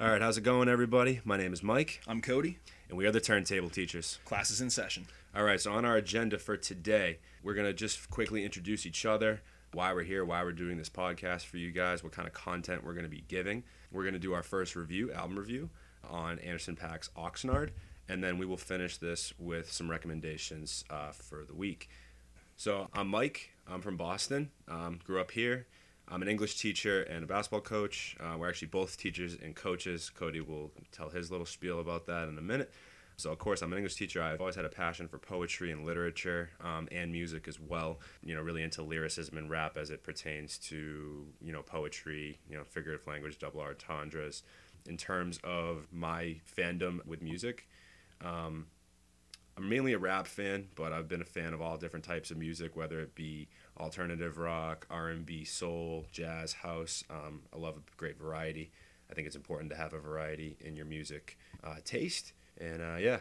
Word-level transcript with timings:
All 0.00 0.08
right, 0.08 0.20
how's 0.20 0.36
it 0.36 0.42
going, 0.42 0.68
everybody? 0.68 1.20
My 1.24 1.36
name 1.36 1.52
is 1.52 1.62
Mike, 1.62 2.00
I'm 2.08 2.20
Cody. 2.20 2.58
and 2.88 2.98
we 2.98 3.06
are 3.06 3.12
the 3.12 3.20
Turntable 3.20 3.70
Teachers. 3.70 4.18
Classes 4.24 4.60
in 4.60 4.70
session. 4.70 5.06
All 5.34 5.44
right, 5.44 5.60
so 5.60 5.72
on 5.72 5.84
our 5.84 5.96
agenda 5.96 6.38
for 6.38 6.56
today, 6.56 7.18
we're 7.42 7.54
going 7.54 7.66
to 7.66 7.72
just 7.72 8.10
quickly 8.10 8.44
introduce 8.44 8.86
each 8.86 9.06
other, 9.06 9.40
why 9.72 9.92
we're 9.92 10.02
here, 10.02 10.24
why 10.24 10.42
we're 10.42 10.52
doing 10.52 10.78
this 10.78 10.88
podcast 10.90 11.42
for 11.46 11.58
you 11.58 11.70
guys, 11.70 12.02
what 12.02 12.12
kind 12.12 12.26
of 12.26 12.34
content 12.34 12.84
we're 12.84 12.92
going 12.92 13.04
to 13.04 13.10
be 13.10 13.24
giving. 13.28 13.62
We're 13.92 14.02
going 14.02 14.14
to 14.14 14.20
do 14.20 14.32
our 14.32 14.42
first 14.42 14.74
review, 14.74 15.12
album 15.12 15.38
review, 15.38 15.70
on 16.08 16.40
Anderson 16.40 16.76
Paak's 16.76 17.10
Oxnard, 17.16 17.70
and 18.08 18.22
then 18.22 18.36
we 18.36 18.46
will 18.46 18.56
finish 18.56 18.96
this 18.98 19.32
with 19.38 19.70
some 19.70 19.88
recommendations 19.88 20.84
uh, 20.90 21.12
for 21.12 21.44
the 21.44 21.54
week. 21.54 21.88
So 22.56 22.88
I'm 22.92 23.08
Mike. 23.08 23.50
I'm 23.68 23.80
from 23.80 23.96
Boston. 23.96 24.50
Um, 24.68 24.98
grew 25.04 25.20
up 25.20 25.30
here. 25.30 25.66
I'm 26.08 26.20
an 26.22 26.28
English 26.28 26.60
teacher 26.60 27.02
and 27.02 27.24
a 27.24 27.26
basketball 27.26 27.62
coach. 27.62 28.16
Uh, 28.20 28.36
we're 28.38 28.48
actually 28.48 28.68
both 28.68 28.96
teachers 28.96 29.36
and 29.42 29.54
coaches. 29.54 30.10
Cody 30.10 30.40
will 30.40 30.70
tell 30.92 31.08
his 31.08 31.30
little 31.30 31.46
spiel 31.46 31.80
about 31.80 32.06
that 32.06 32.28
in 32.28 32.36
a 32.36 32.42
minute. 32.42 32.72
So, 33.16 33.30
of 33.30 33.38
course, 33.38 33.62
I'm 33.62 33.72
an 33.72 33.78
English 33.78 33.94
teacher. 33.94 34.22
I've 34.22 34.40
always 34.40 34.56
had 34.56 34.64
a 34.64 34.70
passion 34.70 35.08
for 35.08 35.18
poetry 35.18 35.70
and 35.70 35.86
literature 35.86 36.50
um, 36.60 36.88
and 36.90 37.12
music 37.12 37.48
as 37.48 37.58
well. 37.58 38.00
You 38.22 38.34
know, 38.34 38.42
really 38.42 38.62
into 38.62 38.82
lyricism 38.82 39.38
and 39.38 39.48
rap 39.48 39.76
as 39.76 39.90
it 39.90 40.02
pertains 40.02 40.58
to, 40.58 41.26
you 41.40 41.52
know, 41.52 41.62
poetry, 41.62 42.38
you 42.50 42.56
know, 42.56 42.64
figurative 42.64 43.06
language, 43.06 43.38
double 43.38 43.60
entendres. 43.60 44.42
In 44.86 44.96
terms 44.96 45.38
of 45.42 45.86
my 45.90 46.36
fandom 46.58 47.04
with 47.06 47.22
music, 47.22 47.66
um, 48.22 48.66
I'm 49.56 49.68
mainly 49.68 49.92
a 49.92 49.98
rap 49.98 50.26
fan, 50.26 50.66
but 50.74 50.92
I've 50.92 51.08
been 51.08 51.22
a 51.22 51.26
fan 51.26 51.54
of 51.54 51.62
all 51.62 51.76
different 51.76 52.04
types 52.04 52.30
of 52.30 52.36
music, 52.36 52.76
whether 52.76 53.00
it 53.00 53.14
be 53.14 53.48
alternative 53.78 54.38
rock, 54.38 54.86
R&B, 54.90 55.44
soul, 55.44 56.06
jazz, 56.12 56.52
house. 56.52 57.04
Um, 57.10 57.42
I 57.52 57.58
love 57.58 57.76
a 57.76 57.96
great 57.96 58.18
variety. 58.18 58.70
I 59.10 59.14
think 59.14 59.26
it's 59.26 59.36
important 59.36 59.70
to 59.70 59.76
have 59.76 59.92
a 59.92 59.98
variety 59.98 60.56
in 60.60 60.76
your 60.76 60.86
music 60.86 61.38
uh, 61.62 61.76
taste. 61.84 62.32
And 62.60 62.80
uh, 62.80 62.96
yeah, 62.98 63.18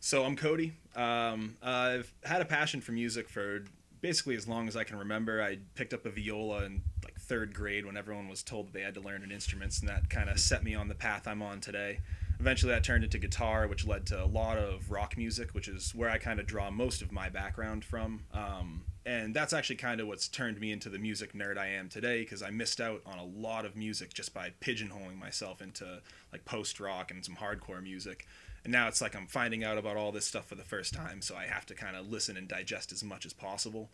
So 0.00 0.24
I'm 0.24 0.36
Cody. 0.36 0.72
Um, 0.94 1.56
I've 1.62 2.12
had 2.24 2.40
a 2.40 2.44
passion 2.44 2.80
for 2.80 2.92
music 2.92 3.28
for 3.28 3.64
basically 4.00 4.36
as 4.36 4.46
long 4.46 4.68
as 4.68 4.76
I 4.76 4.84
can 4.84 4.98
remember. 4.98 5.42
I 5.42 5.58
picked 5.74 5.92
up 5.92 6.06
a 6.06 6.10
viola 6.10 6.64
in 6.64 6.82
like 7.04 7.18
third 7.18 7.54
grade 7.54 7.84
when 7.84 7.96
everyone 7.96 8.28
was 8.28 8.42
told 8.42 8.68
that 8.68 8.72
they 8.72 8.82
had 8.82 8.94
to 8.94 9.00
learn 9.00 9.22
an 9.22 9.32
instrument, 9.32 9.76
and 9.80 9.88
that 9.88 10.08
kind 10.08 10.28
of 10.30 10.38
set 10.38 10.62
me 10.62 10.74
on 10.74 10.88
the 10.88 10.94
path 10.94 11.26
I'm 11.26 11.42
on 11.42 11.60
today. 11.60 12.00
Eventually, 12.40 12.72
that 12.72 12.84
turned 12.84 13.04
into 13.04 13.18
guitar, 13.18 13.66
which 13.66 13.86
led 13.86 14.06
to 14.06 14.22
a 14.22 14.26
lot 14.26 14.58
of 14.58 14.90
rock 14.90 15.16
music, 15.16 15.50
which 15.52 15.66
is 15.66 15.94
where 15.94 16.08
I 16.08 16.18
kind 16.18 16.38
of 16.38 16.46
draw 16.46 16.70
most 16.70 17.02
of 17.02 17.10
my 17.10 17.28
background 17.28 17.84
from. 17.84 18.24
Um, 18.32 18.84
and 19.04 19.34
that's 19.34 19.52
actually 19.52 19.76
kind 19.76 20.00
of 20.00 20.06
what's 20.06 20.28
turned 20.28 20.60
me 20.60 20.70
into 20.70 20.88
the 20.88 20.98
music 20.98 21.32
nerd 21.32 21.56
I 21.56 21.68
am 21.68 21.88
today 21.88 22.20
because 22.20 22.42
I 22.42 22.50
missed 22.50 22.80
out 22.80 23.00
on 23.06 23.18
a 23.18 23.24
lot 23.24 23.64
of 23.64 23.74
music 23.74 24.12
just 24.12 24.34
by 24.34 24.52
pigeonholing 24.60 25.18
myself 25.18 25.62
into 25.62 26.02
like 26.30 26.44
post 26.44 26.78
rock 26.78 27.10
and 27.10 27.24
some 27.24 27.36
hardcore 27.36 27.82
music. 27.82 28.26
And 28.64 28.72
now 28.72 28.86
it's 28.86 29.00
like 29.00 29.16
I'm 29.16 29.26
finding 29.26 29.64
out 29.64 29.78
about 29.78 29.96
all 29.96 30.12
this 30.12 30.26
stuff 30.26 30.46
for 30.46 30.56
the 30.56 30.62
first 30.62 30.92
time, 30.92 31.22
so 31.22 31.34
I 31.34 31.46
have 31.46 31.64
to 31.66 31.74
kind 31.74 31.96
of 31.96 32.10
listen 32.10 32.36
and 32.36 32.46
digest 32.46 32.92
as 32.92 33.02
much 33.02 33.24
as 33.24 33.32
possible. 33.32 33.88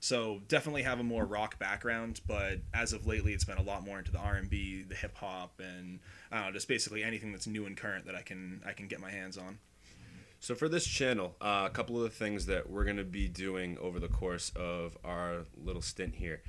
So 0.00 0.40
definitely 0.46 0.82
have 0.82 1.00
a 1.00 1.02
more 1.02 1.24
rock 1.24 1.58
background, 1.58 2.20
but 2.26 2.60
as 2.72 2.92
of 2.92 3.06
lately, 3.06 3.32
it's 3.32 3.44
been 3.44 3.58
a 3.58 3.62
lot 3.62 3.84
more 3.84 3.98
into 3.98 4.12
the 4.12 4.18
R 4.18 4.36
and 4.36 4.48
B, 4.48 4.82
the 4.82 4.94
hip 4.94 5.16
hop, 5.16 5.60
and 5.60 5.98
I 6.30 6.36
don't 6.36 6.46
know, 6.46 6.52
just 6.52 6.68
basically 6.68 7.02
anything 7.02 7.32
that's 7.32 7.48
new 7.48 7.66
and 7.66 7.76
current 7.76 8.06
that 8.06 8.14
I 8.14 8.22
can 8.22 8.62
I 8.64 8.72
can 8.72 8.86
get 8.86 9.00
my 9.00 9.10
hands 9.10 9.36
on. 9.36 9.58
So 10.40 10.54
for 10.54 10.68
this 10.68 10.86
channel, 10.86 11.34
uh, 11.40 11.64
a 11.66 11.70
couple 11.70 11.96
of 11.96 12.04
the 12.04 12.10
things 12.10 12.46
that 12.46 12.70
we're 12.70 12.84
gonna 12.84 13.02
be 13.02 13.26
doing 13.26 13.76
over 13.78 13.98
the 13.98 14.08
course 14.08 14.52
of 14.54 14.96
our 15.04 15.46
little 15.60 15.82
stint 15.82 16.14
here, 16.14 16.42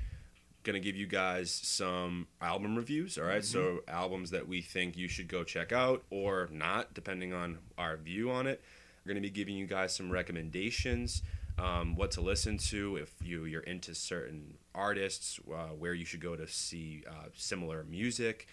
gonna 0.62 0.78
give 0.78 0.94
you 0.94 1.08
guys 1.08 1.50
some 1.50 2.28
album 2.40 2.76
reviews. 2.76 3.18
All 3.18 3.24
right? 3.24 3.44
so 3.44 3.80
albums 3.88 4.30
that 4.30 4.46
we 4.46 4.62
think 4.62 4.96
you 4.96 5.08
should 5.08 5.26
go 5.26 5.42
check 5.42 5.72
out 5.72 6.04
or 6.08 6.48
not, 6.52 6.94
depending 6.94 7.32
on 7.32 7.58
our 7.76 7.96
view 7.96 8.30
on 8.30 8.46
it. 8.46 8.62
We're 9.04 9.12
gonna 9.12 9.22
be 9.22 9.30
giving 9.30 9.56
you 9.56 9.66
guys 9.66 9.92
some 9.92 10.08
recommendations, 10.08 11.22
um, 11.60 11.94
what 11.94 12.12
to 12.12 12.20
listen 12.20 12.58
to 12.58 12.96
if 12.96 13.12
you 13.22 13.44
you're 13.44 13.60
into 13.62 13.94
certain 13.94 14.54
artists, 14.74 15.38
uh, 15.52 15.68
where 15.68 15.94
you 15.94 16.04
should 16.04 16.20
go 16.20 16.34
to 16.34 16.46
see 16.48 17.04
uh, 17.08 17.28
similar 17.34 17.84
music. 17.84 18.46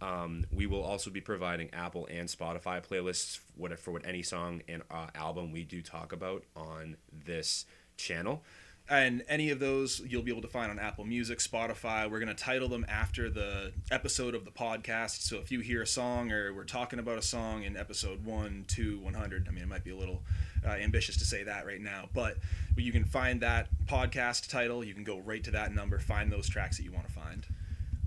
Um, 0.00 0.46
we 0.52 0.66
will 0.66 0.82
also 0.82 1.10
be 1.10 1.20
providing 1.20 1.70
Apple 1.72 2.08
and 2.10 2.28
Spotify 2.28 2.84
playlists 2.84 3.40
what, 3.56 3.76
for 3.78 3.92
what 3.92 4.06
any 4.06 4.22
song 4.22 4.62
and 4.68 4.82
uh, 4.90 5.08
album 5.14 5.52
we 5.52 5.64
do 5.64 5.80
talk 5.80 6.12
about 6.12 6.44
on 6.56 6.96
this 7.24 7.66
channel. 7.96 8.42
And 8.88 9.22
any 9.28 9.50
of 9.50 9.60
those 9.60 10.00
you'll 10.00 10.22
be 10.22 10.32
able 10.32 10.42
to 10.42 10.48
find 10.48 10.70
on 10.70 10.78
Apple 10.78 11.04
Music, 11.04 11.38
Spotify. 11.38 12.10
We're 12.10 12.18
going 12.18 12.34
to 12.34 12.42
title 12.42 12.68
them 12.68 12.84
after 12.88 13.30
the 13.30 13.72
episode 13.90 14.34
of 14.34 14.44
the 14.44 14.50
podcast. 14.50 15.22
So 15.22 15.38
if 15.38 15.52
you 15.52 15.60
hear 15.60 15.82
a 15.82 15.86
song 15.86 16.32
or 16.32 16.52
we're 16.52 16.64
talking 16.64 16.98
about 16.98 17.16
a 17.16 17.22
song 17.22 17.62
in 17.62 17.76
episode 17.76 18.24
1, 18.24 18.64
2, 18.66 18.98
100, 18.98 19.46
I 19.48 19.50
mean, 19.52 19.62
it 19.62 19.68
might 19.68 19.84
be 19.84 19.92
a 19.92 19.96
little 19.96 20.22
uh, 20.66 20.70
ambitious 20.70 21.16
to 21.18 21.24
say 21.24 21.42
that 21.44 21.66
right 21.66 21.80
now, 21.80 22.08
but 22.12 22.36
you 22.76 22.92
can 22.92 23.04
find 23.04 23.40
that 23.40 23.68
podcast 23.86 24.48
title. 24.48 24.82
You 24.82 24.94
can 24.94 25.04
go 25.04 25.18
right 25.18 25.42
to 25.44 25.50
that 25.52 25.74
number, 25.74 25.98
find 25.98 26.30
those 26.32 26.48
tracks 26.48 26.76
that 26.78 26.84
you 26.84 26.92
want 26.92 27.06
to 27.06 27.12
find. 27.12 27.46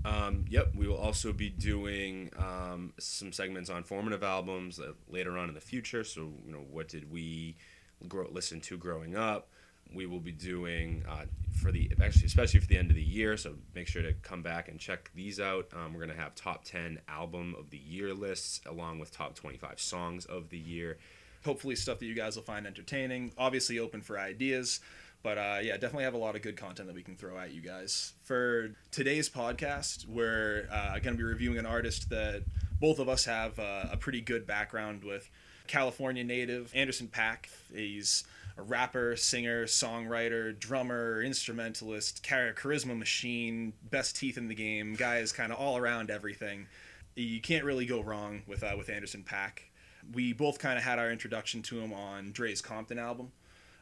Um, 0.04 0.44
yep, 0.48 0.72
we 0.74 0.86
will 0.86 0.98
also 0.98 1.32
be 1.32 1.48
doing 1.50 2.30
um, 2.38 2.92
some 2.98 3.32
segments 3.32 3.68
on 3.70 3.82
formative 3.82 4.22
albums 4.22 4.78
uh, 4.78 4.92
later 5.08 5.36
on 5.36 5.48
in 5.48 5.54
the 5.54 5.60
future. 5.60 6.04
So, 6.04 6.32
you 6.46 6.52
know, 6.52 6.64
what 6.70 6.88
did 6.88 7.10
we 7.10 7.56
grow, 8.06 8.28
listen 8.30 8.60
to 8.62 8.76
growing 8.76 9.16
up? 9.16 9.48
We 9.92 10.06
will 10.06 10.20
be 10.20 10.32
doing 10.32 11.04
uh, 11.08 11.24
for 11.60 11.72
the 11.72 11.90
actually, 12.00 12.26
especially 12.26 12.60
for 12.60 12.66
the 12.66 12.76
end 12.78 12.90
of 12.90 12.96
the 12.96 13.02
year. 13.02 13.36
So 13.36 13.54
make 13.74 13.88
sure 13.88 14.02
to 14.02 14.12
come 14.14 14.42
back 14.42 14.68
and 14.68 14.78
check 14.78 15.10
these 15.14 15.40
out. 15.40 15.68
Um, 15.72 15.94
we're 15.94 16.00
gonna 16.00 16.20
have 16.20 16.34
top 16.34 16.64
ten 16.64 17.00
album 17.08 17.54
of 17.58 17.70
the 17.70 17.78
year 17.78 18.12
lists 18.12 18.60
along 18.66 18.98
with 18.98 19.12
top 19.12 19.34
twenty 19.34 19.56
five 19.56 19.80
songs 19.80 20.24
of 20.24 20.50
the 20.50 20.58
year. 20.58 20.98
Hopefully 21.46 21.76
stuff 21.76 21.98
that 22.00 22.06
you 22.06 22.14
guys 22.14 22.36
will 22.36 22.42
find 22.42 22.66
entertaining. 22.66 23.32
Obviously 23.38 23.78
open 23.78 24.02
for 24.02 24.18
ideas 24.18 24.80
but 25.26 25.38
uh, 25.38 25.58
yeah 25.60 25.72
definitely 25.72 26.04
have 26.04 26.14
a 26.14 26.18
lot 26.18 26.36
of 26.36 26.42
good 26.42 26.56
content 26.56 26.86
that 26.86 26.94
we 26.94 27.02
can 27.02 27.16
throw 27.16 27.36
at 27.36 27.52
you 27.52 27.60
guys. 27.60 28.12
For 28.22 28.70
today's 28.92 29.28
podcast 29.28 30.06
we're 30.06 30.68
uh, 30.70 31.00
going 31.00 31.16
to 31.16 31.18
be 31.18 31.24
reviewing 31.24 31.58
an 31.58 31.66
artist 31.66 32.10
that 32.10 32.44
both 32.80 33.00
of 33.00 33.08
us 33.08 33.24
have 33.24 33.58
uh, 33.58 33.86
a 33.90 33.96
pretty 33.96 34.20
good 34.20 34.46
background 34.46 35.02
with. 35.02 35.28
California 35.66 36.22
native 36.22 36.70
Anderson 36.76 37.08
Paak 37.08 37.46
he's 37.74 38.22
a 38.56 38.62
rapper 38.62 39.16
singer 39.16 39.64
songwriter 39.66 40.56
drummer 40.56 41.20
instrumentalist 41.20 42.22
char- 42.22 42.52
charisma 42.52 42.96
machine 42.96 43.72
best 43.90 44.14
teeth 44.14 44.38
in 44.38 44.46
the 44.46 44.54
game 44.54 44.94
guy 44.94 45.18
is 45.18 45.32
kind 45.32 45.50
of 45.50 45.58
all 45.58 45.76
around 45.76 46.08
everything. 46.08 46.68
You 47.16 47.40
can't 47.40 47.64
really 47.64 47.84
go 47.86 48.00
wrong 48.00 48.42
with 48.46 48.62
uh, 48.62 48.76
with 48.78 48.90
Anderson 48.90 49.24
Paak 49.28 49.65
we 50.12 50.32
both 50.32 50.58
kind 50.58 50.78
of 50.78 50.84
had 50.84 50.98
our 50.98 51.10
introduction 51.10 51.62
to 51.62 51.80
him 51.80 51.92
on 51.92 52.32
Dre's 52.32 52.60
Compton 52.62 52.98
album. 52.98 53.32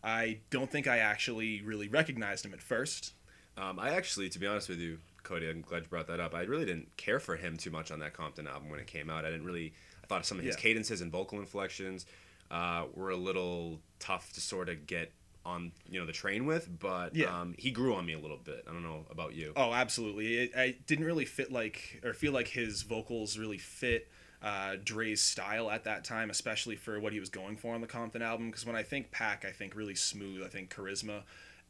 I 0.03 0.39
don't 0.51 0.71
think 0.71 0.87
I 0.87 0.99
actually 0.99 1.63
really 1.63 1.89
recognized 1.89 2.45
him 2.45 2.53
at 2.53 2.61
first. 2.61 3.13
Um, 3.57 3.79
I 3.79 3.91
actually, 3.91 4.29
to 4.31 4.39
be 4.39 4.47
honest 4.47 4.69
with 4.69 4.79
you, 4.79 4.99
Cody, 5.23 5.49
I'm 5.49 5.63
glad 5.63 5.83
you 5.85 5.89
brought 5.89 6.09
that 6.09 6.21
up. 6.21 6.35
I 6.35 6.43
really 6.43 6.67
didn't 6.67 6.95
care 6.97 7.19
for 7.21 7.37
him 7.37 7.57
too 7.57 7.71
much 7.71 7.91
on 7.91 8.01
that 8.01 8.13
Compton 8.13 8.47
album 8.47 8.69
when 8.69 8.81
it 8.81 8.87
came 8.87 9.09
out. 9.09 9.25
I 9.25 9.31
didn't 9.31 9.47
really. 9.47 9.73
I 10.03 10.07
thought 10.07 10.27
some 10.27 10.39
of 10.39 10.45
his 10.45 10.57
Yeah. 10.57 10.61
cadences 10.61 11.01
and 11.01 11.11
vocal 11.11 11.39
inflections 11.41 12.05
uh, 12.51 12.85
were 12.95 13.09
a 13.11 13.17
little 13.17 13.81
tough 13.99 14.33
to 14.35 14.41
sort 14.41 14.69
of 14.69 14.87
get 14.87 15.13
on, 15.47 15.73
you 15.91 15.99
know, 15.99 16.05
the 16.07 16.13
train 16.13 16.45
with. 16.45 16.69
But 16.79 17.17
Yeah. 17.17 17.41
um, 17.41 17.55
he 17.59 17.71
grew 17.71 17.95
on 17.95 18.05
me 18.05 18.13
a 18.13 18.19
little 18.19 18.37
bit. 18.37 18.65
I 18.69 18.73
don't 18.73 18.83
know 18.83 19.07
about 19.11 19.35
you. 19.35 19.55
Oh, 19.57 19.73
absolutely. 19.73 20.37
It, 20.37 20.53
I 20.57 20.77
didn't 20.87 21.07
really 21.07 21.25
fit 21.25 21.51
like 21.51 22.01
or 22.05 22.13
feel 22.13 22.33
like 22.33 22.49
his 22.49 22.83
vocals 22.83 23.39
really 23.39 23.57
fit 23.59 24.11
uh, 24.45 24.77
Dre's 24.85 25.23
style 25.23 25.71
at 25.71 25.85
that 25.85 26.05
time, 26.05 26.29
especially 26.29 26.77
for 26.77 27.01
what 27.01 27.15
he 27.15 27.19
was 27.19 27.31
going 27.31 27.57
for 27.57 27.75
on 27.75 27.81
the 27.81 27.87
Compton 27.87 28.21
album. 28.21 28.51
Because 28.51 28.67
when 28.67 28.77
I 28.77 28.83
think 28.83 29.11
Paak, 29.11 29.45
I 29.45 29.51
think 29.51 29.75
really 29.75 29.95
smooth. 29.95 30.45
I 30.45 30.49
think 30.49 30.73
charisma. 30.73 31.23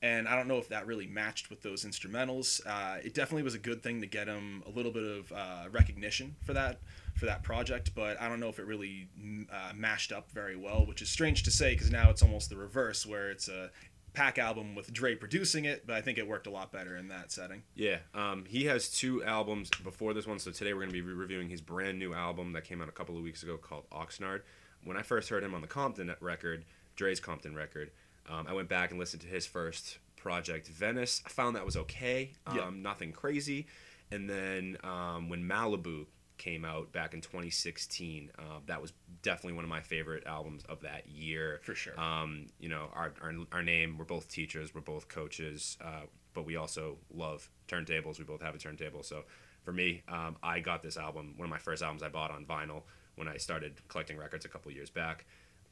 And 0.03 0.29
I 0.29 0.37
don't 0.37 0.49
know 0.49 0.59
if 0.59 0.69
that 0.69 0.87
really 0.87 1.07
matched 1.07 1.49
with 1.49 1.63
those 1.63 1.85
instrumentals. 1.85 2.61
Uh, 2.67 2.99
it 3.03 3.15
definitely 3.15 3.45
was 3.45 3.55
a 3.55 3.59
good 3.59 3.83
thing 3.83 4.01
to 4.01 4.07
get 4.07 4.27
him 4.27 4.63
a 4.67 4.71
little 4.71 4.91
bit 4.91 5.05
of 5.05 5.33
uh, 5.33 5.65
recognition 5.71 6.35
for 6.45 6.53
that 6.53 6.81
for 7.15 7.27
that 7.27 7.45
project, 7.45 7.95
but 7.95 8.21
I 8.21 8.29
don't 8.29 8.41
know 8.41 8.49
if 8.49 8.59
it 8.59 8.67
really 8.67 9.07
uh, 9.49 9.73
mashed 9.73 10.11
up 10.11 10.33
very 10.33 10.57
well, 10.57 10.85
which 10.85 11.01
is 11.01 11.09
strange 11.09 11.45
to 11.45 11.51
say 11.53 11.73
because 11.73 11.93
now 11.93 12.11
it's 12.11 12.23
almost 12.23 12.51
the 12.51 12.57
reverse, 12.57 13.07
where 13.07 13.31
it's 13.31 13.47
a 13.47 13.71
Paak 14.15 14.39
album 14.39 14.75
with 14.75 14.93
Dre 14.93 15.15
producing 15.17 15.65
it, 15.65 15.87
but 15.87 15.97
I 15.97 16.01
think 16.01 16.19
it 16.19 16.27
worked 16.29 16.47
a 16.47 16.51
lot 16.51 16.71
better 16.71 16.97
in 16.97 17.09
that 17.09 17.33
setting. 17.33 17.63
Yeah, 17.75 17.99
um, 18.15 18.45
he 18.47 18.65
has 18.67 18.89
two 18.89 19.25
albums 19.25 19.71
before 19.83 20.15
this 20.15 20.27
one. 20.27 20.39
So 20.39 20.51
today 20.53 20.73
we're 20.73 20.81
going 20.81 20.91
to 20.91 20.95
be 20.95 21.01
re- 21.03 21.15
reviewing 21.15 21.49
his 21.49 21.61
brand 21.61 21.99
new 21.99 22.15
album 22.15 22.53
that 22.53 22.65
came 22.65 22.81
out 22.81 22.89
a 22.89 22.93
couple 22.93 23.17
of 23.17 23.23
weeks 23.25 23.43
ago 23.43 23.57
called 23.57 23.89
Oxnard. 23.91 24.43
When 24.85 24.97
I 24.97 25.03
first 25.03 25.29
heard 25.31 25.43
him 25.43 25.55
on 25.55 25.61
the 25.63 25.67
Compton 25.67 26.15
record, 26.21 26.65
Dre's 26.95 27.19
Compton 27.19 27.55
record, 27.57 27.91
um, 28.31 28.47
I 28.49 28.53
went 28.53 28.69
back 28.69 28.91
and 28.91 29.01
listened 29.01 29.23
to 29.23 29.29
his 29.29 29.47
first 29.47 29.99
project, 30.17 30.69
Venice. 30.69 31.23
I 31.27 31.29
found 31.31 31.57
that 31.57 31.67
was 31.67 31.77
okay, 31.77 32.33
um, 32.47 32.57
Yeah. 32.57 32.71
nothing 32.73 33.11
crazy. 33.13 33.67
And 34.11 34.31
then 34.31 34.77
um, 34.85 35.29
when 35.29 35.43
Malibu 35.43 36.07
came 36.39 36.65
out 36.65 36.93
back 36.93 37.15
in 37.15 37.21
2016, 37.21 38.31
uh, 38.39 38.43
that 38.67 38.81
was 38.81 38.93
definitely 39.23 39.55
one 39.55 39.65
of 39.65 39.71
my 39.71 39.81
favorite 39.81 40.25
albums 40.27 40.63
of 40.69 40.81
that 40.83 41.09
year. 41.09 41.61
For 41.63 41.75
sure. 41.75 41.99
Um, 41.99 42.47
you 42.59 42.69
know, 42.69 42.89
our, 42.95 43.13
our, 43.23 43.33
our 43.53 43.63
name, 43.63 43.97
we're 43.99 44.05
both 44.05 44.29
teachers, 44.29 44.75
we're 44.75 44.81
both 44.81 45.09
coaches, 45.09 45.79
uh, 45.83 46.03
but 46.35 46.45
we 46.45 46.57
also 46.57 46.99
love 47.15 47.49
turntables. 47.69 48.19
We 48.19 48.25
both 48.25 48.43
have 48.43 48.55
a 48.55 48.59
turntable. 48.59 49.03
So 49.03 49.25
for 49.63 49.73
me, 49.73 50.03
um, 50.09 50.37
I 50.43 50.61
got 50.61 50.83
this 50.83 50.97
album, 50.97 51.35
one 51.37 51.47
of 51.47 51.51
my 51.51 51.59
first 51.59 51.83
albums 51.83 52.03
I 52.03 52.09
bought 52.09 52.31
on 52.31 52.45
vinyl 52.45 52.83
when 53.15 53.29
I 53.29 53.37
started 53.37 53.75
collecting 53.89 54.17
records 54.19 54.45
a 54.45 54.49
couple 54.49 54.71
years 54.73 54.91
back. 54.91 55.25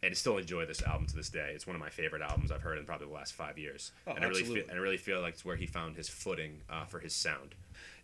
And 0.05 0.11
I 0.11 0.14
still 0.14 0.37
enjoy 0.38 0.67
this 0.67 0.82
album 0.82 1.06
to 1.06 1.14
this 1.14 1.29
day. 1.29 1.53
It's 1.55 1.67
one 1.67 1.76
of 1.76 1.81
my 1.81 1.91
favorite 1.91 2.23
albums 2.23 2.50
I've 2.50 2.62
heard 2.62 2.76
in 2.79 2.85
probably 2.85 3.06
the 3.06 3.12
last 3.12 3.35
five 3.35 3.56
years. 3.56 3.93
Oh, 4.06 4.12
and 4.12 4.25
I 4.25 4.29
really 4.29 4.41
absolutely. 4.41 4.62
feel, 4.62 4.70
and 4.70 4.79
I 4.79 4.82
really 4.82 4.97
feel 4.97 5.20
like 5.20 5.35
it's 5.35 5.44
where 5.44 5.55
he 5.55 5.67
found 5.67 5.97
his 5.97 6.09
footing 6.09 6.61
uh, 6.69 6.87
for 6.87 6.99
his 6.99 7.14
sound. 7.14 7.55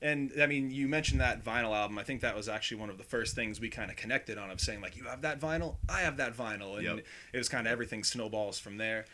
And 0.00 0.32
I 0.40 0.46
mean, 0.46 0.70
you 0.70 0.88
mentioned 0.88 1.20
that 1.20 1.44
vinyl 1.44 1.74
album. 1.76 1.98
I 1.98 2.04
think 2.04 2.20
that 2.20 2.36
was 2.36 2.48
actually 2.48 2.80
one 2.80 2.90
of 2.90 2.98
the 2.98 3.04
first 3.04 3.34
things 3.34 3.60
we 3.60 3.68
kind 3.68 3.90
of 3.90 3.96
connected 3.96 4.38
on 4.38 4.50
of 4.50 4.60
saying 4.60 4.80
like, 4.80 4.96
you 4.96 5.04
have 5.04 5.22
that 5.22 5.40
vinyl, 5.40 5.76
I 5.88 6.00
have 6.00 6.16
that 6.18 6.36
vinyl, 6.36 6.76
and 6.76 6.84
Yep. 6.84 7.04
it 7.32 7.38
was 7.38 7.48
kind 7.48 7.66
of 7.66 7.72
everything 7.72 8.04
snowballs 8.04 8.58
from 8.58 8.76
there. 8.76 9.04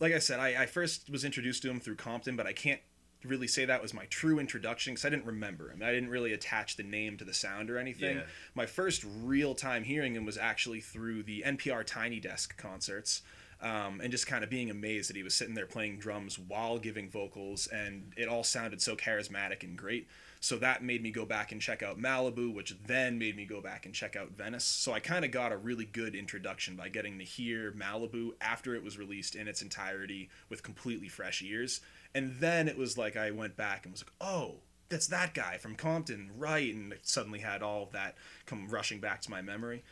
Like 0.00 0.12
I 0.12 0.18
said, 0.18 0.40
I, 0.40 0.62
I 0.62 0.66
first 0.66 1.10
was 1.10 1.24
introduced 1.24 1.62
to 1.62 1.70
him 1.70 1.78
through 1.80 1.96
Compton, 1.96 2.34
but 2.36 2.46
I 2.46 2.52
can't 2.52 2.80
really 3.24 3.46
say 3.46 3.64
that 3.64 3.80
was 3.80 3.94
my 3.94 4.06
true 4.06 4.40
introduction 4.40 4.94
because 4.94 5.04
I 5.04 5.10
didn't 5.10 5.26
remember 5.26 5.70
him. 5.70 5.80
I 5.80 5.92
didn't 5.92 6.08
really 6.10 6.32
attach 6.32 6.76
the 6.76 6.82
name 6.82 7.16
to 7.18 7.24
the 7.24 7.32
sound 7.34 7.70
or 7.70 7.78
anything. 7.78 8.16
Yeah. 8.16 8.22
My 8.54 8.66
first 8.66 9.04
real 9.22 9.54
time 9.54 9.84
hearing 9.84 10.16
him 10.16 10.24
was 10.24 10.36
actually 10.36 10.80
through 10.80 11.22
the 11.22 11.44
NPR 11.46 11.84
Tiny 11.86 12.18
Desk 12.18 12.56
concerts. 12.56 13.22
Um, 13.62 14.00
and 14.00 14.10
just 14.10 14.26
kind 14.26 14.42
of 14.42 14.50
being 14.50 14.70
amazed 14.70 15.08
that 15.08 15.16
he 15.16 15.22
was 15.22 15.34
sitting 15.34 15.54
there 15.54 15.66
playing 15.66 15.98
drums 15.98 16.36
while 16.36 16.78
giving 16.78 17.08
vocals, 17.08 17.68
and 17.68 18.12
it 18.16 18.26
all 18.26 18.42
sounded 18.42 18.82
so 18.82 18.96
charismatic 18.96 19.62
and 19.62 19.78
great. 19.78 20.08
So 20.40 20.56
that 20.56 20.82
made 20.82 21.00
me 21.00 21.12
go 21.12 21.24
back 21.24 21.52
and 21.52 21.60
check 21.60 21.80
out 21.80 22.00
Malibu, 22.00 22.52
which 22.52 22.74
then 22.88 23.20
made 23.20 23.36
me 23.36 23.44
go 23.44 23.60
back 23.60 23.86
and 23.86 23.94
check 23.94 24.16
out 24.16 24.32
Venice. 24.32 24.64
So 24.64 24.92
I 24.92 24.98
kind 24.98 25.24
of 25.24 25.30
got 25.30 25.52
a 25.52 25.56
really 25.56 25.84
good 25.84 26.16
introduction 26.16 26.74
by 26.74 26.88
getting 26.88 27.20
to 27.20 27.24
hear 27.24 27.70
Malibu 27.70 28.30
after 28.40 28.74
it 28.74 28.82
was 28.82 28.98
released 28.98 29.36
in 29.36 29.46
its 29.46 29.62
entirety 29.62 30.28
with 30.48 30.64
completely 30.64 31.06
fresh 31.06 31.40
ears. 31.42 31.80
And 32.12 32.34
then 32.40 32.66
it 32.66 32.76
was 32.76 32.98
like 32.98 33.16
I 33.16 33.30
went 33.30 33.56
back 33.56 33.84
and 33.84 33.92
was 33.92 34.02
like, 34.02 34.12
oh, 34.20 34.56
that's 34.88 35.06
that 35.06 35.32
guy 35.34 35.58
from 35.58 35.76
Compton, 35.76 36.32
right? 36.36 36.74
And 36.74 36.94
suddenly 37.02 37.38
had 37.38 37.62
all 37.62 37.84
of 37.84 37.92
that 37.92 38.16
come 38.44 38.68
rushing 38.68 38.98
back 38.98 39.20
to 39.22 39.30
my 39.30 39.40
memory. 39.40 39.84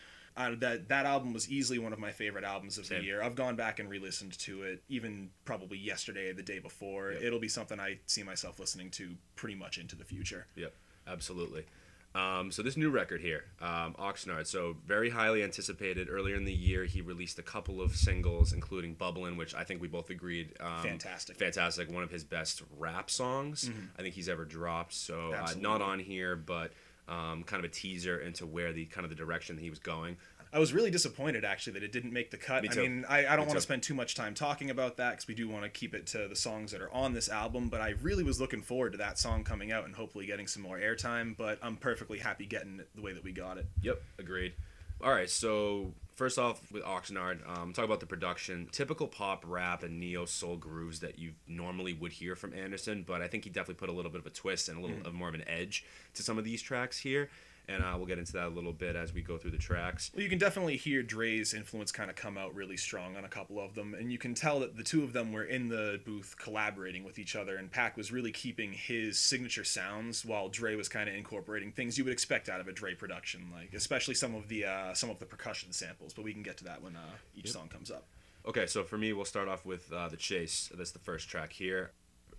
That 0.60 0.88
that 0.88 1.06
album 1.06 1.32
was 1.32 1.50
easily 1.50 1.78
one 1.78 1.92
of 1.92 1.98
my 1.98 2.12
favorite 2.12 2.44
albums 2.44 2.78
of 2.78 2.86
Same. 2.86 3.00
the 3.00 3.04
year. 3.04 3.22
I've 3.22 3.34
gone 3.34 3.56
back 3.56 3.78
and 3.78 3.88
re-listened 3.88 4.38
to 4.40 4.62
it, 4.62 4.82
even 4.88 5.30
probably 5.44 5.78
yesterday, 5.78 6.32
the 6.32 6.42
day 6.42 6.58
before. 6.58 7.12
Yep. 7.12 7.22
It'll 7.22 7.38
be 7.40 7.48
something 7.48 7.78
I 7.78 7.98
see 8.06 8.22
myself 8.22 8.58
listening 8.58 8.90
to 8.92 9.16
pretty 9.36 9.54
much 9.54 9.78
into 9.78 9.96
the 9.96 10.04
future. 10.04 10.46
Yep, 10.56 10.72
absolutely. 11.06 11.64
Um, 12.12 12.50
so 12.50 12.62
this 12.62 12.76
new 12.76 12.90
record 12.90 13.20
here, 13.20 13.44
um, 13.60 13.94
Oxnard. 13.94 14.48
So 14.48 14.76
very 14.84 15.10
highly 15.10 15.44
anticipated. 15.44 16.08
Earlier 16.10 16.34
in 16.34 16.44
the 16.44 16.52
year, 16.52 16.84
he 16.84 17.00
released 17.02 17.38
a 17.38 17.42
couple 17.42 17.80
of 17.80 17.94
singles, 17.94 18.52
including 18.52 18.96
"Bubblin'," 18.96 19.36
which 19.36 19.54
I 19.54 19.62
think 19.62 19.80
we 19.80 19.86
both 19.86 20.10
agreed, 20.10 20.54
um, 20.58 20.82
Fantastic. 20.82 21.36
fantastic. 21.36 21.88
One 21.88 22.02
of 22.02 22.10
his 22.10 22.24
best 22.24 22.62
rap 22.78 23.10
songs 23.10 23.70
I 23.96 24.02
think 24.02 24.16
he's 24.16 24.28
ever 24.28 24.44
dropped. 24.44 24.92
So 24.92 25.32
uh, 25.32 25.52
not 25.60 25.82
on 25.82 26.00
here, 26.00 26.34
but 26.34 26.72
um, 27.08 27.42
kind 27.44 27.64
of 27.64 27.70
a 27.70 27.72
teaser 27.72 28.18
into 28.18 28.46
where 28.46 28.72
the 28.72 28.86
kind 28.86 29.04
of 29.04 29.10
the 29.10 29.16
direction 29.16 29.58
he 29.58 29.70
was 29.70 29.78
going. 29.78 30.16
I 30.52 30.58
was 30.58 30.72
really 30.72 30.90
disappointed 30.90 31.44
actually 31.44 31.74
that 31.74 31.84
it 31.84 31.92
didn't 31.92 32.12
make 32.12 32.32
the 32.32 32.36
cut. 32.36 32.62
Me 32.64 32.68
I 32.72 32.74
mean, 32.74 33.04
I, 33.08 33.18
I 33.18 33.36
don't 33.36 33.40
Me 33.40 33.46
want 33.46 33.58
to 33.58 33.60
spend 33.60 33.84
too 33.84 33.94
much 33.94 34.16
time 34.16 34.34
talking 34.34 34.70
about 34.70 34.96
that 34.96 35.12
because 35.12 35.28
we 35.28 35.34
do 35.34 35.48
want 35.48 35.62
to 35.62 35.70
keep 35.70 35.94
it 35.94 36.08
to 36.08 36.26
the 36.26 36.34
songs 36.34 36.72
that 36.72 36.80
are 36.80 36.92
on 36.92 37.12
this 37.12 37.28
album. 37.28 37.68
But 37.68 37.80
I 37.80 37.94
really 38.02 38.24
was 38.24 38.40
looking 38.40 38.60
forward 38.60 38.92
to 38.92 38.98
that 38.98 39.16
song 39.16 39.44
coming 39.44 39.70
out 39.70 39.84
and 39.84 39.94
hopefully 39.94 40.26
getting 40.26 40.48
some 40.48 40.62
more 40.62 40.78
airtime. 40.78 41.36
But 41.36 41.58
I'm 41.62 41.76
perfectly 41.76 42.18
happy 42.18 42.46
getting 42.46 42.80
it 42.80 42.88
the 42.96 43.02
way 43.02 43.12
that 43.12 43.22
we 43.22 43.30
got 43.30 43.58
it. 43.58 43.66
Yep, 43.82 44.02
agreed. 44.18 44.54
All 45.02 45.10
right, 45.10 45.30
so 45.30 45.94
first 46.14 46.38
off 46.38 46.70
with 46.70 46.84
Oxnard, 46.84 47.38
um, 47.48 47.72
talk 47.72 47.86
about 47.86 48.00
the 48.00 48.06
production. 48.06 48.68
Typical 48.70 49.06
pop, 49.08 49.44
rap, 49.46 49.82
and 49.82 49.98
neo 49.98 50.26
soul 50.26 50.58
grooves 50.58 51.00
that 51.00 51.18
you 51.18 51.32
normally 51.48 51.94
would 51.94 52.12
hear 52.12 52.36
from 52.36 52.52
Anderson, 52.52 53.04
but 53.06 53.22
I 53.22 53.26
think 53.26 53.44
he 53.44 53.50
definitely 53.50 53.80
put 53.80 53.88
a 53.88 53.92
little 53.92 54.10
bit 54.10 54.20
of 54.20 54.26
a 54.26 54.30
twist 54.30 54.68
and 54.68 54.76
a 54.76 54.80
little 54.82 54.98
of 55.06 55.14
more 55.14 55.28
of 55.28 55.34
an 55.34 55.44
edge 55.48 55.86
to 56.14 56.22
some 56.22 56.36
of 56.36 56.44
these 56.44 56.60
tracks 56.60 56.98
here, 56.98 57.30
and 57.70 57.84
uh, 57.84 57.94
we'll 57.96 58.06
get 58.06 58.18
into 58.18 58.32
that 58.32 58.46
a 58.46 58.48
little 58.48 58.72
bit 58.72 58.96
as 58.96 59.12
we 59.12 59.22
go 59.22 59.38
through 59.38 59.52
the 59.52 59.58
tracks. 59.58 60.10
Well, 60.14 60.22
you 60.22 60.28
can 60.28 60.38
definitely 60.38 60.76
hear 60.76 61.02
Dre's 61.02 61.54
influence 61.54 61.92
kind 61.92 62.10
of 62.10 62.16
come 62.16 62.36
out 62.36 62.54
really 62.54 62.76
strong 62.76 63.16
on 63.16 63.24
a 63.24 63.28
couple 63.28 63.60
of 63.60 63.74
them, 63.74 63.94
and 63.94 64.10
you 64.10 64.18
can 64.18 64.34
tell 64.34 64.60
that 64.60 64.76
the 64.76 64.82
two 64.82 65.04
of 65.04 65.12
them 65.12 65.32
were 65.32 65.44
in 65.44 65.68
the 65.68 66.00
booth 66.04 66.34
collaborating 66.38 67.04
with 67.04 67.18
each 67.18 67.36
other, 67.36 67.56
and 67.56 67.70
Paak 67.70 67.96
was 67.96 68.10
really 68.10 68.32
keeping 68.32 68.72
his 68.72 69.18
signature 69.18 69.64
sounds 69.64 70.24
while 70.24 70.48
Dre 70.48 70.74
was 70.74 70.88
kind 70.88 71.08
of 71.08 71.14
incorporating 71.14 71.72
things 71.72 71.96
you 71.96 72.04
would 72.04 72.12
expect 72.12 72.48
out 72.48 72.60
of 72.60 72.68
a 72.68 72.72
Dre 72.72 72.94
production, 72.94 73.48
like 73.54 73.72
especially 73.74 74.14
some 74.14 74.34
of 74.34 74.48
the 74.48 74.64
uh, 74.64 74.94
some 74.94 75.10
of 75.10 75.18
the 75.18 75.26
percussion 75.26 75.72
samples. 75.72 76.12
But 76.12 76.24
we 76.24 76.32
can 76.32 76.42
get 76.42 76.56
to 76.58 76.64
that 76.64 76.82
when 76.82 76.96
uh, 76.96 77.16
each 77.36 77.50
song 77.52 77.68
comes 77.68 77.90
up. 77.90 78.06
Okay, 78.46 78.66
so 78.66 78.84
for 78.84 78.96
me, 78.96 79.12
we'll 79.12 79.26
start 79.26 79.48
off 79.48 79.66
with 79.66 79.92
uh, 79.92 80.08
The 80.08 80.16
Chase. 80.16 80.70
That's 80.74 80.92
the 80.92 80.98
first 80.98 81.28
track 81.28 81.52
here. 81.52 81.92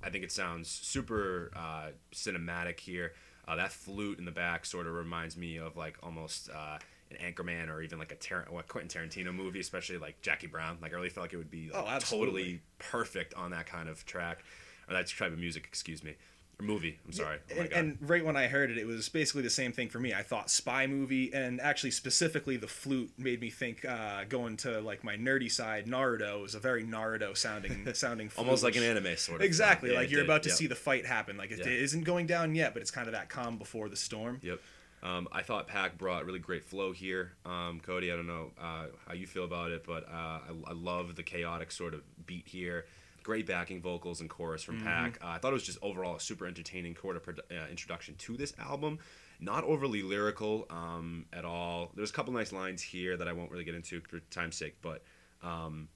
I 0.04 0.10
think 0.10 0.24
it 0.24 0.31
sounds 0.31 0.68
super 0.68 1.51
uh, 1.56 1.89
cinematic 2.13 2.80
here. 2.80 3.13
Uh, 3.47 3.55
that 3.55 3.71
flute 3.71 4.19
in 4.19 4.25
the 4.25 4.31
back 4.31 4.65
sort 4.65 4.88
of 4.88 4.93
reminds 4.93 5.35
me 5.35 5.57
of 5.57 5.75
like 5.75 5.97
almost 6.03 6.49
uh, 6.49 6.77
an 7.09 7.33
Anchorman 7.33 7.69
or 7.69 7.81
even 7.81 7.99
like 7.99 8.11
a 8.11 8.15
Tar- 8.15 8.47
well, 8.51 8.63
Quentin 8.67 8.89
Tarantino 8.89 9.33
movie, 9.33 9.59
especially 9.59 9.97
like 9.97 10.21
Jackie 10.21 10.47
Brown. 10.47 10.77
Like 10.81 10.91
I 10.91 10.95
really 10.95 11.09
felt 11.09 11.25
like 11.25 11.33
it 11.33 11.38
would 11.38 11.51
be 11.51 11.69
like, 11.73 11.83
Oh, 11.85 11.99
totally 11.99 12.61
perfect 12.79 13.33
on 13.33 13.51
that 13.51 13.65
kind 13.65 13.89
of 13.89 14.05
track 14.05 14.43
or 14.88 14.93
that 14.93 15.07
type 15.07 15.31
of 15.33 15.39
music. 15.39 15.65
Excuse 15.67 16.03
me, 16.03 16.15
or 16.61 16.65
movie. 16.65 16.99
I'm 17.05 17.11
sorry. 17.11 17.37
Oh 17.51 17.61
and, 17.61 17.71
and 17.73 17.97
right 18.01 18.23
when 18.23 18.37
I 18.37 18.47
heard 18.47 18.71
it, 18.71 18.77
it 18.77 18.85
was 18.85 19.09
basically 19.09 19.41
the 19.41 19.49
same 19.49 19.71
thing 19.71 19.89
for 19.89 19.99
me. 19.99 20.13
I 20.13 20.23
thought 20.23 20.49
spy 20.49 20.87
movie, 20.87 21.33
and 21.33 21.59
actually 21.59 21.91
specifically 21.91 22.57
the 22.57 22.67
flute 22.67 23.11
made 23.17 23.41
me 23.41 23.49
think 23.49 23.85
uh, 23.85 24.23
going 24.29 24.57
to 24.57 24.81
like 24.81 25.03
my 25.03 25.17
nerdy 25.17 25.51
side. 25.51 25.87
Naruto 25.87 26.45
is 26.45 26.55
a 26.55 26.59
very 26.59 26.83
Naruto 26.83 27.35
sounding 27.35 27.87
sounding 27.93 28.29
flute, 28.29 28.45
almost 28.45 28.63
like 28.63 28.75
an 28.75 28.83
anime 28.83 29.17
sort 29.17 29.41
of. 29.41 29.45
Exactly. 29.45 29.91
Yeah, 29.91 29.97
like 29.97 30.09
you're 30.09 30.21
did, 30.21 30.27
about 30.27 30.43
to 30.43 30.49
yeah. 30.49 30.55
see 30.55 30.67
the 30.67 30.75
fight 30.75 31.05
happen. 31.05 31.37
Like 31.37 31.51
it 31.51 31.59
Yeah. 31.59 31.67
isn't 31.67 32.03
going 32.03 32.27
down 32.27 32.55
yet, 32.55 32.73
but 32.73 32.81
it's 32.81 32.91
kind 32.91 33.07
of 33.07 33.13
that 33.13 33.29
calm 33.29 33.57
before 33.57 33.89
the 33.89 33.97
storm. 33.97 34.39
Yep. 34.41 34.59
Um, 35.03 35.27
I 35.31 35.41
thought 35.41 35.67
Paak 35.67 35.97
brought 35.97 36.25
really 36.25 36.37
great 36.39 36.63
flow 36.63 36.91
here. 36.91 37.33
Um, 37.43 37.79
Cody, 37.81 38.11
I 38.11 38.15
don't 38.15 38.27
know 38.27 38.51
uh, 38.61 38.85
how 39.07 39.13
you 39.13 39.25
feel 39.25 39.45
about 39.45 39.71
it, 39.71 39.83
but 39.83 40.07
uh, 40.07 40.11
I, 40.11 40.51
I 40.67 40.73
love 40.73 41.15
the 41.15 41.23
chaotic 41.23 41.71
sort 41.71 41.95
of 41.95 42.01
beat 42.27 42.47
here. 42.47 42.85
Great 43.23 43.45
backing 43.45 43.81
vocals 43.81 44.21
and 44.21 44.29
chorus 44.29 44.63
from 44.63 44.81
Paak. 44.81 45.15
Uh, 45.21 45.27
I 45.27 45.38
thought 45.38 45.50
it 45.50 45.53
was 45.53 45.63
just 45.63 45.77
overall 45.81 46.15
a 46.15 46.19
super 46.19 46.47
entertaining 46.47 46.95
quarter 46.95 47.19
produ- 47.19 47.39
uh, 47.51 47.69
introduction 47.69 48.15
to 48.15 48.38
this 48.38 48.53
album. 48.57 49.00
Not 49.39 49.63
overly 49.63 50.01
lyrical 50.03 50.65
um, 50.69 51.25
at 51.33 51.45
all. 51.45 51.91
There's 51.95 52.09
a 52.09 52.13
couple 52.13 52.33
nice 52.33 52.51
lines 52.51 52.81
here 52.81 53.18
that 53.18 53.27
I 53.27 53.33
won't 53.33 53.51
really 53.51 53.63
get 53.63 53.75
into 53.75 54.01
for 54.01 54.19
time's 54.31 54.56
sake, 54.56 54.75
but 54.81 55.03
um, 55.44 55.88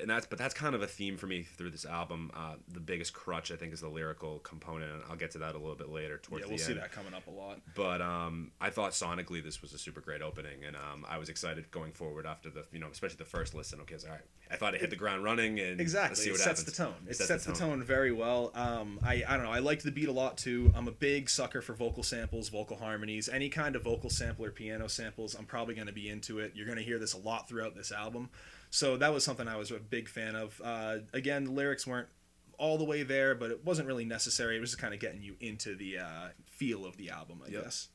and 0.00 0.08
that's 0.08 0.26
but 0.26 0.38
that's 0.38 0.54
kind 0.54 0.74
of 0.74 0.82
a 0.82 0.86
theme 0.86 1.16
for 1.16 1.26
me 1.26 1.42
through 1.42 1.70
this 1.70 1.84
album. 1.84 2.30
Uh, 2.34 2.54
the 2.68 2.80
biggest 2.80 3.12
crutch 3.12 3.50
I 3.52 3.56
think 3.56 3.72
is 3.72 3.80
the 3.80 3.88
lyrical 3.88 4.38
component, 4.40 4.90
and 4.92 5.02
I'll 5.10 5.16
get 5.16 5.30
to 5.32 5.38
that 5.38 5.54
a 5.54 5.58
little 5.58 5.74
bit 5.74 5.88
later 5.90 6.18
towards 6.18 6.42
Yeah, 6.42 6.46
the 6.46 6.54
we'll 6.54 6.58
see 6.58 6.72
that 6.74 6.92
coming 6.92 7.14
up 7.14 7.26
a 7.26 7.30
lot. 7.30 7.60
But 7.74 8.00
um, 8.00 8.52
I 8.60 8.70
thought 8.70 8.92
sonically 8.92 9.42
this 9.42 9.60
was 9.60 9.72
a 9.74 9.78
super 9.78 10.00
great 10.00 10.22
opening, 10.22 10.64
and 10.66 10.76
um, 10.76 11.04
I 11.08 11.18
was 11.18 11.28
excited 11.28 11.70
going 11.70 11.92
forward 11.92 12.26
after 12.26 12.50
the 12.50 12.64
you 12.72 12.78
know 12.78 12.88
especially 12.90 13.16
the 13.16 13.24
first 13.24 13.54
listen. 13.54 13.80
Okay, 13.80 13.98
so 13.98 14.08
all 14.08 14.14
right, 14.14 14.22
I 14.50 14.56
thought 14.56 14.74
it 14.74 14.80
hit 14.80 14.90
the 14.90 14.96
ground 14.96 15.24
running, 15.24 15.60
and 15.60 15.80
Exactly, 15.80 16.10
let's 16.10 16.22
see 16.22 16.30
it 16.30 16.36
sets 16.38 16.60
happens. 16.60 16.76
the 16.76 16.84
tone. 16.84 16.94
It 17.08 17.16
sets 17.16 17.28
sets 17.28 17.44
the 17.44 17.52
tone 17.52 17.82
very 17.82 18.12
well. 18.12 18.50
Um, 18.54 18.98
I 19.04 19.22
I 19.28 19.36
don't 19.36 19.44
know. 19.44 19.52
I 19.52 19.58
liked 19.58 19.84
the 19.84 19.92
beat 19.92 20.08
a 20.08 20.12
lot 20.12 20.38
too. 20.38 20.72
I'm 20.74 20.88
a 20.88 20.92
big 20.92 21.28
sucker 21.28 21.60
for 21.60 21.74
vocal 21.74 22.02
samples, 22.02 22.48
vocal 22.48 22.76
harmonies, 22.76 23.28
any 23.28 23.48
kind 23.48 23.76
of 23.76 23.82
vocal 23.82 24.10
sample 24.10 24.44
or 24.44 24.50
piano 24.50 24.88
samples. 24.88 25.34
I'm 25.34 25.44
probably 25.44 25.74
going 25.74 25.86
to 25.86 25.92
be 25.92 26.08
into 26.08 26.38
it. 26.38 26.52
You're 26.54 26.66
going 26.66 26.78
to 26.78 26.84
hear 26.84 26.98
this 26.98 27.12
a 27.12 27.18
lot 27.18 27.48
throughout 27.48 27.74
this 27.74 27.92
album. 27.92 28.30
So 28.74 28.96
that 28.96 29.12
was 29.12 29.22
something 29.22 29.46
I 29.46 29.56
was 29.56 29.70
a 29.70 29.74
big 29.78 30.08
fan 30.08 30.34
of. 30.34 30.58
Uh, 30.64 30.98
again, 31.12 31.44
the 31.44 31.50
lyrics 31.50 31.86
weren't 31.86 32.08
all 32.56 32.78
the 32.78 32.84
way 32.84 33.02
there, 33.02 33.34
but 33.34 33.50
it 33.50 33.62
wasn't 33.66 33.86
really 33.86 34.06
necessary. 34.06 34.56
It 34.56 34.60
was 34.60 34.70
just 34.70 34.80
kind 34.80 34.94
of 34.94 34.98
getting 35.00 35.20
you 35.22 35.36
into 35.40 35.76
the 35.76 35.98
uh, 35.98 36.28
feel 36.46 36.86
of 36.86 36.96
the 36.96 37.10
album, 37.10 37.42
I 37.46 37.50
Yep. 37.50 37.64
guess. 37.64 37.88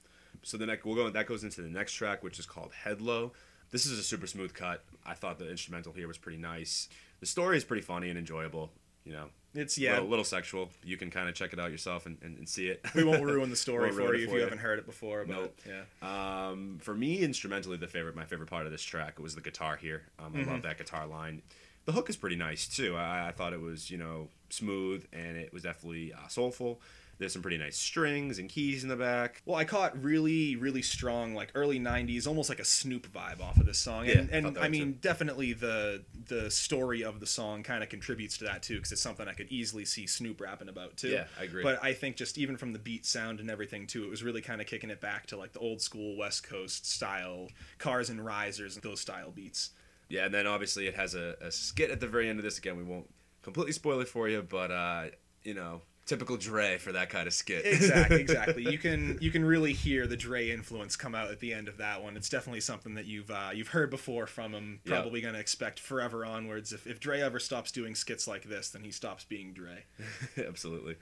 So 0.43 0.55
the 0.55 0.67
next 0.67 0.85
we'll 0.85 0.93
go 0.95 1.09
that 1.09 1.25
goes 1.25 1.43
into 1.43 1.61
the 1.63 1.67
next 1.69 1.93
track, 1.93 2.23
which 2.23 2.37
is 2.37 2.45
called 2.45 2.73
Head 2.73 3.01
Low. 3.01 3.33
This 3.71 3.87
is 3.87 3.97
a 3.97 4.03
super 4.03 4.27
smooth 4.27 4.53
cut. 4.53 4.83
I 5.03 5.15
thought 5.15 5.39
the 5.39 5.49
instrumental 5.49 5.93
here 5.93 6.07
was 6.07 6.19
pretty 6.19 6.37
nice. 6.37 6.89
The 7.21 7.25
story 7.25 7.57
is 7.57 7.63
pretty 7.63 7.81
funny 7.81 8.09
and 8.09 8.17
enjoyable. 8.19 8.71
You 9.03 9.13
know, 9.13 9.29
It's 9.59 9.77
a 9.77 9.81
yeah. 9.81 9.93
little, 9.93 10.09
little 10.09 10.25
sexual. 10.25 10.69
You 10.83 10.97
can 10.97 11.09
kind 11.09 11.27
of 11.27 11.35
check 11.35 11.51
it 11.53 11.59
out 11.59 11.71
yourself 11.71 12.05
and, 12.05 12.17
and, 12.21 12.37
and 12.37 12.47
see 12.47 12.67
it. 12.67 12.85
we 12.95 13.03
won't 13.03 13.23
ruin 13.23 13.49
the 13.49 13.55
story 13.67 13.91
for 13.91 14.15
you 14.15 14.23
if 14.25 14.29
you 14.29 14.35
you. 14.35 14.41
haven't 14.41 14.59
heard 14.59 14.79
it 14.79 14.85
before, 14.85 15.25
but 15.25 15.35
Nope. 15.35 15.59
yeah. 15.67 16.47
Um, 16.49 16.77
for 16.81 16.93
me, 16.93 17.19
instrumentally, 17.19 17.77
the 17.77 17.87
favorite, 17.87 18.15
my 18.15 18.25
favorite 18.25 18.49
part 18.49 18.65
of 18.65 18.71
this 18.71 18.83
track 18.83 19.19
was 19.19 19.35
the 19.35 19.41
guitar 19.41 19.75
here. 19.75 20.03
Um, 20.19 20.33
I 20.35 20.39
Mm-hmm. 20.39 20.51
love 20.51 20.61
that 20.63 20.77
guitar 20.77 21.07
line. 21.07 21.41
The 21.85 21.91
hook 21.93 22.09
is 22.09 22.17
pretty 22.17 22.35
nice 22.35 22.67
too. 22.67 22.95
I, 22.95 23.29
I 23.29 23.31
thought 23.31 23.53
it 23.53 23.61
was, 23.61 23.89
you 23.89 23.97
know, 23.97 24.27
smooth 24.49 25.05
and 25.13 25.37
it 25.37 25.51
was 25.53 25.63
definitely 25.63 26.13
uh, 26.13 26.27
soulful. 26.27 26.79
There's 27.19 27.33
some 27.33 27.41
pretty 27.41 27.57
nice 27.57 27.75
strings 27.77 28.37
and 28.37 28.47
keys 28.47 28.83
in 28.83 28.89
the 28.89 28.95
back. 28.95 29.41
Well, 29.45 29.55
I 29.55 29.63
caught 29.63 30.01
really, 30.03 30.55
really 30.55 30.83
strong, 30.83 31.33
like 31.33 31.51
early 31.55 31.79
'90s, 31.79 32.27
almost 32.27 32.47
like 32.49 32.59
a 32.59 32.65
Snoop 32.65 33.11
vibe 33.11 33.41
off 33.41 33.57
of 33.57 33.65
this 33.65 33.79
song, 33.79 34.05
Yeah, 34.05 34.19
and, 34.19 34.29
I 34.31 34.37
and 34.37 34.57
I 34.59 34.65
too. 34.65 34.69
mean, 34.69 34.97
definitely 35.01 35.53
the 35.53 36.03
the 36.27 36.51
story 36.51 37.03
of 37.03 37.19
the 37.19 37.25
song 37.25 37.63
kind 37.63 37.81
of 37.81 37.89
contributes 37.89 38.37
to 38.37 38.43
that 38.43 38.61
too, 38.61 38.75
because 38.75 38.91
it's 38.91 39.01
something 39.01 39.27
I 39.27 39.33
could 39.33 39.47
easily 39.49 39.83
see 39.83 40.05
Snoop 40.05 40.39
rapping 40.41 40.69
about 40.69 40.97
too. 40.97 41.09
Yeah, 41.09 41.25
I 41.39 41.43
agree. 41.45 41.63
But 41.63 41.83
I 41.83 41.93
think 41.93 42.17
just 42.17 42.37
even 42.37 42.55
from 42.55 42.73
the 42.73 42.79
beat 42.79 43.05
sound 43.05 43.39
and 43.39 43.49
everything 43.49 43.87
too, 43.87 44.03
it 44.03 44.09
was 44.09 44.21
really 44.21 44.41
kind 44.41 44.61
of 44.61 44.67
kicking 44.67 44.91
it 44.91 45.01
back 45.01 45.25
to 45.27 45.37
like 45.37 45.53
the 45.53 45.59
old 45.59 45.81
school 45.81 46.15
West 46.17 46.47
Coast 46.47 46.85
style, 46.85 47.47
cars 47.79 48.09
and 48.11 48.23
risers, 48.23 48.75
and 48.75 48.83
those 48.83 49.01
style 49.01 49.31
beats. 49.31 49.71
Yeah, 50.09 50.25
and 50.25 50.33
then 50.33 50.45
obviously 50.45 50.87
it 50.87 50.95
has 50.95 51.15
a, 51.15 51.35
a 51.41 51.51
skit 51.51 51.89
at 51.89 51.99
the 51.99 52.07
very 52.07 52.29
end 52.29 52.37
of 52.39 52.43
this. 52.45 52.57
Again, 52.59 52.77
we 52.77 52.83
won't 52.83 53.09
completely 53.41 53.73
spoil 53.73 53.99
it 54.01 54.07
for 54.07 54.29
you, 54.29 54.41
but 54.41 54.69
uh, 54.71 55.05
you 55.43 55.53
know, 55.53 55.81
typical 56.07 56.37
Dre 56.37 56.77
for 56.77 56.93
that 56.93 57.09
kind 57.09 57.27
of 57.27 57.33
skit. 57.33 57.65
exactly, 57.65 58.21
exactly. 58.21 58.63
You 58.77 58.77
can 58.77 59.17
you 59.21 59.31
can 59.31 59.45
really 59.45 59.73
hear 59.73 60.07
the 60.07 60.17
Dre 60.17 60.49
influence 60.49 60.95
come 60.95 61.13
out 61.13 61.29
at 61.29 61.39
the 61.39 61.53
end 61.53 61.67
of 61.67 61.77
that 61.77 62.01
one. 62.01 62.17
It's 62.17 62.29
definitely 62.29 62.61
something 62.61 62.95
that 62.95 63.05
you've 63.05 63.29
uh, 63.29 63.51
you've 63.53 63.69
heard 63.69 63.89
before 63.89 64.27
from 64.27 64.53
him. 64.53 64.79
Probably 64.85 65.21
going 65.21 65.35
to 65.35 65.39
expect 65.39 65.79
forever 65.79 66.25
onwards. 66.25 66.73
If 66.73 66.87
if 66.87 66.99
Dre 66.99 67.21
ever 67.21 67.39
stops 67.39 67.71
doing 67.71 67.93
skits 67.93 68.27
like 68.27 68.43
this, 68.43 68.69
then 68.69 68.83
he 68.83 68.91
stops 68.91 69.23
being 69.23 69.53
Dre. 69.53 69.85
Absolutely. 70.37 70.95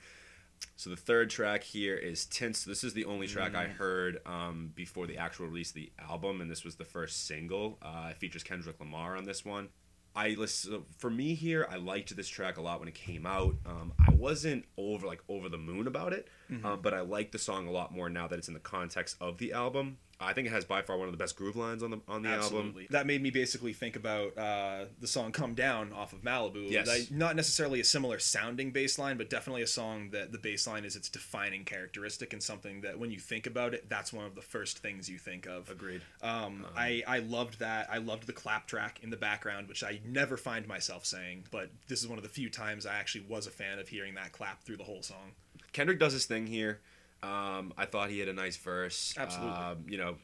So 0.78 0.90
the 0.90 0.96
third 0.96 1.30
track 1.30 1.64
here 1.64 1.96
is 1.96 2.26
Tints. 2.26 2.64
This 2.64 2.84
is 2.84 2.94
the 2.94 3.06
only 3.06 3.28
track 3.28 3.56
I 3.56 3.66
heard 3.66 4.20
um, 4.26 4.72
before 4.74 5.06
the 5.06 5.18
actual 5.18 5.48
release 5.48 5.70
of 5.70 5.76
the 5.76 5.92
album, 6.00 6.42
and 6.42 6.50
this 6.50 6.64
was 6.64 6.76
the 6.76 6.86
first 6.86 7.28
single. 7.28 7.78
Uh, 7.82 8.10
it 8.12 8.18
features 8.18 8.44
Kendrick 8.44 8.80
Lamar 8.80 9.16
on 9.16 9.26
this 9.26 9.46
one. 9.46 9.70
I 10.16 10.30
listen 10.30 10.84
for 10.98 11.10
me 11.10 11.34
here. 11.36 11.68
I 11.70 11.76
liked 11.76 12.16
this 12.16 12.28
track 12.28 12.58
a 12.58 12.62
lot 12.62 12.80
when 12.80 12.88
it 12.88 12.96
came 12.96 13.26
out. 13.26 13.56
Um, 13.66 13.92
I 14.00 14.12
wasn't 14.14 14.66
over 14.78 15.06
like 15.06 15.22
over 15.28 15.50
the 15.50 15.58
moon 15.58 15.88
about 15.88 16.14
it, 16.14 16.28
um, 16.64 16.80
but 16.82 16.94
I 16.94 17.02
like 17.02 17.32
the 17.32 17.38
song 17.40 17.68
a 17.68 17.72
lot 17.72 17.94
more 17.94 18.10
now 18.10 18.28
that 18.28 18.40
it's 18.40 18.48
in 18.48 18.54
the 18.54 18.60
context 18.62 19.18
of 19.20 19.38
the 19.40 19.52
album. 19.54 19.98
I 20.20 20.34
think 20.34 20.48
it 20.48 20.52
has 20.52 20.64
by 20.64 20.82
far 20.82 20.98
one 20.98 21.08
of 21.08 21.12
the 21.12 21.18
best 21.18 21.36
groove 21.36 21.56
lines 21.56 21.84
on 21.84 21.92
the 21.92 22.00
on 22.08 22.22
the 22.24 22.30
album. 22.30 22.44
Absolutely. 22.44 22.88
That 22.90 23.06
made 23.06 23.22
me 23.22 23.32
basically 23.32 23.74
think 23.74 23.96
about 23.96 24.38
uh, 24.38 24.86
the 25.00 25.08
song 25.08 25.32
"Come 25.32 25.56
Down" 25.56 25.92
off 25.92 26.14
of 26.14 26.22
Malibu. 26.22 26.72
Yes. 26.72 26.88
Like, 26.88 27.12
not 27.12 27.36
necessarily 27.36 27.80
a 27.80 27.84
similar 27.84 28.20
sounding 28.20 28.72
bass 28.72 28.98
line, 28.98 29.18
but 29.18 29.30
definitely 29.30 29.62
a 29.62 29.68
song 29.68 30.12
that 30.12 30.32
the 30.32 30.38
bass 30.38 30.68
line 30.68 30.86
is 30.86 30.96
its 30.96 31.10
defining 31.10 31.66
characteristic 31.66 32.32
and 32.32 32.42
something 32.42 32.82
that 32.82 32.98
when 32.98 33.12
you 33.12 33.20
think 33.20 33.46
about 33.46 33.74
it, 33.74 33.90
that's 33.90 34.14
one 34.14 34.26
of 34.26 34.36
the 34.36 34.42
first 34.42 34.80
things 34.80 35.10
you 35.10 35.18
think 35.18 35.48
of. 35.48 35.70
Agreed. 35.70 36.02
Um, 36.22 36.66
I, 36.78 37.04
I 37.08 37.20
loved 37.20 37.60
that. 37.60 37.90
I 37.92 37.98
loved 37.98 38.26
the 38.26 38.34
clap 38.34 38.68
track 38.68 39.00
in 39.04 39.10
the 39.10 39.18
background, 39.18 39.68
which 39.68 39.84
I 39.84 40.00
never 40.06 40.38
find 40.38 40.68
myself 40.68 41.06
saying, 41.06 41.44
but 41.52 41.70
this 41.88 42.02
is 42.02 42.08
one 42.08 42.18
of 42.18 42.24
the 42.24 42.30
few 42.30 42.50
times 42.50 42.86
I 42.86 42.96
actually 42.96 43.26
was 43.28 43.48
a 43.48 43.52
fan 43.52 43.80
of 43.80 43.90
hearing 43.90 44.16
that 44.16 44.32
clap 44.32 44.64
through 44.64 44.78
the 44.78 44.84
whole 44.84 45.02
song. 45.02 45.34
Kendrick 45.74 46.00
does 46.00 46.14
his 46.14 46.26
thing 46.26 46.48
here. 46.48 46.80
Um, 47.26 47.74
I 47.78 47.86
thought 47.86 48.10
he 48.10 48.20
had 48.20 48.30
a 48.30 48.34
nice 48.34 48.58
verse. 48.58 49.16
Absolutely. 49.18 49.58
Um, 49.58 49.86
you 49.88 49.98
know, 49.98 50.18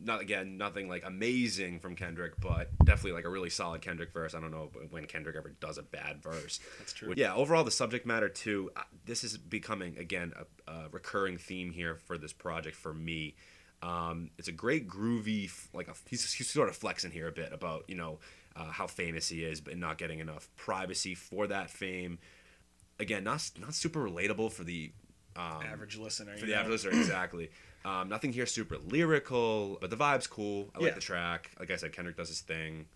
not 0.00 0.20
again, 0.20 0.56
nothing 0.56 0.88
like 0.88 1.04
amazing 1.04 1.80
from 1.80 1.94
Kendrick, 1.94 2.40
but 2.40 2.70
definitely 2.84 3.12
like 3.12 3.24
a 3.24 3.28
really 3.28 3.50
solid 3.50 3.80
Kendrick 3.80 4.12
verse. 4.12 4.34
I 4.34 4.40
don't 4.40 4.50
know 4.50 4.70
when 4.90 5.06
Kendrick 5.06 5.36
ever 5.36 5.50
does 5.60 5.78
a 5.78 5.82
bad 5.82 6.22
verse. 6.22 6.60
That's 6.78 6.92
true. 6.92 7.14
Yeah, 7.16 7.34
overall 7.34 7.64
the 7.64 7.70
subject 7.70 8.06
matter 8.06 8.28
too. 8.28 8.70
Uh, 8.76 8.82
this 9.04 9.24
is 9.24 9.36
becoming 9.36 9.96
again 9.98 10.32
a, 10.36 10.70
a 10.70 10.88
recurring 10.90 11.38
theme 11.38 11.70
here 11.70 11.96
for 11.96 12.18
this 12.18 12.32
project 12.32 12.76
for 12.76 12.92
me. 12.92 13.34
Um, 13.82 14.30
it's 14.38 14.48
a 14.48 14.52
great 14.52 14.88
groovy, 14.88 15.50
like 15.74 15.88
a, 15.88 15.94
he's, 16.08 16.32
he's 16.32 16.48
sort 16.48 16.68
of 16.68 16.76
flexing 16.76 17.10
here 17.10 17.28
a 17.28 17.32
bit 17.32 17.52
about 17.52 17.84
you 17.88 17.96
know 17.96 18.18
uh, 18.56 18.70
how 18.70 18.86
famous 18.86 19.28
he 19.28 19.44
is, 19.44 19.60
but 19.60 19.76
not 19.76 19.98
getting 19.98 20.20
enough 20.20 20.48
privacy 20.56 21.14
for 21.14 21.46
that 21.46 21.70
fame. 21.70 22.18
Again, 22.98 23.24
not 23.24 23.48
not 23.60 23.74
super 23.74 24.04
relatable 24.04 24.52
for 24.52 24.64
the 24.64 24.92
um, 25.36 25.62
Average 25.70 25.98
listener. 25.98 26.36
for 26.36 26.46
the 26.46 26.52
know? 26.52 26.58
average 26.58 26.84
listener, 26.84 26.90
exactly. 27.00 27.50
Um, 27.84 28.08
nothing 28.08 28.32
here 28.32 28.46
super 28.46 28.78
lyrical, 28.78 29.78
but 29.80 29.90
the 29.90 29.96
vibe's 29.96 30.26
cool. 30.26 30.70
I 30.74 30.80
like 30.80 30.94
the 30.94 31.00
track. 31.00 31.50
Like 31.58 31.70
I 31.70 31.76
said, 31.76 31.92
Kendrick 31.92 32.16
does 32.16 32.28
his 32.28 32.40
thing. 32.40 32.86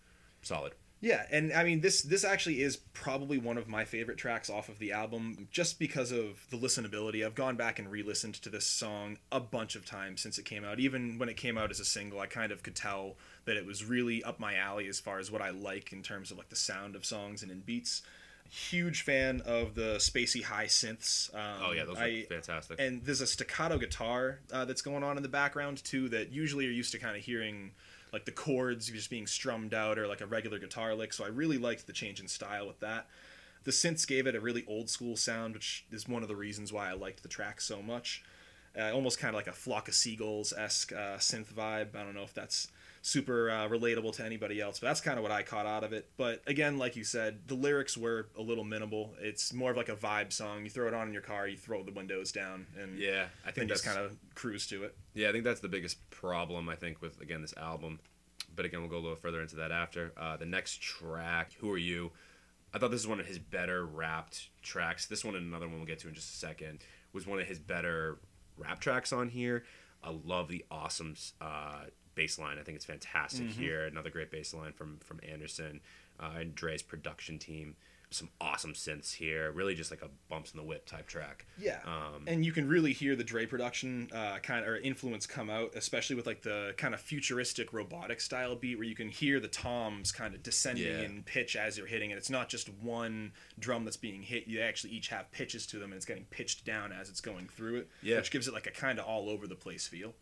Solid. 0.41 0.73
Yeah, 1.01 1.25
and 1.31 1.53
I 1.53 1.63
mean 1.63 1.79
this 1.79 2.01
this 2.01 2.25
actually 2.25 2.61
is 2.61 2.75
probably 2.75 3.37
one 3.37 3.57
of 3.57 3.69
my 3.69 3.85
favorite 3.85 4.17
tracks 4.17 4.49
off 4.49 4.67
of 4.67 4.79
the 4.79 4.91
album 4.91 5.47
just 5.49 5.79
because 5.79 6.11
of 6.11 6.45
the 6.49 6.57
listenability. 6.57 7.25
I've 7.25 7.35
gone 7.35 7.55
back 7.55 7.79
and 7.79 7.89
re-listened 7.89 8.35
to 8.35 8.49
this 8.49 8.65
song 8.65 9.17
a 9.31 9.39
bunch 9.39 9.75
of 9.75 9.85
times 9.85 10.21
since 10.21 10.37
it 10.37 10.43
came 10.43 10.65
out. 10.65 10.79
Even 10.79 11.17
when 11.17 11.29
it 11.29 11.37
came 11.37 11.57
out 11.57 11.71
as 11.71 11.79
a 11.79 11.85
single, 11.85 12.19
I 12.19 12.25
kind 12.25 12.51
of 12.51 12.63
could 12.63 12.75
tell 12.75 13.15
that 13.45 13.55
it 13.55 13.65
was 13.65 13.85
really 13.85 14.21
up 14.23 14.41
my 14.41 14.55
alley 14.55 14.89
as 14.89 14.99
far 14.99 15.19
as 15.19 15.31
what 15.31 15.41
I 15.41 15.51
like 15.51 15.93
in 15.93 16.03
terms 16.03 16.31
of 16.31 16.37
like 16.37 16.49
the 16.49 16.57
sound 16.57 16.97
of 16.97 17.05
songs 17.05 17.43
and 17.43 17.51
in 17.51 17.61
beats. 17.61 18.01
Huge 18.49 19.03
fan 19.03 19.41
of 19.45 19.75
the 19.75 19.95
spacey 19.97 20.43
high 20.43 20.65
synths. 20.65 21.33
Um, 21.35 21.61
Oh 21.67 21.71
yeah, 21.71 21.85
those 21.85 21.97
are 21.97 22.03
I- 22.03 22.25
fantastic. 22.27 22.79
and 22.79 23.03
there's 23.03 23.21
a 23.21 23.27
staccato 23.27 23.77
guitar 23.77 24.39
uh, 24.51 24.65
that's 24.65 24.81
going 24.81 25.03
on 25.03 25.17
in 25.17 25.23
the 25.23 25.29
background 25.29 25.83
too 25.83 26.09
that 26.09 26.31
usually 26.31 26.65
you're 26.65 26.73
used 26.73 26.91
to 26.93 26.97
kind 26.99 27.15
of 27.15 27.23
hearing 27.23 27.71
like 28.11 28.25
the 28.25 28.31
chords 28.31 28.87
just 28.89 29.09
being 29.11 29.27
strummed 29.27 29.73
out 29.73 29.99
or 29.99 30.07
like 30.07 30.19
a 30.21 30.25
regular 30.25 30.57
guitar 30.57 30.95
lick 30.95 31.13
so 31.13 31.23
i 31.23 31.27
really 31.27 31.59
liked 31.59 31.85
the 31.85 31.93
change 31.93 32.19
in 32.19 32.27
style 32.27 32.65
with 32.65 32.79
that 32.79 33.05
the 33.65 33.71
synths 33.71 34.07
gave 34.07 34.25
it 34.25 34.33
a 34.33 34.39
really 34.39 34.65
old 34.67 34.89
school 34.89 35.15
sound 35.15 35.53
which 35.53 35.85
is 35.91 36.07
one 36.07 36.23
of 36.23 36.27
the 36.27 36.35
reasons 36.35 36.73
why 36.73 36.89
i 36.89 36.93
liked 36.93 37.21
the 37.21 37.29
track 37.29 37.61
so 37.61 37.83
much 37.83 38.23
uh, 38.79 38.91
almost 38.91 39.19
kind 39.19 39.29
of 39.29 39.35
like 39.35 39.45
a 39.45 39.51
flock 39.51 39.87
of 39.87 39.93
seagulls 39.93 40.51
esque 40.57 40.91
uh, 40.91 41.17
synth 41.17 41.53
vibe 41.53 41.95
i 41.95 42.01
don't 42.03 42.15
know 42.15 42.23
if 42.23 42.33
that's 42.33 42.67
super 43.01 43.49
uh, 43.49 43.67
relatable 43.67 44.13
to 44.13 44.23
anybody 44.25 44.59
else 44.59 44.79
but 44.79 44.87
that's 44.87 45.01
kind 45.01 45.17
of 45.17 45.23
what 45.23 45.31
i 45.31 45.41
caught 45.41 45.65
out 45.65 45.83
of 45.83 45.93
it 45.93 46.09
but 46.17 46.41
again 46.47 46.77
like 46.77 46.95
you 46.95 47.03
said 47.03 47.39
the 47.47 47.55
lyrics 47.55 47.97
were 47.97 48.27
a 48.37 48.41
little 48.41 48.63
minimal 48.63 49.13
it's 49.19 49.53
more 49.53 49.71
of 49.71 49.77
like 49.77 49.89
a 49.89 49.95
vibe 49.95 50.33
song 50.33 50.63
you 50.63 50.69
throw 50.69 50.87
it 50.87 50.93
on 50.93 51.07
in 51.07 51.13
your 51.13 51.21
car 51.21 51.47
you 51.47 51.57
throw 51.57 51.81
the 51.83 51.91
windows 51.91 52.31
down 52.31 52.65
and 52.79 52.97
yeah, 52.99 53.25
I 53.45 53.51
think 53.51 53.69
just 53.69 53.83
that's 53.83 53.95
kind 53.95 54.05
of 54.05 54.17
cruise 54.35 54.67
to 54.67 54.83
it 54.83 54.95
Yeah, 55.13 55.29
I 55.29 55.31
think 55.31 55.43
that's 55.43 55.59
the 55.61 55.69
biggest 55.69 56.09
problem 56.09 56.69
I 56.69 56.75
think 56.75 57.01
with 57.01 57.19
again 57.21 57.41
this 57.41 57.53
album. 57.57 57.99
But 58.55 58.65
again, 58.65 58.81
we'll 58.81 58.89
go 58.89 58.97
a 58.97 58.99
little 58.99 59.15
further 59.15 59.41
into 59.41 59.55
that 59.57 59.71
after. 59.71 60.11
Uh, 60.17 60.35
the 60.35 60.45
next 60.45 60.81
track, 60.81 61.53
"Who 61.59 61.71
Are 61.71 61.77
You?" 61.77 62.11
I 62.73 62.77
thought 62.77 62.91
this 62.91 63.01
was 63.01 63.07
one 63.07 63.19
of 63.19 63.25
his 63.25 63.39
better 63.39 63.85
rapped 63.85 64.49
tracks. 64.61 65.05
This 65.05 65.23
one 65.23 65.35
and 65.35 65.45
another 65.45 65.67
one 65.67 65.77
we'll 65.77 65.85
get 65.85 65.99
to 65.99 66.07
in 66.07 66.13
just 66.13 66.33
a 66.33 66.37
second 66.37 66.79
was 67.13 67.25
one 67.25 67.39
of 67.39 67.47
his 67.47 67.59
better 67.59 68.19
rap 68.57 68.79
tracks 68.79 69.13
on 69.13 69.29
here. 69.29 69.63
I 70.03 70.11
love 70.11 70.47
the 70.47 70.65
awesome 70.69 71.15
uh, 71.41 71.85
bass 72.15 72.37
line. 72.39 72.57
I 72.59 72.63
think 72.63 72.75
it's 72.75 72.85
fantastic 72.85 73.47
here. 73.49 73.85
Another 73.85 74.09
great 74.09 74.31
bass 74.31 74.53
line 74.53 74.73
from 74.73 74.97
from 74.99 75.19
Anderson 75.27 75.81
uh, 76.19 76.31
and 76.39 76.55
Dre's 76.55 76.81
production 76.81 77.39
team. 77.39 77.75
Some 78.11 78.29
awesome 78.41 78.73
synths 78.73 79.13
here. 79.13 79.51
Really 79.51 79.75
just 79.75 79.91
like 79.91 80.01
a 80.01 80.09
bumps 80.29 80.51
in 80.51 80.57
the 80.57 80.63
whip 80.63 80.87
type 80.87 81.05
track. 81.05 81.45
Yeah, 81.59 81.77
Um, 81.85 82.23
and 82.25 82.43
you 82.43 82.51
can 82.51 82.67
really 82.67 82.91
hear 82.91 83.15
the 83.15 83.23
Dre 83.23 83.45
production 83.45 84.09
uh, 84.11 84.39
kind 84.39 84.63
of 84.65 84.67
or 84.67 84.77
influence 84.77 85.27
come 85.27 85.47
out, 85.51 85.75
especially 85.75 86.15
with 86.15 86.25
like 86.25 86.41
the 86.41 86.73
kind 86.75 86.95
of 86.95 87.01
futuristic 87.01 87.71
robotic 87.71 88.19
style 88.19 88.55
beat, 88.55 88.77
where 88.79 88.87
you 88.87 88.95
can 88.95 89.09
hear 89.09 89.39
the 89.39 89.47
toms 89.47 90.11
kind 90.11 90.33
of 90.33 90.41
descending 90.41 90.87
Yeah. 90.87 91.01
in 91.03 91.21
pitch 91.21 91.55
as 91.55 91.77
you're 91.77 91.85
hitting 91.85 92.09
it. 92.09 92.17
It's 92.17 92.31
not 92.31 92.49
just 92.49 92.67
one 92.81 93.31
drum 93.59 93.85
that's 93.85 93.95
being 93.97 94.23
hit; 94.23 94.47
you 94.47 94.59
actually 94.59 94.93
each 94.93 95.09
have 95.09 95.31
pitches 95.31 95.67
to 95.67 95.77
them, 95.77 95.91
and 95.91 95.97
it's 95.97 96.05
getting 96.07 96.25
pitched 96.31 96.65
down 96.65 96.91
as 96.91 97.09
it's 97.09 97.21
going 97.21 97.47
through 97.47 97.75
it, 97.75 97.89
Yeah. 98.01 98.15
which 98.17 98.31
gives 98.31 98.47
it 98.47 98.55
like 98.55 98.65
a 98.65 98.71
kind 98.71 98.97
of 98.97 99.05
all 99.05 99.29
over 99.29 99.45
the 99.45 99.55
place 99.55 99.87
feel. 99.87 100.15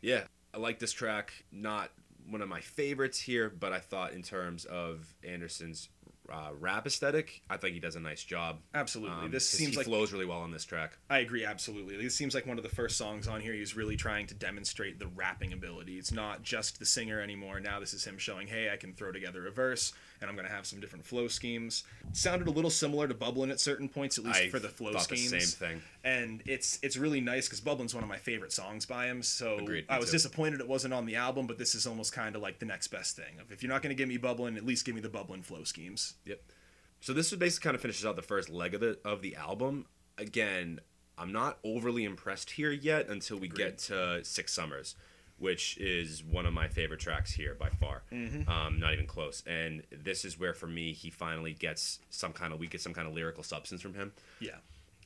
Yeah, 0.00 0.24
I 0.54 0.58
like 0.58 0.78
this 0.78 0.92
track. 0.92 1.32
Not 1.52 1.90
one 2.28 2.42
of 2.42 2.48
my 2.48 2.60
favorites 2.60 3.20
here, 3.20 3.48
but 3.50 3.72
I 3.72 3.78
thought 3.80 4.12
in 4.12 4.22
terms 4.22 4.64
of 4.64 5.14
Anderson's 5.24 5.88
uh, 6.30 6.50
rap 6.58 6.86
aesthetic, 6.86 7.42
I 7.48 7.56
think 7.56 7.72
he 7.72 7.80
does 7.80 7.96
a 7.96 8.00
nice 8.00 8.22
job. 8.22 8.58
Absolutely, 8.74 9.24
Um, 9.26 9.30
this 9.30 9.48
seems 9.48 9.70
he 9.70 9.76
like 9.78 9.86
flows 9.86 10.12
really 10.12 10.26
well 10.26 10.40
on 10.40 10.50
this 10.50 10.64
track. 10.64 10.98
I 11.08 11.20
agree 11.20 11.44
absolutely. 11.44 11.96
This 11.96 12.14
seems 12.14 12.34
like 12.34 12.46
one 12.46 12.58
of 12.58 12.64
the 12.64 12.68
first 12.74 12.98
songs 12.98 13.26
on 13.26 13.40
here 13.40 13.54
he's 13.54 13.74
really 13.74 13.96
trying 13.96 14.26
to 14.26 14.34
demonstrate 14.34 14.98
the 14.98 15.06
rapping 15.06 15.54
ability. 15.54 15.96
It's 15.96 16.12
not 16.12 16.42
just 16.42 16.78
the 16.78 16.84
singer 16.84 17.18
anymore. 17.20 17.60
Now 17.60 17.80
this 17.80 17.94
is 17.94 18.04
him 18.04 18.18
showing, 18.18 18.46
hey, 18.46 18.70
I 18.70 18.76
can 18.76 18.92
throw 18.92 19.10
together 19.10 19.46
a 19.46 19.50
verse 19.50 19.94
and 20.20 20.28
I'm 20.28 20.36
going 20.36 20.46
to 20.46 20.52
have 20.52 20.66
some 20.66 20.80
different 20.80 21.04
flow 21.04 21.28
schemes. 21.28 21.84
Sounded 22.12 22.48
a 22.48 22.50
little 22.50 22.70
similar 22.70 23.08
to 23.08 23.14
Bubblin 23.14 23.50
at 23.50 23.60
certain 23.60 23.88
points, 23.88 24.18
at 24.18 24.24
least 24.24 24.40
I 24.40 24.48
for 24.48 24.58
the 24.58 24.68
flow 24.68 24.96
schemes. 24.98 25.30
the 25.30 25.40
same 25.40 25.68
thing. 25.68 25.82
And 26.04 26.42
it's 26.46 26.78
it's 26.82 26.96
really 26.96 27.20
nice 27.20 27.46
because 27.46 27.60
Bubblin's 27.60 27.94
one 27.94 28.02
of 28.02 28.08
my 28.08 28.16
favorite 28.16 28.52
songs 28.52 28.86
by 28.86 29.06
him. 29.06 29.22
So 29.22 29.58
Agreed, 29.58 29.86
I 29.88 29.98
was 29.98 30.10
too. 30.10 30.16
disappointed 30.16 30.60
it 30.60 30.68
wasn't 30.68 30.94
on 30.94 31.06
the 31.06 31.16
album, 31.16 31.46
but 31.46 31.58
this 31.58 31.74
is 31.74 31.86
almost 31.86 32.12
kind 32.12 32.36
of 32.36 32.42
like 32.42 32.58
the 32.58 32.66
next 32.66 32.88
best 32.88 33.16
thing. 33.16 33.34
If 33.50 33.62
you're 33.62 33.72
not 33.72 33.82
going 33.82 33.94
to 33.94 33.98
give 33.98 34.08
me 34.08 34.18
Bubblin, 34.18 34.56
at 34.56 34.64
least 34.64 34.84
give 34.84 34.94
me 34.94 35.00
the 35.00 35.08
Bubblin 35.08 35.44
flow 35.44 35.64
schemes. 35.64 36.14
Yep. 36.24 36.40
So 37.00 37.12
this 37.12 37.32
is 37.32 37.38
basically 37.38 37.68
kind 37.68 37.74
of 37.74 37.80
finishes 37.80 38.04
out 38.04 38.16
the 38.16 38.22
first 38.22 38.48
leg 38.48 38.74
of 38.74 38.80
the 38.80 38.98
of 39.04 39.22
the 39.22 39.36
album. 39.36 39.86
Again, 40.16 40.80
I'm 41.16 41.32
not 41.32 41.58
overly 41.64 42.04
impressed 42.04 42.50
here 42.52 42.70
yet 42.72 43.08
until 43.08 43.38
we 43.38 43.48
get 43.48 43.78
to 43.78 44.24
Six 44.24 44.52
Summers, 44.52 44.94
which 45.38 45.78
is 45.78 46.22
one 46.24 46.46
of 46.46 46.52
my 46.52 46.68
favorite 46.68 47.00
tracks 47.00 47.32
here 47.32 47.54
by 47.54 47.70
far. 47.70 48.02
Um, 48.48 48.80
not 48.80 48.92
even 48.92 49.06
close. 49.06 49.42
And 49.46 49.82
this 49.90 50.24
is 50.24 50.38
where, 50.38 50.54
for 50.54 50.66
me, 50.66 50.92
he 50.92 51.10
finally 51.10 51.52
gets 51.52 52.00
some 52.10 52.32
kind 52.32 52.52
of 52.52 52.58
we 52.58 52.66
get 52.66 52.80
some 52.80 52.94
kind 52.94 53.06
of 53.06 53.14
lyrical 53.14 53.42
substance 53.42 53.80
from 53.80 53.94
him. 53.94 54.12
Yeah. 54.40 54.56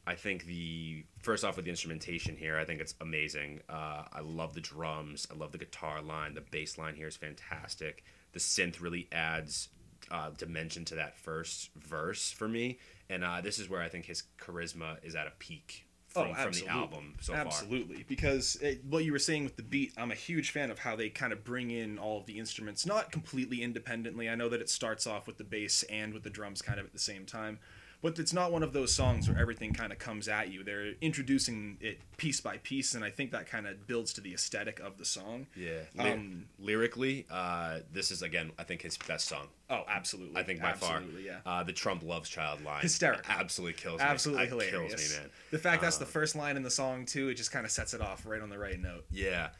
I 0.06 0.14
think 0.16 0.46
the 0.46 1.04
first 1.22 1.44
off 1.44 1.56
with 1.56 1.64
the 1.64 1.70
instrumentation 1.70 2.36
here, 2.36 2.58
I 2.58 2.64
think 2.64 2.80
it's 2.80 2.94
amazing. 3.00 3.60
Uh, 3.68 4.02
I 4.12 4.20
love 4.20 4.54
the 4.54 4.60
drums. 4.60 5.28
I 5.30 5.36
love 5.36 5.52
the 5.52 5.58
guitar 5.58 6.02
line. 6.02 6.34
The 6.34 6.40
bass 6.40 6.76
line 6.76 6.96
here 6.96 7.06
is 7.06 7.16
fantastic. 7.16 8.04
The 8.32 8.40
synth 8.40 8.80
really 8.80 9.06
adds 9.12 9.68
uh, 10.10 10.30
dimension 10.36 10.84
to 10.86 10.96
that 10.96 11.16
first 11.16 11.70
verse 11.76 12.32
for 12.32 12.48
me, 12.48 12.78
and 13.08 13.22
uh, 13.24 13.40
this 13.40 13.58
is 13.60 13.68
where 13.70 13.80
I 13.80 13.88
think 13.88 14.06
his 14.06 14.24
charisma 14.40 14.96
is 15.04 15.14
at 15.14 15.28
a 15.28 15.32
peak 15.38 15.86
Oh, 16.14 16.25
from, 16.25 16.35
from 16.35 16.52
the 16.52 16.69
album 16.69 17.14
so 17.21 17.33
far. 17.33 17.42
Absolutely, 17.42 18.04
because 18.09 18.57
it, 18.57 18.85
what 18.85 19.04
you 19.04 19.12
were 19.12 19.19
saying 19.19 19.45
with 19.45 19.57
the 19.57 19.62
beat, 19.62 19.92
I'm 19.97 20.11
a 20.11 20.16
huge 20.16 20.50
fan 20.50 20.71
of 20.71 20.78
how 20.78 20.97
they 20.97 21.09
kind 21.09 21.33
of 21.33 21.45
bring 21.45 21.71
in 21.71 21.99
all 21.99 22.19
of 22.19 22.26
the 22.26 22.38
instruments, 22.38 22.85
not 22.85 23.11
completely 23.12 23.62
independently. 23.62 24.28
I 24.28 24.35
know 24.35 24.49
that 24.49 24.61
it 24.61 24.69
starts 24.69 25.07
off 25.07 25.26
with 25.26 25.38
the 25.38 25.45
bass 25.45 25.83
and 25.85 26.12
with 26.12 26.23
the 26.23 26.31
drums 26.31 26.62
kind 26.62 26.78
of 26.78 26.87
at 26.87 26.92
the 26.92 26.99
same 26.99 27.25
time, 27.25 27.59
but 28.02 28.18
it's 28.18 28.32
not 28.32 28.52
one 28.52 28.62
of 28.62 28.73
those 28.73 28.92
songs 28.92 29.28
where 29.28 29.38
everything 29.38 29.73
kind 29.73 29.92
of 29.92 29.99
comes 29.99 30.28
at 30.28 30.50
you. 30.52 30.62
They're 30.64 30.92
introducing 31.00 31.78
it 31.80 32.00
piece 32.16 32.40
by 32.40 32.59
piece, 32.59 32.94
and 32.94 33.04
I 33.04 33.11
think 33.11 33.30
that 33.30 33.47
kind 33.47 33.66
of 33.66 33.87
builds 33.87 34.12
to 34.14 34.21
the 34.21 34.35
aesthetic 34.35 34.80
of 34.80 34.99
the 34.99 35.04
song. 35.04 35.47
Yeah. 35.56 35.80
Um, 35.99 36.47
lyrically, 36.59 37.26
uh, 37.30 37.78
this 37.92 38.11
is 38.11 38.21
again, 38.23 38.50
I 38.59 38.64
think 38.64 38.82
his 38.82 38.99
best 38.99 39.28
song. 39.28 39.47
Oh, 39.71 39.85
absolutely. 39.88 40.37
I 40.38 40.42
think 40.42 40.61
by 40.61 40.73
far. 40.73 40.97
absolutely, 40.97 41.28
far. 41.28 41.40
yeah. 41.47 41.50
Uh, 41.61 41.62
the 41.62 41.73
Trump 41.73 42.02
loves 42.02 42.28
child 42.28 42.62
line. 42.64 42.82
Hysterical. 42.82 43.25
Absolutely 43.28 43.75
kills 43.80 44.00
me. 44.00 44.04
Absolutely 44.06 44.47
hilarious. 44.49 44.94
Kills 44.94 45.12
me, 45.12 45.18
man. 45.23 45.30
The 45.50 45.59
fact 45.59 45.80
that's 45.82 45.97
the 45.99 46.04
Um, 46.04 46.11
first 46.11 46.35
line 46.37 46.56
in 46.56 46.62
the 46.62 46.71
song 46.71 47.06
too, 47.06 47.28
it 47.28 47.35
just 47.35 47.52
kind 47.52 47.64
of 47.64 47.71
sets 47.71 47.94
it 47.94 48.00
off 48.00 48.26
right 48.26 48.42
on 48.42 48.50
the 48.50 48.59
right 48.59 48.78
note. 48.78 49.04
Yeah. 49.11 49.50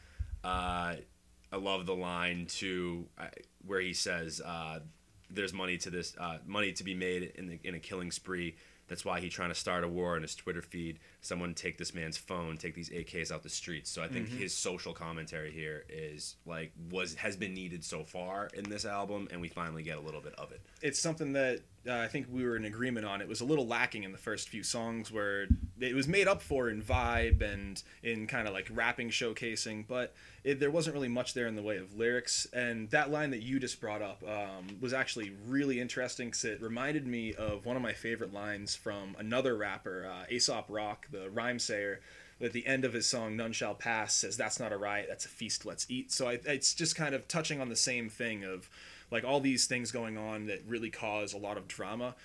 Uh, 0.43 0.95
I 1.51 1.55
love 1.57 1.85
the 1.85 1.95
line 1.95 2.47
too, 2.47 3.07
uh, 3.17 3.27
where 3.65 3.79
he 3.79 3.93
says, 3.93 4.41
uh, 4.41 4.79
"There's 5.33 5.53
money 5.53 5.77
to 5.77 5.89
this, 5.89 6.15
uh, 6.19 6.37
money 6.45 6.71
to 6.73 6.83
be 6.83 6.93
made 6.93 7.31
in 7.35 7.47
the, 7.47 7.59
in 7.63 7.75
a 7.75 7.79
killing 7.79 8.11
spree. 8.11 8.55
That's 8.89 9.05
why 9.05 9.21
he's 9.21 9.31
trying 9.33 9.47
to 9.49 9.55
start 9.55 9.85
a 9.85 9.87
war 9.87 10.15
on 10.17 10.21
his 10.23 10.35
Twitter 10.35 10.61
feed. 10.61 10.99
Someone 11.21 11.53
take 11.53 11.77
this 11.77 11.93
man's 11.95 12.17
phone, 12.17 12.57
take 12.57 12.75
these 12.75 12.89
AKs 12.89 13.31
out 13.31 13.41
the 13.41 13.49
streets." 13.49 13.89
So 13.89 14.03
I 14.03 14.07
think 14.09 14.27
Mm-hmm. 14.27 14.37
his 14.39 14.53
social 14.53 14.93
commentary 14.93 15.51
here 15.51 15.85
is 15.89 16.35
like 16.45 16.73
was 16.91 17.15
has 17.15 17.35
been 17.37 17.53
needed 17.53 17.83
so 17.83 18.03
far 18.03 18.49
in 18.53 18.65
this 18.69 18.85
album, 18.85 19.27
and 19.31 19.39
we 19.41 19.47
finally 19.47 19.83
get 19.83 19.97
a 19.97 20.01
little 20.01 20.21
bit 20.21 20.35
of 20.37 20.51
it. 20.51 20.61
it's 20.81 20.99
something 20.99 21.33
that 21.33 21.61
uh, 21.87 21.93
I 21.93 22.07
think 22.07 22.27
we 22.29 22.45
were 22.45 22.55
in 22.55 22.65
agreement 22.65 23.05
on. 23.05 23.21
It 23.21 23.27
was 23.27 23.41
a 23.41 23.45
little 23.45 23.67
lacking 23.67 24.03
in 24.03 24.11
the 24.11 24.17
first 24.17 24.49
few 24.49 24.63
songs 24.63 25.11
where 25.11 25.47
it 25.79 25.93
was 25.93 26.07
made 26.07 26.27
up 26.27 26.41
for 26.41 26.69
in 26.69 26.81
vibe 26.81 27.41
and 27.41 27.81
in 28.01 28.25
kind 28.27 28.47
of 28.47 28.53
like 28.53 28.69
rapping 28.73 29.09
showcasing, 29.09 29.85
but 29.87 30.13
it, 30.43 30.59
there 30.59 30.71
wasn't 30.71 30.93
really 30.93 31.09
much 31.09 31.33
there 31.33 31.47
in 31.47 31.55
the 31.55 31.61
way 31.61 31.77
of 31.77 31.97
lyrics. 31.97 32.47
And 32.53 32.89
that 32.91 33.11
line 33.11 33.31
that 33.31 33.43
you 33.43 33.59
just 33.59 33.81
brought 33.81 34.01
up 34.01 34.23
um, 34.23 34.77
was 34.79 34.93
actually 34.93 35.33
really 35.47 35.79
interesting 35.81 36.27
because 36.27 36.45
it 36.45 36.61
reminded 36.61 37.05
me 37.05 37.33
of 37.33 37.65
one 37.65 37.75
of 37.75 37.81
my 37.81 37.93
favorite 37.93 38.33
lines 38.33 38.75
from 38.75 39.15
another 39.19 39.55
rapper, 39.57 40.09
uh, 40.09 40.25
Aesop 40.29 40.65
Rock, 40.69 41.07
the 41.11 41.29
rhyme 41.29 41.59
sayer. 41.59 41.99
At 42.41 42.51
the 42.51 42.65
end 42.65 42.83
of 42.83 42.91
his 42.91 43.05
song 43.05 43.37
"None 43.37 43.53
Shall 43.53 43.75
Pass" 43.75 44.15
says, 44.15 44.35
"That's 44.35 44.59
not 44.59 44.73
a 44.73 44.77
riot, 44.77 45.05
that's 45.07 45.23
a 45.23 45.29
feast. 45.29 45.65
Let's 45.65 45.85
eat." 45.89 46.11
So 46.11 46.27
I, 46.27 46.39
it's 46.43 46.73
just 46.73 46.93
kind 46.93 47.15
of 47.15 47.27
touching 47.29 47.61
on 47.61 47.69
the 47.69 47.75
same 47.75 48.09
thing 48.09 48.43
of 48.43 48.69
like 49.11 49.23
all 49.23 49.39
these 49.39 49.65
things 49.67 49.91
going 49.91 50.17
on 50.17 50.45
that 50.47 50.61
really 50.67 50.89
cause 50.89 51.33
a 51.33 51.37
lot 51.37 51.57
of 51.57 51.67
drama 51.67 52.15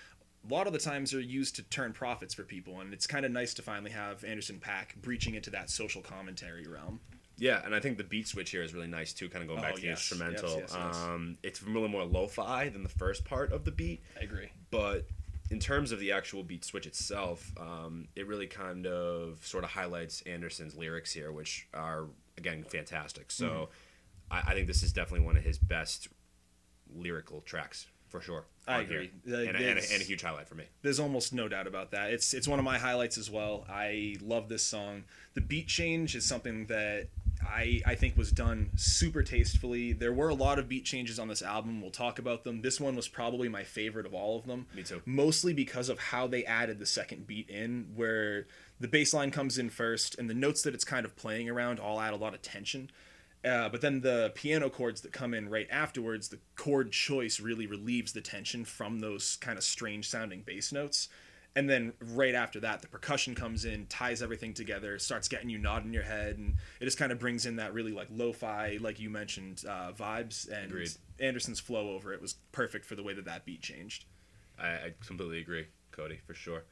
a 0.49 0.53
lot 0.53 0.67
of 0.67 0.73
the 0.73 0.79
times 0.79 1.13
are 1.13 1.21
used 1.21 1.57
to 1.57 1.63
turn 1.65 1.93
profits 1.93 2.33
for 2.35 2.43
people 2.45 2.81
and 2.81 2.93
it's 2.93 3.07
kind 3.07 3.25
of 3.27 3.33
nice 3.33 3.53
to 3.55 3.63
finally 3.63 3.91
have 3.91 4.25
Anderson 4.25 4.61
Paak 4.65 4.95
breaching 5.03 5.35
into 5.35 5.51
that 5.51 5.69
social 5.71 6.01
commentary 6.01 6.67
realm 6.67 7.01
Yeah, 7.37 7.61
and 7.65 7.75
I 7.75 7.81
think 7.81 7.99
the 7.99 8.05
beat 8.05 8.27
switch 8.29 8.51
here 8.51 8.63
is 8.63 8.73
really 8.75 8.87
nice 8.89 9.13
too. 9.13 9.29
Kind 9.29 9.43
of 9.43 9.49
going 9.49 9.61
back 9.61 9.73
Oh, 9.73 9.77
to 9.77 9.83
the 9.83 9.89
yes, 9.89 10.11
instrumental. 10.11 10.51
yes, 10.59 10.71
yes, 10.73 10.77
yes. 10.77 10.97
Um, 10.97 11.39
it's 11.43 11.63
really 11.63 11.89
more 11.89 12.05
lo-fi 12.05 12.69
than 12.69 12.83
the 12.83 12.89
first 12.89 13.25
part 13.25 13.53
of 13.53 13.65
the 13.65 13.71
beat. 13.73 14.01
i 14.19 14.25
agree 14.25 14.49
but 14.71 15.07
in 15.51 15.59
terms 15.59 15.93
of 15.93 15.99
the 15.99 16.13
actual 16.13 16.43
beat 16.43 16.63
switch 16.63 16.87
itself, 16.87 17.53
um, 17.59 18.07
it 18.15 18.27
really 18.27 18.47
kind 18.47 18.87
of 18.87 19.39
sort 19.47 19.65
of 19.65 19.71
highlights 19.71 20.21
Anderson's 20.27 20.77
lyrics 20.77 21.11
here, 21.15 21.33
which 21.33 21.67
are 21.73 22.05
again 22.37 22.65
fantastic. 22.69 23.31
So 23.31 23.47
Mm-hmm. 23.49 23.65
I, 24.31 24.51
I 24.51 24.55
think 24.55 24.67
this 24.67 24.83
is 24.83 24.93
definitely 24.93 25.25
one 25.25 25.39
of 25.39 25.43
his 25.45 25.57
best 25.59 26.09
lyrical 26.95 27.41
tracks 27.43 27.87
for 28.09 28.21
sure. 28.21 28.45
I 28.67 28.81
agree. 28.81 29.11
Uh, 29.31 29.37
and, 29.37 29.57
a, 29.57 29.71
and, 29.71 29.79
a, 29.79 29.93
and 29.93 30.03
a 30.03 30.05
huge 30.05 30.23
highlight 30.23 30.49
for 30.49 30.55
me. 30.55 30.65
there's 30.83 31.01
almost 31.01 31.33
no 31.33 31.49
doubt 31.49 31.67
about 31.67 31.91
that 31.93 32.11
it's 32.11 32.35
it's 32.35 32.47
one 32.49 32.59
of 32.59 32.65
my 32.65 32.79
highlights 32.79 33.17
as 33.17 33.31
well 33.31 33.65
i 33.69 34.17
love 34.23 34.49
this 34.51 34.63
song 34.63 35.05
the 35.35 35.41
beat 35.41 35.67
change 35.69 36.15
is 36.15 36.25
something 36.27 36.67
that 36.67 37.09
I, 37.47 37.81
I 37.87 37.95
think 37.95 38.17
was 38.17 38.33
done 38.33 38.71
super 38.75 39.23
tastefully. 39.23 39.93
There 39.93 40.13
were 40.13 40.29
a 40.29 40.35
lot 40.35 40.59
of 40.59 40.69
beat 40.69 40.85
changes 40.85 41.21
on 41.21 41.29
this 41.29 41.41
album. 41.41 41.81
We'll 41.81 41.93
talk 41.93 42.19
about 42.19 42.43
them. 42.43 42.63
This 42.63 42.81
one 42.81 42.97
was 42.97 43.07
probably 43.07 43.49
my 43.49 43.63
favorite 43.63 44.07
of 44.07 44.13
all 44.13 44.37
of 44.39 44.47
them. 44.47 44.67
Me 44.75 44.83
too. 44.83 45.03
mostly 45.07 45.53
because 45.53 45.89
of 45.89 46.01
how 46.01 46.27
they 46.27 46.45
added 46.45 46.81
the 46.81 46.87
second 46.87 47.29
beat 47.29 47.49
in 47.49 47.93
where 47.95 48.49
the 48.81 48.89
bass 48.89 49.15
line 49.15 49.31
comes 49.31 49.57
in 49.57 49.71
first 49.71 50.19
and 50.19 50.29
the 50.29 50.35
notes 50.35 50.63
that 50.63 50.75
it's 50.75 50.85
kind 50.85 51.07
of 51.07 51.15
playing 51.17 51.49
around 51.49 51.79
all 51.79 52.01
add 52.01 52.13
a 52.13 52.17
lot 52.17 52.35
of 52.35 52.43
tension 52.43 52.91
uh, 53.45 53.69
but 53.69 53.81
then 53.81 54.01
the 54.01 54.33
piano 54.35 54.69
chords 54.69 55.01
that 55.01 55.13
come 55.13 55.35
in 55.35 55.49
right 55.49 55.69
afterwards 55.71 56.29
the 56.29 56.39
chord 56.57 56.93
choice 56.93 57.41
really 57.41 57.67
relieves 57.67 58.13
the 58.13 58.21
tension 58.21 58.65
from 58.65 59.01
those 59.01 59.37
kind 59.37 59.59
of 59.59 59.65
strange 59.65 60.09
sounding 60.09 60.43
bass 60.43 60.73
notes 60.73 61.09
and 61.57 61.69
then 61.69 61.93
right 62.01 62.35
after 62.35 62.61
that 62.61 62.83
the 62.83 62.89
percussion 62.89 63.35
comes 63.35 63.65
in 63.65 63.87
ties 63.87 64.23
everything 64.23 64.53
together 64.53 64.99
starts 64.99 65.29
getting 65.29 65.49
you 65.49 65.59
nodding 65.59 65.93
your 65.93 66.03
head 66.03 66.37
and 66.39 66.55
it 66.81 66.85
just 66.85 66.99
kind 66.99 67.13
of 67.13 67.19
brings 67.19 67.47
in 67.47 67.57
that 67.57 67.73
really 67.73 67.93
like 67.93 68.09
lo-fi 68.11 68.79
like 68.81 69.01
you 69.01 69.09
mentioned 69.11 69.65
uh, 69.69 69.93
vibes 69.93 70.49
and 70.51 70.67
Agreed. 70.67 70.91
anderson's 71.21 71.61
flow 71.61 71.91
over 71.91 72.13
it 72.13 72.21
was 72.21 72.35
perfect 72.53 72.85
for 72.85 72.95
the 72.95 73.03
way 73.03 73.15
that 73.15 73.25
that 73.25 73.45
beat 73.45 73.63
changed 73.63 74.05
I, 74.61 74.69
I 74.69 74.95
completely 75.07 75.41
agree, 75.41 75.67
Cody, 75.93 76.19
for 76.27 76.35
sure. 76.35 76.65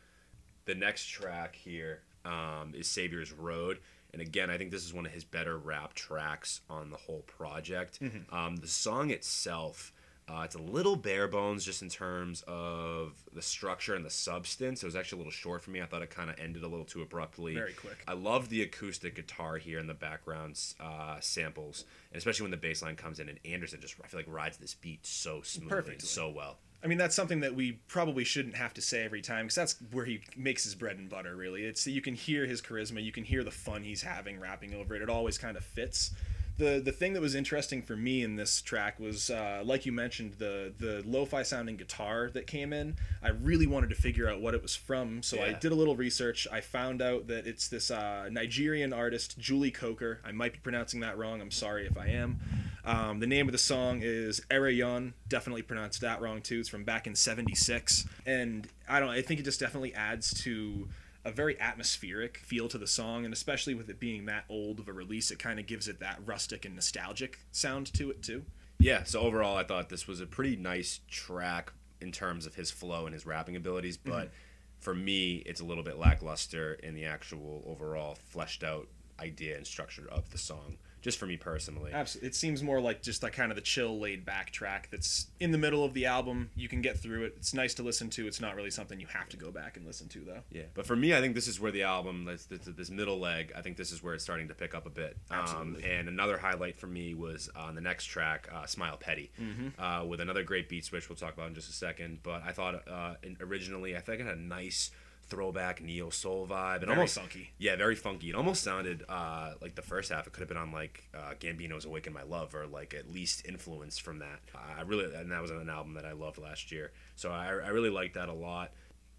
The 0.65 0.75
next 0.75 1.07
track 1.07 1.55
here 1.55 2.03
um, 2.25 2.73
is 2.75 2.89
Saviers 2.89 3.33
Road. 3.37 3.79
And 4.17 4.23
again, 4.27 4.49
I 4.49 4.57
think 4.57 4.71
this 4.71 4.83
is 4.83 4.95
one 4.95 5.05
of 5.05 5.13
his 5.13 5.25
better 5.25 5.59
rap 5.59 5.93
tracks 5.93 6.63
on 6.71 6.89
the 6.89 6.97
whole 6.97 7.21
project. 7.27 7.99
Um, 8.33 8.57
the 8.57 8.67
song 8.67 9.11
itself, 9.11 9.93
uh, 10.27 10.41
it's 10.43 10.55
a 10.55 10.59
little 10.59 10.97
bare 10.97 11.29
bones 11.29 11.67
just 11.67 11.83
in 11.83 11.91
terms 11.91 12.43
of 12.49 13.13
the 13.35 13.43
structure 13.43 13.95
and 13.95 14.07
the 14.07 14.11
substance. 14.11 14.83
It 14.83 14.87
was 14.87 14.97
actually 14.97 15.19
a 15.19 15.21
little 15.21 15.33
short 15.33 15.61
for 15.61 15.71
me. 15.71 15.83
I 15.83 15.85
thought 15.85 16.01
it 16.01 16.09
kind 16.09 16.31
of 16.31 16.39
ended 16.39 16.63
a 16.63 16.67
little 16.67 16.87
too 16.87 17.03
abruptly. 17.03 17.53
Very 17.53 17.75
quick. 17.75 18.03
I 18.09 18.15
love 18.15 18.49
the 18.49 18.63
acoustic 18.63 19.17
guitar 19.17 19.59
here 19.59 19.79
in 19.79 19.87
the 19.87 19.93
background 19.93 20.59
uh, 20.81 21.17
samples, 21.21 21.85
and 22.11 22.17
especially 22.17 22.45
when 22.45 22.53
the 22.53 22.57
bass 22.57 22.81
line 22.81 22.97
comes 22.97 23.21
in 23.21 23.29
and 23.29 23.39
Anderson 23.45 23.83
just, 23.83 23.97
I 24.03 24.07
feel 24.07 24.19
like, 24.21 24.29
rides 24.35 24.57
this 24.57 24.73
beat 24.73 25.05
so 25.05 25.43
smoothly 25.43 25.69
Perfectly. 25.77 26.07
so 26.09 26.31
well. 26.31 26.57
I 26.85 26.87
mean, 26.87 26.99
that's 26.99 27.17
something 27.17 27.41
that 27.41 27.55
we 27.55 27.73
probably 27.89 28.25
shouldn't 28.25 28.57
have 28.57 28.75
to 28.75 28.83
say 28.83 29.03
every 29.05 29.23
time 29.23 29.47
because 29.47 29.57
that's 29.57 29.77
where 29.93 30.05
he 30.05 30.21
makes 30.37 30.65
his 30.65 30.75
bread 30.75 30.99
and 30.99 31.09
butter. 31.09 31.35
Really, 31.35 31.65
it's 31.65 31.87
you 31.87 32.01
can 32.01 32.15
hear 32.15 32.47
his 32.47 32.63
charisma, 32.63 33.03
you 33.03 33.13
can 33.13 33.25
hear 33.25 33.43
the 33.43 33.51
fun 33.51 33.83
he's 33.83 34.03
having 34.03 34.39
rapping 34.39 34.75
over 34.75 34.95
it. 34.95 35.03
It 35.03 35.11
always 35.11 35.39
kind 35.39 35.57
of 35.57 35.65
fits. 35.65 36.13
The 36.59 36.81
the 36.83 36.93
thing 36.93 37.13
that 37.13 37.21
was 37.21 37.35
interesting 37.35 37.83
for 37.83 37.97
me 37.97 38.23
in 38.23 38.37
this 38.37 38.63
track 38.63 38.99
was, 38.99 39.29
uh, 39.29 39.63
like 39.65 39.85
you 39.85 39.93
mentioned, 39.93 40.35
the 40.39 40.73
the 40.79 41.03
lo-fi 41.05 41.43
sounding 41.43 41.77
guitar 41.77 42.31
that 42.33 42.47
came 42.47 42.73
in. 42.73 42.97
I 43.23 43.29
really 43.29 43.67
wanted 43.67 43.91
to 43.91 43.97
figure 43.97 44.29
out 44.29 44.41
what 44.41 44.55
it 44.55 44.63
was 44.63 44.75
from, 44.75 45.23
so 45.23 45.43
I 45.43 45.53
did 45.53 45.73
a 45.73 45.75
little 45.75 45.97
research. 45.97 46.47
I 46.51 46.63
found 46.63 47.03
out 47.03 47.27
that 47.27 47.47
it's 47.47 47.69
this 47.69 47.91
uh, 47.91 48.29
Nigerian 48.31 48.93
artist, 48.95 49.39
Julie 49.39 49.71
Coker. 49.71 50.21
I 50.25 50.33
might 50.33 50.55
be 50.55 50.59
pronouncing 50.61 51.01
that 51.01 51.19
wrong. 51.19 51.43
I'm 51.43 51.51
sorry 51.51 51.87
if 51.87 51.99
I 51.99 52.07
am. 52.07 52.41
Um, 52.87 53.21
the 53.21 53.27
name 53.27 53.49
of 53.49 53.53
the 53.53 53.59
song 53.59 54.01
is 54.03 54.41
Erayon. 54.49 55.13
Definitely 55.29 55.63
pronounced 55.63 56.01
that 56.03 56.23
wrong 56.23 56.41
too. 56.41 56.61
It's 56.61 56.69
from 56.69 56.85
back 56.85 57.07
in 57.07 57.15
'76, 57.15 58.07
and 58.25 58.67
I 58.89 59.01
don't. 59.01 59.11
I 59.11 59.21
think 59.21 59.41
it 59.41 59.43
just 59.43 59.61
definitely 59.61 59.95
adds 59.95 60.33
to 60.45 60.89
a 61.27 61.33
very 61.33 61.61
atmospheric 61.61 62.39
feel 62.39 62.69
to 62.69 62.79
the 62.79 62.87
song, 62.87 63.25
and 63.25 63.35
especially 63.35 63.75
with 63.75 63.91
it 63.91 63.99
being 63.99 64.27
that 64.27 64.45
old 64.49 64.79
of 64.79 64.87
a 64.87 64.93
release, 64.93 65.33
it 65.33 65.41
kind 65.41 65.59
of 65.59 65.67
gives 65.67 65.89
it 65.89 65.99
that 65.99 66.21
rustic 66.25 66.65
and 66.65 66.77
nostalgic 66.77 67.41
sound 67.51 67.93
to 67.95 68.11
it 68.11 68.23
too. 68.23 68.45
Yeah, 68.79 69.03
so 69.03 69.21
overall, 69.21 69.57
I 69.57 69.65
thought 69.65 69.89
this 69.89 70.07
was 70.07 70.21
a 70.21 70.27
pretty 70.27 70.55
nice 70.55 71.01
track 71.11 71.73
in 72.01 72.13
terms 72.13 72.47
of 72.47 72.55
his 72.55 72.71
flow 72.71 73.07
and 73.07 73.13
his 73.13 73.27
rapping 73.27 73.57
abilities, 73.57 73.97
but 73.97 74.27
mm-hmm. 74.27 74.35
for 74.79 74.95
me, 74.95 75.43
it's 75.47 75.61
a 75.61 75.65
little 75.65 75.83
bit 75.83 75.99
lackluster 75.99 76.75
in 76.75 76.95
the 76.95 77.07
actual 77.07 77.65
overall 77.67 78.15
fleshed 78.15 78.63
out 78.63 78.87
idea 79.19 79.57
and 79.57 79.67
structure 79.67 80.07
of 80.09 80.31
the 80.31 80.39
song, 80.39 80.77
just 81.07 81.19
for 81.19 81.27
me 81.27 81.37
personally. 81.37 81.93
Absolutely, 81.95 82.27
it 82.27 82.35
seems 82.35 82.65
more 82.65 82.81
like 82.81 83.01
just 83.01 83.23
like 83.23 83.33
kind 83.33 83.53
of 83.53 83.57
the 83.57 83.63
chill, 83.63 84.01
laid 84.01 84.25
back 84.25 84.51
track 84.51 84.89
that's 84.91 85.29
in 85.39 85.53
the 85.53 85.59
middle 85.59 85.85
of 85.85 85.95
the 85.95 86.05
album. 86.07 86.51
You 86.57 86.69
can 86.69 86.83
get 86.83 86.99
through 86.99 87.27
it. 87.27 87.35
It's 87.37 87.55
nice 87.55 87.75
to 87.75 87.85
listen 87.85 88.11
to. 88.11 88.27
It's 88.27 88.41
not 88.41 88.57
really 88.57 88.73
something 88.73 88.99
you 88.99 89.07
have 89.07 89.29
to 89.29 89.37
go 89.37 89.53
back 89.53 89.77
and 89.77 89.87
listen 89.87 90.09
to 90.09 90.21
though. 90.25 90.41
Yeah, 90.51 90.65
but 90.75 90.85
for 90.85 90.97
me, 90.97 91.15
I 91.15 91.21
think 91.21 91.37
this 91.37 91.47
is 91.47 91.61
where 91.61 91.71
the 91.71 91.85
album, 91.85 92.25
this, 92.25 92.47
this, 92.47 92.63
this 92.65 92.91
middle 92.91 93.21
leg, 93.21 93.53
I 93.57 93.61
think 93.61 93.77
this 93.77 93.93
is 93.93 94.03
where 94.03 94.15
it's 94.15 94.25
starting 94.25 94.49
to 94.49 94.55
pick 94.55 94.75
up 94.75 94.85
a 94.85 94.91
bit. 94.91 95.17
Absolutely. 95.31 95.85
Um, 95.85 95.91
and 95.91 96.09
another 96.09 96.39
highlight 96.39 96.75
for 96.75 96.89
me 96.89 97.15
was 97.15 97.49
on 97.55 97.77
the 97.77 97.81
next 97.81 98.07
track, 98.07 98.49
uh, 98.53 98.67
Smile 98.67 98.97
Petty, 98.97 99.31
uh, 99.79 100.05
with 100.09 100.21
another 100.21 100.43
great 100.43 100.69
beat 100.69 100.85
switch 100.85 101.09
we'll 101.09 101.15
talk 101.15 101.35
about 101.35 101.47
in 101.47 101.55
just 101.55 101.71
a 101.71 101.73
second. 101.73 102.19
But 102.25 102.43
I 102.45 102.51
thought 102.51 102.83
uh, 102.89 103.15
originally, 103.41 103.97
I 103.97 104.01
think 104.01 104.21
it 104.21 104.27
had 104.27 104.39
a 104.39 104.41
nice 104.41 104.91
throwback 105.29 105.83
neo 105.83 106.11
soul 106.11 106.47
vibe. 106.47 106.77
And 106.77 106.87
Very 106.87 106.97
almost, 106.97 107.19
funky. 107.19 107.51
Yeah, 107.59 107.77
very 107.77 107.95
funky. 107.95 108.31
It 108.31 108.35
almost 108.35 108.63
sounded 108.63 109.05
uh, 109.09 109.53
like 109.61 109.75
the 109.75 109.83
first 109.83 110.11
half. 110.11 110.27
It 110.27 110.33
could 110.33 110.41
have 110.41 110.49
been 110.49 110.57
on 110.57 110.73
like 110.73 111.09
uh, 111.15 111.35
Gambino's 111.39 111.85
"Awaken 111.85 112.13
My 112.13 112.23
Love" 112.23 112.55
or 112.55 112.67
like 112.67 112.95
at 112.95 113.11
least 113.11 113.47
influenced 113.47 114.03
from 114.03 114.19
that. 114.21 114.41
I 114.55 114.83
really, 114.83 115.15
and 115.15 115.31
that 115.31 115.43
was 115.43 115.51
an 115.51 115.69
album 115.69 115.95
that 115.95 116.05
I 116.05 116.13
loved 116.13 116.39
last 116.39 116.71
year. 116.73 116.93
So 117.15 117.31
I, 117.31 117.47
I 117.47 117.69
really 117.69 117.91
liked 117.91 118.15
that 118.15 118.29
a 118.29 118.35
lot. 118.35 118.73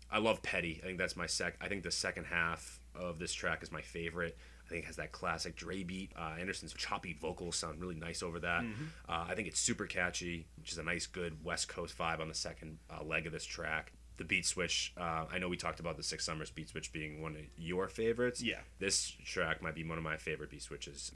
I 0.09 0.19
love 0.19 0.41
Petty. 0.41 0.79
I 0.81 0.85
think 0.85 0.97
that's 0.97 1.17
my 1.17 1.27
sec. 1.27 1.55
I 1.59 1.67
think 1.67 1.83
the 1.83 1.91
second 1.91 2.25
half 2.25 2.79
of 2.95 3.19
this 3.19 3.33
track 3.33 3.61
is 3.61 3.71
my 3.71 3.81
favorite. 3.81 4.37
I 4.65 4.69
think 4.69 4.83
it 4.83 4.87
has 4.87 4.97
that 4.97 5.13
classic 5.13 5.55
Dre 5.55 5.83
beat. 5.83 6.11
Uh, 6.17 6.35
Anderson's 6.39 6.73
choppy 6.73 7.13
vocals 7.13 7.55
sound 7.55 7.79
really 7.79 7.95
nice 7.95 8.21
over 8.21 8.39
that. 8.39 8.65
Uh, 9.07 9.25
I 9.29 9.33
think 9.33 9.47
it's 9.47 9.59
super 9.59 9.85
catchy, 9.85 10.45
which 10.57 10.73
is 10.73 10.77
a 10.77 10.83
nice, 10.83 11.07
good 11.07 11.41
West 11.43 11.69
Coast 11.69 11.97
vibe 11.97 12.19
on 12.19 12.27
the 12.27 12.33
second 12.33 12.77
uh, 12.89 13.01
leg 13.03 13.25
of 13.25 13.31
this 13.31 13.45
track. 13.45 13.93
The 14.17 14.23
beat 14.23 14.45
switch. 14.45 14.93
Uh, 14.97 15.25
I 15.31 15.37
know 15.37 15.47
we 15.47 15.57
talked 15.57 15.79
about 15.79 15.97
the 15.97 16.03
Six 16.03 16.25
Summers 16.25 16.49
beat 16.49 16.69
switch 16.69 16.91
being 16.91 17.21
one 17.21 17.35
of 17.35 17.41
your 17.57 17.87
favorites. 17.87 18.41
Yeah. 18.41 18.59
This 18.79 19.15
track 19.25 19.61
might 19.61 19.75
be 19.75 19.83
one 19.83 19.97
of 19.97 20.03
my 20.03 20.17
favorite 20.17 20.49
beat 20.49 20.63
switches, 20.63 21.11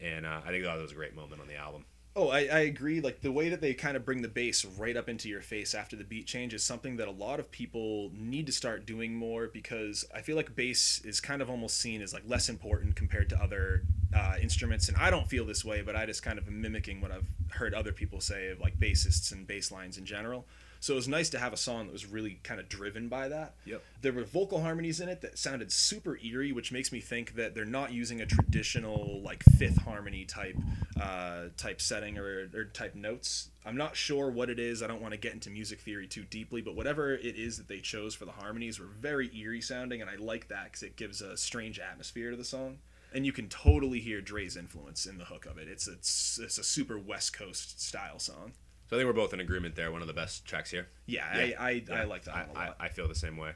and 0.00 0.24
uh, 0.24 0.40
I 0.44 0.50
think 0.50 0.64
that 0.64 0.78
was 0.78 0.92
a 0.92 0.94
great 0.94 1.14
moment 1.14 1.40
on 1.40 1.48
the 1.48 1.56
album. 1.56 1.84
Oh, 2.18 2.30
I, 2.30 2.38
I 2.38 2.60
agree. 2.60 3.02
Like 3.02 3.20
the 3.20 3.30
way 3.30 3.50
that 3.50 3.60
they 3.60 3.74
kind 3.74 3.94
of 3.94 4.06
bring 4.06 4.22
the 4.22 4.28
bass 4.28 4.64
right 4.64 4.96
up 4.96 5.06
into 5.06 5.28
your 5.28 5.42
face 5.42 5.74
after 5.74 5.96
the 5.96 6.04
beat 6.04 6.26
change 6.26 6.54
is 6.54 6.62
something 6.62 6.96
that 6.96 7.08
a 7.08 7.12
lot 7.12 7.40
of 7.40 7.50
people 7.50 8.10
need 8.14 8.46
to 8.46 8.52
start 8.52 8.86
doing 8.86 9.14
more 9.14 9.48
because 9.48 10.02
I 10.14 10.22
feel 10.22 10.34
like 10.34 10.56
bass 10.56 11.02
is 11.04 11.20
kind 11.20 11.42
of 11.42 11.50
almost 11.50 11.76
seen 11.76 12.00
as 12.00 12.14
like 12.14 12.22
less 12.26 12.48
important 12.48 12.96
compared 12.96 13.28
to 13.30 13.42
other 13.42 13.82
uh, 14.16 14.36
instruments. 14.40 14.88
And 14.88 14.96
I 14.96 15.10
don't 15.10 15.28
feel 15.28 15.44
this 15.44 15.62
way, 15.62 15.82
but 15.82 15.94
I 15.94 16.06
just 16.06 16.22
kind 16.22 16.38
of 16.38 16.48
am 16.48 16.58
mimicking 16.62 17.02
what 17.02 17.12
I've 17.12 17.28
heard 17.50 17.74
other 17.74 17.92
people 17.92 18.22
say 18.22 18.48
of 18.48 18.60
like 18.60 18.78
bassists 18.78 19.30
and 19.30 19.46
bass 19.46 19.70
lines 19.70 19.98
in 19.98 20.06
general. 20.06 20.46
So 20.86 20.92
it 20.92 20.96
was 20.98 21.08
nice 21.08 21.30
to 21.30 21.40
have 21.40 21.52
a 21.52 21.56
song 21.56 21.86
that 21.86 21.92
was 21.92 22.06
really 22.06 22.38
kind 22.44 22.60
of 22.60 22.68
driven 22.68 23.08
by 23.08 23.26
that. 23.26 23.54
Yep. 23.64 23.82
There 24.02 24.12
were 24.12 24.22
vocal 24.22 24.60
harmonies 24.60 25.00
in 25.00 25.08
it 25.08 25.20
that 25.22 25.36
sounded 25.36 25.72
super 25.72 26.16
eerie, 26.24 26.52
which 26.52 26.70
makes 26.70 26.92
me 26.92 27.00
think 27.00 27.34
that 27.34 27.56
they're 27.56 27.64
not 27.64 27.92
using 27.92 28.20
a 28.20 28.26
traditional 28.26 29.20
like 29.20 29.42
fifth 29.58 29.78
harmony 29.78 30.24
type 30.24 30.54
uh, 31.00 31.46
type 31.56 31.80
setting 31.80 32.18
or, 32.18 32.48
or 32.54 32.66
type 32.66 32.94
notes. 32.94 33.48
I'm 33.64 33.76
not 33.76 33.96
sure 33.96 34.30
what 34.30 34.48
it 34.48 34.60
is. 34.60 34.80
I 34.80 34.86
don't 34.86 35.02
want 35.02 35.10
to 35.10 35.18
get 35.18 35.32
into 35.32 35.50
music 35.50 35.80
theory 35.80 36.06
too 36.06 36.22
deeply, 36.22 36.62
but 36.62 36.76
whatever 36.76 37.16
it 37.16 37.34
is 37.36 37.56
that 37.56 37.66
they 37.66 37.80
chose 37.80 38.14
for 38.14 38.24
the 38.24 38.30
harmonies 38.30 38.78
were 38.78 38.86
very 38.86 39.36
eerie 39.36 39.60
sounding, 39.62 40.02
and 40.02 40.08
I 40.08 40.14
like 40.14 40.46
that 40.50 40.66
because 40.66 40.84
it 40.84 40.94
gives 40.94 41.20
a 41.20 41.36
strange 41.36 41.80
atmosphere 41.80 42.30
to 42.30 42.36
the 42.36 42.44
song. 42.44 42.78
And 43.12 43.26
you 43.26 43.32
can 43.32 43.48
totally 43.48 43.98
hear 43.98 44.20
Dre's 44.20 44.56
influence 44.56 45.04
in 45.04 45.18
the 45.18 45.24
hook 45.24 45.46
of 45.46 45.58
it. 45.58 45.66
It's 45.66 45.88
it's, 45.88 46.38
it's 46.40 46.58
a 46.58 46.64
super 46.64 46.96
West 46.96 47.36
Coast 47.36 47.80
style 47.80 48.20
song. 48.20 48.52
So 48.88 48.96
I 48.96 49.00
think 49.00 49.06
we're 49.06 49.12
both 49.20 49.32
in 49.34 49.40
agreement 49.40 49.74
there. 49.74 49.90
One 49.90 50.00
of 50.00 50.06
the 50.08 50.14
best 50.14 50.44
tracks 50.44 50.70
here. 50.70 50.88
Yeah, 51.06 51.24
Yeah. 51.46 51.56
I, 51.60 51.66
I, 51.68 51.70
Yeah, 51.88 51.94
I 52.02 52.04
like 52.04 52.24
that 52.24 52.34
I, 52.36 52.40
one 52.46 52.50
a 52.50 52.52
lot. 52.54 52.76
I, 52.80 52.84
I 52.86 52.88
feel 52.88 53.08
the 53.08 53.14
same 53.14 53.36
way. 53.36 53.52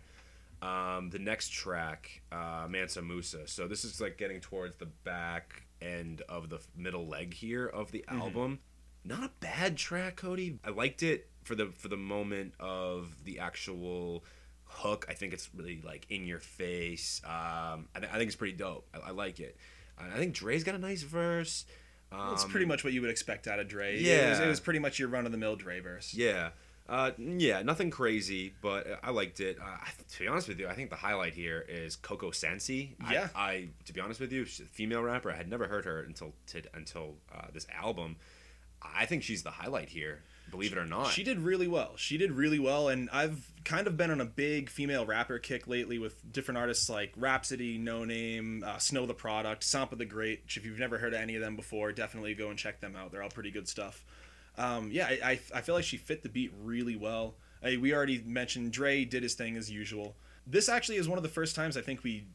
Um, 0.62 1.09
the 1.11 1.19
next 1.19 1.51
track, 1.53 2.21
uh, 2.33 2.66
Mansa 2.69 3.01
Musa. 3.01 3.47
So 3.49 3.66
this 3.66 3.85
is 3.85 4.01
like 4.01 4.19
getting 4.19 4.40
towards 4.40 4.77
the 4.77 4.87
back 4.87 5.62
end 5.81 6.23
of 6.29 6.51
the 6.51 6.59
middle 6.77 7.07
leg 7.07 7.33
here 7.33 7.66
of 7.66 7.90
the 7.93 8.05
Mm-hmm. 8.09 8.21
album. 8.21 8.59
Not 9.05 9.23
a 9.25 9.31
bad 9.40 9.79
track, 9.79 10.16
Cody. 10.16 10.59
I 10.62 10.69
liked 10.71 11.03
it 11.03 11.29
for 11.45 11.55
the 11.55 11.66
for 11.69 11.88
the 11.88 11.97
moment 11.97 12.53
of 12.61 13.14
the 13.25 13.38
actual 13.38 14.25
hook. 14.64 15.07
I 15.09 15.14
think 15.14 15.33
it's 15.33 15.49
really 15.55 15.81
like 15.83 16.07
in 16.11 16.27
your 16.27 16.38
face. 16.40 17.23
Um, 17.25 17.88
I, 17.95 18.01
th- 18.01 18.12
I 18.12 18.19
think 18.19 18.27
it's 18.27 18.37
pretty 18.37 18.57
dope. 18.59 18.87
I, 18.93 19.09
I 19.09 19.11
like 19.12 19.40
it. 19.40 19.57
I 19.99 20.19
think 20.19 20.35
Dre's 20.35 20.64
got 20.64 20.75
a 20.75 20.79
nice 20.79 21.03
verse. 21.03 21.64
Um, 22.12 22.33
it's 22.33 22.44
pretty 22.44 22.66
much 22.66 22.83
what 22.85 22.92
you 22.92 23.01
would 23.03 23.11
expect 23.11 23.46
out 23.46 23.59
of 23.61 23.68
Dre. 23.68 23.92
It 23.94 23.99
was, 23.99 24.03
yeah. 24.38 24.42
it 24.44 24.49
was 24.49 24.61
pretty 24.61 24.81
much 24.81 24.99
your 24.99 25.09
run 25.09 25.27
of 25.27 25.33
the 25.33 25.38
mill 25.38 25.57
Dre 25.57 25.81
verse. 25.81 26.12
Yeah. 26.14 26.51
Uh, 26.88 27.12
yeah, 27.18 27.62
nothing 27.62 27.88
crazy, 27.90 28.53
but 28.62 28.85
I 29.05 29.11
liked 29.11 29.38
it. 29.38 29.59
Uh, 29.62 29.77
to 30.12 30.18
be 30.18 30.27
honest 30.27 30.49
with 30.49 30.59
you, 30.59 30.66
I 30.66 30.75
think 30.75 30.90
the 30.90 30.96
highlight 30.96 31.35
here 31.35 31.64
is 31.68 31.94
Cocoa 31.94 32.33
Sarai. 32.33 32.96
I- 33.05 33.12
Yeah. 33.12 33.29
I, 33.37 33.68
to 33.85 33.92
be 33.92 34.01
honest 34.01 34.18
with 34.18 34.33
you, 34.33 34.44
she's 34.44 34.66
a 34.66 34.68
female 34.68 35.03
rapper. 35.03 35.31
I 35.31 35.37
had 35.37 35.49
never 35.49 35.68
heard 35.68 35.85
her 35.85 36.01
until 36.03 36.33
to, 36.49 36.62
until 36.75 37.14
uh, 37.33 37.46
this 37.53 37.66
album. 37.73 38.16
I 38.83 39.07
think 39.07 39.23
she's 39.23 39.44
the 39.44 39.51
highlight 39.53 39.90
here. 39.90 40.23
Believe 40.51 40.73
it 40.73 40.79
or 40.79 40.87
not. 40.87 41.09
She 41.09 41.23
did 41.23 41.39
really 41.39 41.69
well. 41.69 41.93
She 41.97 42.19
did 42.19 42.33
really 42.33 42.59
well, 42.59 42.89
and 42.89 43.09
I've 43.13 43.51
kind 43.65 43.87
of 43.87 43.97
been 43.97 44.11
on 44.11 44.21
a 44.21 44.25
big 44.25 44.69
female 44.69 45.07
rapper 45.07 45.39
kick 45.39 45.69
lately 45.69 45.99
with 45.99 46.33
different 46.33 46.59
artists 46.59 46.89
like 46.89 47.13
Rapsody, 47.17 47.79
No 47.79 48.05
Name, 48.05 48.65
uh, 48.67 48.79
Snow 48.79 49.07
the 49.07 49.15
Product, 49.15 49.63
Sampa 49.63 49.97
the 49.97 50.05
Great. 50.05 50.43
Which 50.45 50.57
if 50.57 50.67
you've 50.67 50.79
never 50.79 50.99
heard 50.99 51.15
of 51.15 51.21
any 51.21 51.37
of 51.37 51.43
them 51.43 51.57
before, 51.57 51.93
definitely 51.93 52.35
go 52.35 52.51
and 52.51 52.59
check 52.59 52.81
them 52.81 52.97
out. 52.97 53.13
They're 53.13 53.23
all 53.23 53.31
pretty 53.31 53.51
good 53.51 53.69
stuff. 53.69 54.05
Um, 54.59 54.91
yeah, 54.91 55.07
I, 55.07 55.19
I, 55.25 55.41
I 55.55 55.61
feel 55.61 55.75
like 55.75 55.85
she 55.85 55.97
fit 55.97 56.23
the 56.23 56.29
beat 56.29 56.53
really 56.63 56.97
well. 56.97 57.37
I, 57.63 57.77
we 57.77 57.95
already 57.95 58.23
mentioned 58.25 58.73
Dre 58.73 59.05
did 59.05 59.23
his 59.23 59.35
thing 59.35 59.57
as 59.57 59.71
usual. 59.71 60.17
This 60.47 60.69
actually 60.69 60.97
is 60.97 61.09
one 61.09 61.19
of 61.19 61.23
the 61.23 61.29
first 61.29 61.55
times 61.55 61.77
I 61.77 61.83
think 61.83 62.03
we 62.03 62.27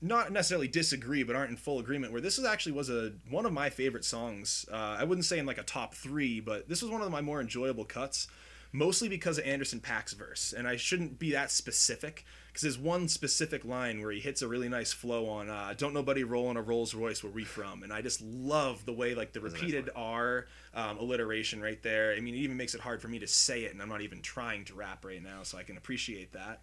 not 0.00 0.32
necessarily 0.32 0.68
disagree, 0.68 1.22
but 1.22 1.36
aren't 1.36 1.50
in 1.50 1.56
full 1.56 1.78
agreement. 1.78 2.12
Where 2.12 2.20
this 2.20 2.38
is 2.38 2.44
actually 2.44 2.72
was 2.72 2.90
a 2.90 3.12
one 3.30 3.46
of 3.46 3.52
my 3.52 3.70
favorite 3.70 4.04
songs. 4.04 4.66
Uh, 4.70 4.96
I 4.98 5.04
wouldn't 5.04 5.24
say 5.24 5.38
in 5.38 5.46
like 5.46 5.58
a 5.58 5.62
top 5.62 5.94
three, 5.94 6.40
but 6.40 6.68
this 6.68 6.82
was 6.82 6.90
one 6.90 7.00
of 7.00 7.10
my 7.10 7.20
more 7.20 7.40
enjoyable 7.40 7.84
cuts, 7.84 8.28
mostly 8.72 9.08
because 9.08 9.38
of 9.38 9.44
Anderson 9.44 9.80
Paak's 9.80 10.12
verse. 10.12 10.54
And 10.56 10.68
I 10.68 10.76
shouldn't 10.76 11.18
be 11.18 11.32
that 11.32 11.50
specific 11.50 12.24
because 12.48 12.62
there's 12.62 12.78
one 12.78 13.08
specific 13.08 13.64
line 13.64 14.00
where 14.00 14.12
he 14.12 14.20
hits 14.20 14.42
a 14.42 14.48
really 14.48 14.68
nice 14.68 14.92
flow 14.92 15.28
on 15.28 15.48
uh, 15.48 15.74
"Don't 15.76 15.94
nobody 15.94 16.24
roll 16.24 16.50
in 16.50 16.56
a 16.56 16.62
Rolls 16.62 16.94
Royce 16.94 17.22
where 17.22 17.32
we 17.32 17.44
from," 17.44 17.82
and 17.82 17.92
I 17.92 18.02
just 18.02 18.20
love 18.20 18.84
the 18.84 18.92
way 18.92 19.14
like 19.14 19.32
the 19.32 19.40
nice 19.40 19.52
repeated 19.52 19.90
R 19.96 20.46
um, 20.74 20.98
alliteration 20.98 21.62
right 21.62 21.82
there. 21.82 22.14
I 22.14 22.20
mean, 22.20 22.34
it 22.34 22.38
even 22.38 22.56
makes 22.56 22.74
it 22.74 22.80
hard 22.82 23.00
for 23.00 23.08
me 23.08 23.18
to 23.20 23.26
say 23.26 23.64
it, 23.64 23.72
and 23.72 23.80
I'm 23.80 23.88
not 23.88 24.02
even 24.02 24.20
trying 24.20 24.64
to 24.66 24.74
rap 24.74 25.04
right 25.04 25.22
now, 25.22 25.42
so 25.42 25.56
I 25.56 25.62
can 25.62 25.78
appreciate 25.78 26.32
that 26.32 26.60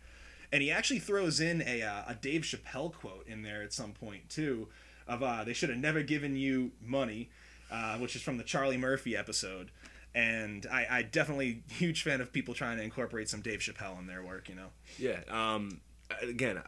and 0.54 0.62
he 0.64 0.72
actually 0.72 1.00
throws 1.00 1.42
in 1.42 1.62
a, 1.64 1.82
uh, 1.82 2.04
a 2.08 2.16
Dave 2.16 2.44
Chappelle 2.44 2.94
quote 2.94 3.28
in 3.28 3.42
there 3.42 3.62
at 3.62 3.74
some 3.74 3.92
point 3.92 4.30
too, 4.30 4.70
of 5.08 5.22
uh, 5.22 5.44
"They 5.44 5.52
should 5.54 5.70
have 5.70 5.80
never 5.80 6.02
given 6.04 6.38
you 6.38 6.72
money," 6.82 7.30
uh, 7.70 7.98
which 7.98 8.16
is 8.16 8.22
from 8.22 8.38
the 8.38 8.44
Charlie 8.46 8.78
Murphy 8.78 9.18
episode. 9.18 9.72
And 10.16 10.68
I, 10.72 10.86
I 10.90 11.02
definitely 11.02 11.64
huge 11.70 12.04
fan 12.04 12.22
of 12.22 12.32
people 12.32 12.54
trying 12.54 12.78
to 12.78 12.84
incorporate 12.84 13.28
some 13.30 13.42
Dave 13.42 13.60
Chappelle 13.60 14.00
in 14.00 14.08
their 14.08 14.24
work. 14.24 14.48
You 14.48 14.56
know, 14.56 14.68
Yeah. 14.98 15.20
Um, 15.30 15.82
again, 16.22 16.62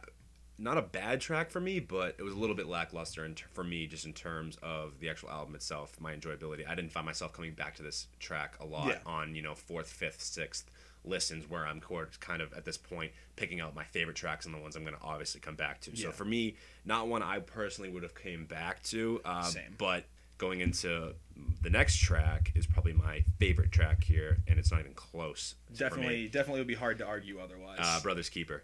not 0.58 0.78
a 0.78 0.82
bad 0.82 1.20
track 1.20 1.50
for 1.50 1.60
me, 1.60 1.78
but 1.80 2.16
it 2.18 2.22
was 2.22 2.32
a 2.32 2.36
little 2.36 2.56
bit 2.56 2.66
lackluster 2.66 3.24
in 3.24 3.36
for 3.52 3.62
me, 3.62 3.86
just 3.86 4.04
in 4.06 4.12
terms 4.14 4.58
of 4.62 4.98
the 5.00 5.08
actual 5.10 5.28
album 5.30 5.54
itself, 5.54 6.00
my 6.00 6.12
enjoyability. 6.14 6.66
I 6.68 6.74
didn't 6.74 6.90
find 6.92 7.06
myself 7.06 7.32
coming 7.32 7.52
back 7.52 7.76
to 7.76 7.82
this 7.82 8.08
track 8.18 8.56
a 8.58 8.64
lot 8.66 8.88
Yeah. 8.88 8.98
on 9.06 9.34
you 9.36 9.42
know 9.42 9.54
fourth, 9.54 9.92
fifth, 9.92 10.22
sixth 10.22 10.68
listens, 11.06 11.48
where 11.48 11.66
I'm 11.66 11.80
kind 12.20 12.42
of 12.42 12.52
at 12.52 12.64
this 12.64 12.76
point 12.76 13.12
picking 13.36 13.60
out 13.60 13.74
my 13.74 13.84
favorite 13.84 14.16
tracks 14.16 14.46
and 14.46 14.54
the 14.54 14.58
ones 14.58 14.76
I'm 14.76 14.82
going 14.82 14.96
to 14.96 15.02
obviously 15.02 15.40
come 15.40 15.54
back 15.54 15.80
to. 15.82 15.96
So 15.96 16.10
for 16.10 16.24
me, 16.24 16.56
not 16.84 17.08
one 17.08 17.22
I 17.22 17.40
personally 17.40 17.90
would 17.90 18.02
have 18.02 18.14
came 18.14 18.44
back 18.46 18.82
to, 18.84 19.20
uh, 19.24 19.42
Same. 19.42 19.74
but 19.78 20.04
going 20.38 20.60
into 20.60 21.14
the 21.62 21.70
next 21.70 21.98
track 21.98 22.52
is 22.54 22.66
probably 22.66 22.92
my 22.92 23.24
favorite 23.38 23.72
track 23.72 24.04
here, 24.04 24.38
and 24.46 24.58
it's 24.58 24.70
not 24.70 24.80
even 24.80 24.94
close. 24.94 25.54
definitely, 25.74 26.28
definitely 26.28 26.60
would 26.60 26.66
be 26.66 26.74
hard 26.74 26.98
to 26.98 27.06
argue 27.06 27.38
otherwise. 27.38 27.78
Uh, 27.80 28.00
Brothers 28.00 28.28
Keeper 28.28 28.62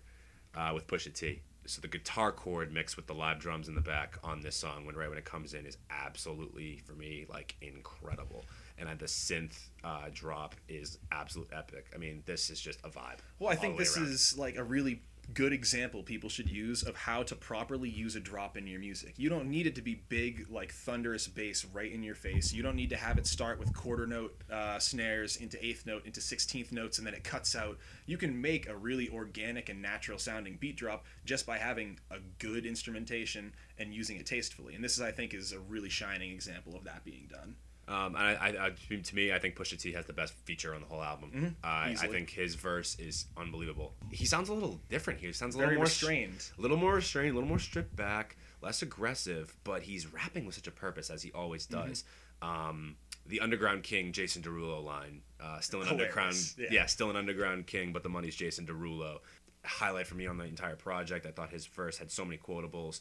uh, 0.54 0.72
with 0.74 0.86
Pusha 0.86 1.12
T. 1.12 1.40
So 1.64 1.80
the 1.80 1.88
guitar 1.88 2.32
chord 2.32 2.72
mixed 2.72 2.96
with 2.96 3.06
the 3.06 3.14
live 3.14 3.38
drums 3.38 3.68
in 3.68 3.74
the 3.74 3.80
back 3.80 4.18
on 4.24 4.40
this 4.40 4.56
song, 4.56 4.84
when 4.84 4.96
right 4.96 5.08
when 5.08 5.18
it 5.18 5.24
comes 5.24 5.54
in, 5.54 5.64
is 5.64 5.78
absolutely 5.90 6.82
for 6.84 6.92
me 6.92 7.24
like 7.28 7.54
incredible. 7.60 8.44
And 8.78 8.88
the 8.98 9.06
synth 9.06 9.68
uh, 9.84 10.06
drop 10.12 10.54
is 10.68 10.98
absolute 11.10 11.48
epic. 11.52 11.86
I 11.94 11.98
mean, 11.98 12.22
this 12.26 12.50
is 12.50 12.60
just 12.60 12.80
a 12.84 12.88
vibe. 12.88 13.18
Well, 13.38 13.50
I 13.50 13.54
think 13.54 13.78
this 13.78 13.96
around. 13.96 14.08
is 14.08 14.36
like 14.36 14.56
a 14.56 14.64
really 14.64 15.02
good 15.34 15.52
example 15.52 16.02
people 16.02 16.28
should 16.28 16.50
use 16.50 16.82
of 16.82 16.96
how 16.96 17.22
to 17.22 17.36
properly 17.36 17.88
use 17.88 18.16
a 18.16 18.20
drop 18.20 18.56
in 18.56 18.66
your 18.66 18.80
music. 18.80 19.14
You 19.16 19.28
don't 19.28 19.48
need 19.48 19.66
it 19.66 19.74
to 19.76 19.82
be 19.82 20.02
big, 20.08 20.46
like 20.50 20.72
thunderous 20.72 21.28
bass 21.28 21.64
right 21.64 21.90
in 21.90 22.02
your 22.02 22.16
face. 22.16 22.52
You 22.52 22.62
don't 22.62 22.76
need 22.76 22.90
to 22.90 22.96
have 22.96 23.18
it 23.18 23.26
start 23.26 23.58
with 23.58 23.72
quarter 23.72 24.06
note 24.06 24.36
uh, 24.50 24.78
snares 24.78 25.36
into 25.36 25.64
eighth 25.64 25.86
note 25.86 26.04
into 26.04 26.20
sixteenth 26.20 26.72
notes 26.72 26.98
and 26.98 27.06
then 27.06 27.14
it 27.14 27.24
cuts 27.24 27.54
out. 27.54 27.78
You 28.06 28.18
can 28.18 28.40
make 28.40 28.68
a 28.68 28.76
really 28.76 29.08
organic 29.10 29.68
and 29.68 29.80
natural 29.80 30.18
sounding 30.18 30.56
beat 30.60 30.76
drop 30.76 31.04
just 31.24 31.46
by 31.46 31.56
having 31.58 31.98
a 32.10 32.18
good 32.38 32.66
instrumentation 32.66 33.54
and 33.78 33.94
using 33.94 34.16
it 34.16 34.26
tastefully. 34.26 34.74
And 34.74 34.82
this 34.82 34.94
is, 34.94 35.00
I 35.00 35.12
think, 35.12 35.34
is 35.34 35.52
a 35.52 35.60
really 35.60 35.88
shining 35.88 36.32
example 36.32 36.74
of 36.76 36.84
that 36.84 37.04
being 37.04 37.28
done. 37.30 37.54
Um, 37.88 38.14
and 38.14 38.18
I, 38.18 38.32
I, 38.34 38.66
I, 38.66 38.70
to 38.96 39.14
me, 39.14 39.32
I 39.32 39.38
think 39.38 39.56
Pusha 39.56 39.78
T 39.80 39.92
has 39.92 40.06
the 40.06 40.12
best 40.12 40.34
feature 40.44 40.74
on 40.74 40.80
the 40.82 40.86
whole 40.86 41.02
album. 41.02 41.56
Uh, 41.62 41.66
I 41.66 41.94
think 42.08 42.30
his 42.30 42.54
verse 42.54 42.96
is 42.98 43.26
unbelievable. 43.36 43.92
He 44.10 44.24
sounds 44.24 44.48
a 44.48 44.54
little 44.54 44.78
different 44.88 45.18
here. 45.20 45.28
He 45.30 45.32
sounds 45.34 45.54
a 45.56 45.58
Very 45.58 45.70
little 45.70 45.80
more 45.80 45.86
sh- 45.86 46.02
restrained. 46.02 46.48
a 46.56 46.60
little 46.60 46.76
more 46.76 46.94
restrained, 46.94 47.32
a 47.32 47.34
little 47.34 47.48
more 47.48 47.58
stripped 47.58 47.94
back, 47.96 48.36
less 48.62 48.82
aggressive, 48.82 49.54
but 49.64 49.82
he's 49.82 50.12
rapping 50.12 50.46
with 50.46 50.54
such 50.54 50.68
a 50.68 50.70
purpose 50.70 51.10
as 51.10 51.22
he 51.22 51.32
always 51.32 51.66
Mm-hmm. 51.66 51.88
does. 51.88 52.04
Um, 52.40 52.96
the 53.26 53.40
Underground 53.40 53.82
King, 53.84 54.12
Jason 54.12 54.42
Derulo 54.42 54.82
line, 54.82 55.22
uh, 55.40 55.60
still 55.60 55.82
an 55.82 55.88
underground, 55.88 56.34
yeah. 56.58 56.66
yeah. 56.70 56.86
still 56.86 57.08
an 57.10 57.16
Underground 57.16 57.66
King, 57.66 57.92
but 57.92 58.02
the 58.02 58.08
money's 58.08 58.34
Jason 58.34 58.66
Derulo. 58.66 59.18
Highlight 59.64 60.08
for 60.08 60.16
me 60.16 60.26
on 60.26 60.38
the 60.38 60.44
entire 60.44 60.74
project. 60.74 61.24
I 61.24 61.30
thought 61.30 61.50
his 61.50 61.66
verse 61.66 61.98
had 61.98 62.10
so 62.10 62.24
many 62.24 62.36
quotables. 62.38 63.00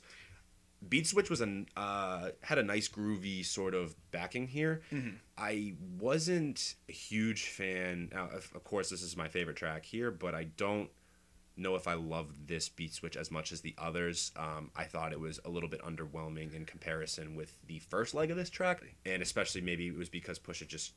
Beat 0.88 1.06
Switch 1.08 1.30
was 1.30 1.42
an 1.42 1.68
uh, 1.78 2.30
had 2.42 2.58
a 2.58 2.64
nice 2.64 2.88
groovy 2.88 3.46
sort 3.46 3.74
of 3.74 3.96
backing 4.12 4.48
here. 4.48 4.82
I 5.38 5.76
wasn't 6.00 6.76
a 6.90 6.92
huge 6.92 7.44
fan. 7.48 8.10
Now, 8.14 8.26
of, 8.26 8.52
of 8.56 8.64
course, 8.64 8.90
this 8.90 9.02
is 9.02 9.16
my 9.16 9.28
favorite 9.28 9.58
track 9.58 9.86
here, 9.86 10.12
but 10.12 10.34
I 10.34 10.46
don't 10.46 10.90
know 11.58 11.76
if 11.76 11.88
I 11.88 11.94
love 11.94 12.48
this 12.48 12.70
beat 12.70 12.94
switch 12.94 13.16
as 13.16 13.30
much 13.30 13.52
as 13.52 13.62
the 13.62 13.76
others. 13.78 14.32
Um, 14.36 14.72
I 14.76 14.86
thought 14.86 15.12
it 15.12 15.20
was 15.20 15.40
a 15.46 15.50
little 15.50 15.70
bit 15.70 15.82
underwhelming 15.82 16.54
in 16.56 16.66
comparison 16.66 17.36
with 17.36 17.56
the 17.68 17.80
first 17.80 18.14
leg 18.16 18.32
of 18.32 18.38
this 18.38 18.50
track, 18.50 18.82
and 19.06 19.22
especially 19.22 19.62
maybe 19.62 19.88
it 19.88 19.96
was 19.98 20.10
because 20.10 20.40
Pusha 20.40 20.68
just 20.68 20.94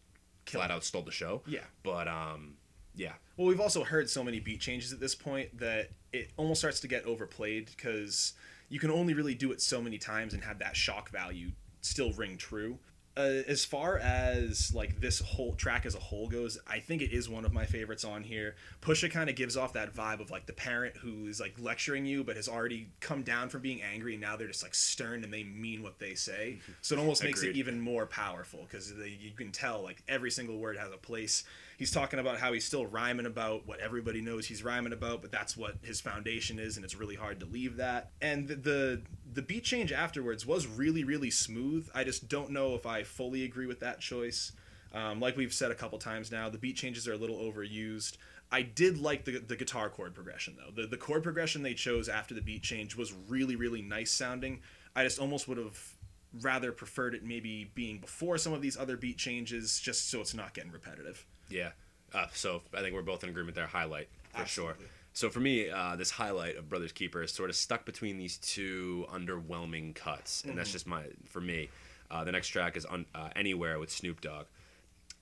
flat 0.46 0.70
out 0.70 0.84
stole 0.84 1.02
the 1.02 1.10
show. 1.10 1.42
Yeah. 1.46 1.60
but 1.82 2.08
um, 2.08 2.54
yeah, 2.94 3.14
Well, 3.36 3.48
we've 3.48 3.60
also 3.60 3.82
heard 3.84 4.08
so 4.08 4.22
many 4.22 4.40
beat 4.40 4.60
changes 4.60 4.92
at 4.92 5.00
this 5.00 5.14
point 5.14 5.58
that 5.58 5.90
it 6.12 6.30
almost 6.36 6.60
starts 6.60 6.80
to 6.80 6.88
get 6.88 7.04
overplayed 7.04 7.66
because 7.76 8.34
you 8.68 8.78
can 8.80 8.90
only 8.90 9.14
really 9.14 9.34
do 9.34 9.52
it 9.52 9.60
so 9.60 9.80
many 9.80 9.98
times 9.98 10.34
and 10.34 10.42
have 10.44 10.58
that 10.58 10.76
shock 10.76 11.10
value 11.10 11.50
still 11.80 12.12
ring 12.14 12.36
true. 12.36 12.78
uh, 13.16 13.42
as 13.46 13.64
far 13.64 13.98
as 13.98 14.74
like 14.74 15.00
this 15.00 15.20
whole 15.20 15.54
track 15.54 15.86
as 15.86 15.94
a 15.94 16.00
whole 16.00 16.28
goes, 16.28 16.58
I 16.66 16.80
think 16.80 17.00
it 17.00 17.12
is 17.12 17.28
one 17.28 17.44
of 17.44 17.52
my 17.52 17.64
favorites 17.64 18.04
on 18.04 18.24
here. 18.24 18.56
Pusha 18.82 19.08
kind 19.10 19.30
of 19.30 19.36
gives 19.36 19.56
off 19.56 19.74
that 19.74 19.94
vibe 19.94 20.20
of 20.20 20.30
like 20.32 20.46
the 20.46 20.52
parent 20.52 20.96
who 20.96 21.28
is 21.28 21.38
like 21.38 21.54
lecturing 21.60 22.06
you, 22.06 22.24
but 22.24 22.34
has 22.34 22.48
already 22.48 22.88
come 22.98 23.22
down 23.22 23.50
from 23.50 23.60
being 23.60 23.82
angry, 23.82 24.14
and 24.14 24.20
now 24.20 24.34
they're 24.36 24.48
just 24.48 24.64
like 24.64 24.74
stern 24.74 25.22
and 25.22 25.32
they 25.32 25.44
mean 25.44 25.82
what 25.82 25.98
they 25.98 26.14
say. 26.14 26.58
So 26.82 26.96
it 26.96 26.98
almost 26.98 27.22
makes 27.22 27.42
it 27.42 27.56
even 27.56 27.80
more 27.80 28.04
powerful 28.04 28.66
because 28.68 28.92
you 28.92 29.30
can 29.36 29.52
tell 29.52 29.82
like 29.82 30.02
every 30.08 30.30
single 30.30 30.58
word 30.58 30.76
has 30.76 30.92
a 30.92 30.96
place. 30.96 31.44
He's 31.84 31.90
talking 31.90 32.18
about 32.18 32.38
how 32.38 32.54
he's 32.54 32.64
still 32.64 32.86
rhyming 32.86 33.26
about 33.26 33.66
what 33.66 33.78
everybody 33.78 34.22
knows 34.22 34.46
he's 34.46 34.64
rhyming 34.64 34.94
about, 34.94 35.20
but 35.20 35.30
that's 35.30 35.54
what 35.54 35.76
his 35.82 36.00
foundation 36.00 36.58
is, 36.58 36.76
and 36.76 36.84
it's 36.84 36.94
really 36.94 37.14
hard 37.14 37.40
to 37.40 37.44
leave 37.44 37.76
that. 37.76 38.08
And 38.22 38.48
the 38.48 38.56
the, 38.56 39.02
the 39.34 39.42
beat 39.42 39.64
change 39.64 39.92
afterwards 39.92 40.46
was 40.46 40.66
really 40.66 41.04
really 41.04 41.30
smooth. 41.30 41.86
I 41.94 42.02
just 42.02 42.26
don't 42.26 42.52
know 42.52 42.74
if 42.74 42.86
I 42.86 43.02
fully 43.02 43.44
agree 43.44 43.66
with 43.66 43.80
that 43.80 44.00
choice. 44.00 44.52
Um, 44.94 45.20
like 45.20 45.36
we've 45.36 45.52
said 45.52 45.72
a 45.72 45.74
couple 45.74 45.98
times 45.98 46.32
now, 46.32 46.48
the 46.48 46.56
beat 46.56 46.76
changes 46.76 47.06
are 47.06 47.12
a 47.12 47.18
little 47.18 47.36
overused. 47.36 48.16
I 48.50 48.62
did 48.62 48.96
like 48.96 49.26
the, 49.26 49.40
the 49.40 49.54
guitar 49.54 49.90
chord 49.90 50.14
progression 50.14 50.56
though. 50.56 50.70
The 50.70 50.88
the 50.88 50.96
chord 50.96 51.22
progression 51.22 51.62
they 51.62 51.74
chose 51.74 52.08
after 52.08 52.32
the 52.32 52.40
beat 52.40 52.62
change 52.62 52.96
was 52.96 53.12
really 53.28 53.56
really 53.56 53.82
nice 53.82 54.10
sounding. 54.10 54.60
I 54.96 55.04
just 55.04 55.18
almost 55.18 55.48
would 55.48 55.58
have 55.58 55.96
rather 56.40 56.72
preferred 56.72 57.14
it 57.14 57.22
maybe 57.22 57.70
being 57.74 57.98
before 57.98 58.38
some 58.38 58.54
of 58.54 58.62
these 58.62 58.78
other 58.78 58.96
beat 58.96 59.18
changes, 59.18 59.78
just 59.80 60.08
so 60.08 60.22
it's 60.22 60.32
not 60.32 60.54
getting 60.54 60.72
repetitive. 60.72 61.26
Yeah. 61.48 61.70
Uh, 62.12 62.26
so 62.32 62.62
I 62.72 62.80
think 62.80 62.94
we're 62.94 63.02
both 63.02 63.24
in 63.24 63.30
agreement 63.30 63.56
there. 63.56 63.66
Highlight 63.66 64.08
for 64.36 64.46
sure. 64.46 64.76
So 65.12 65.30
for 65.30 65.40
me, 65.40 65.70
uh, 65.70 65.96
this 65.96 66.10
highlight 66.10 66.56
of 66.56 66.68
Brothers 66.68 66.92
Keeper 66.92 67.22
is 67.22 67.32
sort 67.32 67.48
of 67.48 67.56
stuck 67.56 67.84
between 67.84 68.18
these 68.18 68.36
two 68.38 69.06
underwhelming 69.12 69.94
cuts, 69.94 70.42
and 70.44 70.58
that's 70.58 70.72
just 70.72 70.86
my 70.86 71.04
for 71.26 71.40
me. 71.40 71.68
Uh, 72.10 72.24
the 72.24 72.32
next 72.32 72.48
track 72.48 72.76
is 72.76 72.84
un, 72.86 73.06
uh, 73.14 73.30
Anywhere 73.34 73.78
with 73.78 73.90
Snoop 73.90 74.20
Dogg. 74.20 74.46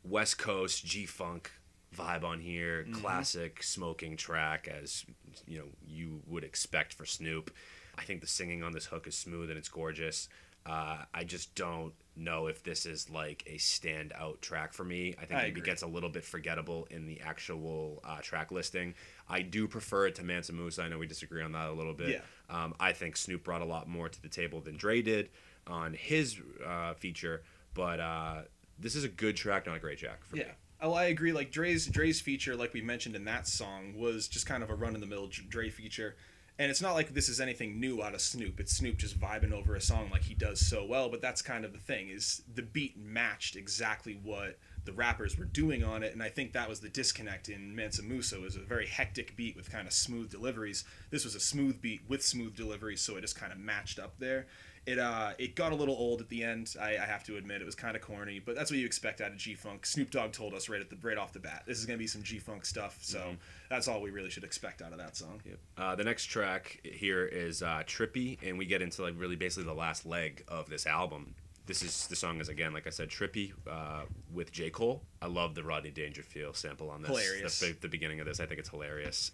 West 0.04 0.38
Coast 0.38 0.84
G 0.84 1.06
Funk 1.06 1.52
vibe 1.96 2.24
on 2.24 2.40
here, 2.40 2.86
classic 2.92 3.62
smoking 3.62 4.16
track 4.16 4.66
as 4.66 5.04
you 5.46 5.58
know 5.58 5.66
you 5.86 6.22
would 6.26 6.44
expect 6.44 6.94
for 6.94 7.04
Snoop. 7.04 7.50
I 7.98 8.02
think 8.02 8.22
the 8.22 8.26
singing 8.26 8.62
on 8.62 8.72
this 8.72 8.86
hook 8.86 9.06
is 9.06 9.16
smooth 9.16 9.50
and 9.50 9.58
it's 9.58 9.68
gorgeous. 9.68 10.28
Uh, 10.64 10.98
I 11.12 11.24
just 11.24 11.54
don't 11.54 11.92
know 12.16 12.46
if 12.46 12.62
this 12.62 12.86
is 12.86 13.08
like 13.10 13.42
a 13.46 13.56
standout 13.56 14.40
track 14.40 14.72
for 14.72 14.84
me. 14.84 15.14
I 15.20 15.24
think 15.24 15.40
I 15.40 15.42
maybe 15.44 15.60
agree. 15.60 15.70
gets 15.70 15.82
a 15.82 15.86
little 15.86 16.08
bit 16.10 16.24
forgettable 16.24 16.86
in 16.90 17.06
the 17.06 17.20
actual 17.20 18.00
uh, 18.04 18.18
track 18.20 18.50
listing. 18.52 18.94
I 19.28 19.42
do 19.42 19.66
prefer 19.66 20.06
it 20.08 20.14
to 20.16 20.24
Mansa 20.24 20.52
Musa. 20.52 20.82
I 20.82 20.88
know 20.88 20.98
we 20.98 21.06
disagree 21.06 21.42
on 21.42 21.52
that 21.52 21.68
a 21.68 21.72
little 21.72 21.94
bit. 21.94 22.22
Yeah. 22.50 22.64
Um, 22.64 22.74
I 22.78 22.92
think 22.92 23.16
Snoop 23.16 23.44
brought 23.44 23.62
a 23.62 23.66
lot 23.66 23.88
more 23.88 24.08
to 24.08 24.22
the 24.22 24.28
table 24.28 24.60
than 24.60 24.76
Dre 24.76 25.00
did 25.02 25.30
on 25.66 25.94
his 25.94 26.38
uh, 26.66 26.94
feature, 26.94 27.42
but 27.74 28.00
uh, 28.00 28.42
this 28.78 28.94
is 28.94 29.04
a 29.04 29.08
good 29.08 29.36
track, 29.36 29.66
not 29.66 29.76
a 29.76 29.80
great 29.80 29.98
track 29.98 30.24
for 30.24 30.36
Yeah. 30.36 30.44
me. 30.44 30.50
Oh, 30.84 30.92
I 30.94 31.04
agree. 31.04 31.32
Like 31.32 31.52
Dre's 31.52 31.86
Dre's 31.86 32.20
feature, 32.20 32.56
like 32.56 32.74
we 32.74 32.80
mentioned 32.80 33.14
in 33.14 33.24
that 33.26 33.46
song, 33.46 33.94
was 33.96 34.26
just 34.26 34.46
kind 34.46 34.64
of 34.64 34.70
a 34.70 34.74
run 34.74 34.96
in 34.96 35.00
the 35.00 35.06
mill 35.06 35.28
Dre 35.48 35.70
feature. 35.70 36.16
And 36.62 36.70
it's 36.70 36.80
not 36.80 36.94
like 36.94 37.12
this 37.12 37.28
is 37.28 37.40
anything 37.40 37.80
new 37.80 38.04
out 38.04 38.14
of 38.14 38.20
Snoop. 38.20 38.60
It's 38.60 38.76
Snoop 38.76 38.96
just 38.96 39.18
vibing 39.18 39.50
over 39.50 39.74
a 39.74 39.80
song 39.80 40.10
like 40.12 40.22
he 40.22 40.34
does 40.34 40.64
so 40.64 40.84
well. 40.84 41.08
But 41.08 41.20
that's 41.20 41.42
kind 41.42 41.64
of 41.64 41.72
the 41.72 41.80
thing 41.80 42.08
is 42.08 42.42
the 42.54 42.62
beat 42.62 42.96
matched 42.96 43.56
exactly 43.56 44.20
what 44.22 44.60
the 44.84 44.92
rappers 44.92 45.36
were 45.36 45.44
doing 45.44 45.82
on 45.82 46.04
it, 46.04 46.12
and 46.12 46.22
I 46.22 46.28
think 46.28 46.52
that 46.52 46.68
was 46.68 46.78
the 46.78 46.88
disconnect 46.88 47.48
in 47.48 47.74
Mansa 47.74 48.04
Musa. 48.04 48.38
Was 48.38 48.54
a 48.54 48.60
very 48.60 48.86
hectic 48.86 49.34
beat 49.34 49.56
with 49.56 49.72
kind 49.72 49.88
of 49.88 49.92
smooth 49.92 50.30
deliveries. 50.30 50.84
This 51.10 51.24
was 51.24 51.34
a 51.34 51.40
smooth 51.40 51.82
beat 51.82 52.02
with 52.08 52.24
smooth 52.24 52.54
deliveries, 52.54 53.00
so 53.00 53.16
it 53.16 53.22
just 53.22 53.38
kind 53.38 53.52
of 53.52 53.58
matched 53.58 53.98
up 53.98 54.14
there. 54.20 54.46
It 54.84 54.98
uh, 54.98 55.30
it 55.38 55.54
got 55.54 55.70
a 55.70 55.76
little 55.76 55.94
old 55.94 56.20
at 56.20 56.28
the 56.28 56.42
end. 56.42 56.74
I, 56.80 56.96
I 56.96 57.06
have 57.06 57.22
to 57.24 57.36
admit, 57.36 57.62
it 57.62 57.64
was 57.64 57.76
kind 57.76 57.94
of 57.94 58.02
corny, 58.02 58.40
but 58.44 58.56
that's 58.56 58.68
what 58.70 58.80
you 58.80 58.86
expect 58.86 59.20
out 59.20 59.30
of 59.30 59.36
G 59.36 59.54
Funk. 59.54 59.86
Snoop 59.86 60.10
Dogg 60.10 60.32
told 60.32 60.54
us 60.54 60.68
right 60.68 60.80
at 60.80 60.90
the 60.90 60.96
right 61.02 61.16
off 61.16 61.32
the 61.32 61.38
bat, 61.38 61.62
this 61.66 61.78
is 61.78 61.86
gonna 61.86 61.98
be 61.98 62.08
some 62.08 62.22
G 62.22 62.38
Funk 62.40 62.64
stuff. 62.64 62.98
So 63.00 63.36
that's 63.70 63.86
all 63.86 64.00
we 64.02 64.10
really 64.10 64.30
should 64.30 64.42
expect 64.44 64.82
out 64.82 64.90
of 64.90 64.98
that 64.98 65.16
song. 65.16 65.40
Yep. 65.44 65.58
Uh, 65.78 65.94
the 65.94 66.04
next 66.04 66.26
track 66.26 66.80
here 66.82 67.24
is 67.24 67.62
uh, 67.62 67.84
Trippy, 67.86 68.38
and 68.42 68.58
we 68.58 68.66
get 68.66 68.82
into 68.82 69.02
like 69.02 69.14
really 69.16 69.36
basically 69.36 69.64
the 69.64 69.74
last 69.74 70.04
leg 70.04 70.44
of 70.48 70.68
this 70.68 70.84
album. 70.86 71.34
This 71.64 71.82
is 71.82 72.08
the 72.08 72.16
song 72.16 72.40
is 72.40 72.48
again 72.48 72.72
like 72.72 72.88
I 72.88 72.90
said 72.90 73.08
Trippy 73.08 73.52
uh, 73.70 74.02
with 74.34 74.50
J 74.50 74.70
Cole. 74.70 75.02
I 75.20 75.26
love 75.26 75.54
the 75.54 75.62
Rodney 75.62 75.92
Dangerfield 75.92 76.56
sample 76.56 76.90
on 76.90 77.02
this. 77.02 77.10
Hilarious. 77.10 77.60
The, 77.60 77.76
the 77.80 77.88
beginning 77.88 78.18
of 78.18 78.26
this, 78.26 78.40
I 78.40 78.46
think 78.46 78.58
it's 78.58 78.70
hilarious. 78.70 79.30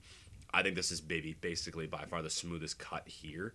I 0.52 0.62
think 0.62 0.76
this 0.76 0.90
is 0.90 1.00
baby 1.00 1.36
basically 1.40 1.86
by 1.86 2.04
far 2.06 2.22
the 2.22 2.30
smoothest 2.30 2.78
cut 2.78 3.06
here. 3.06 3.52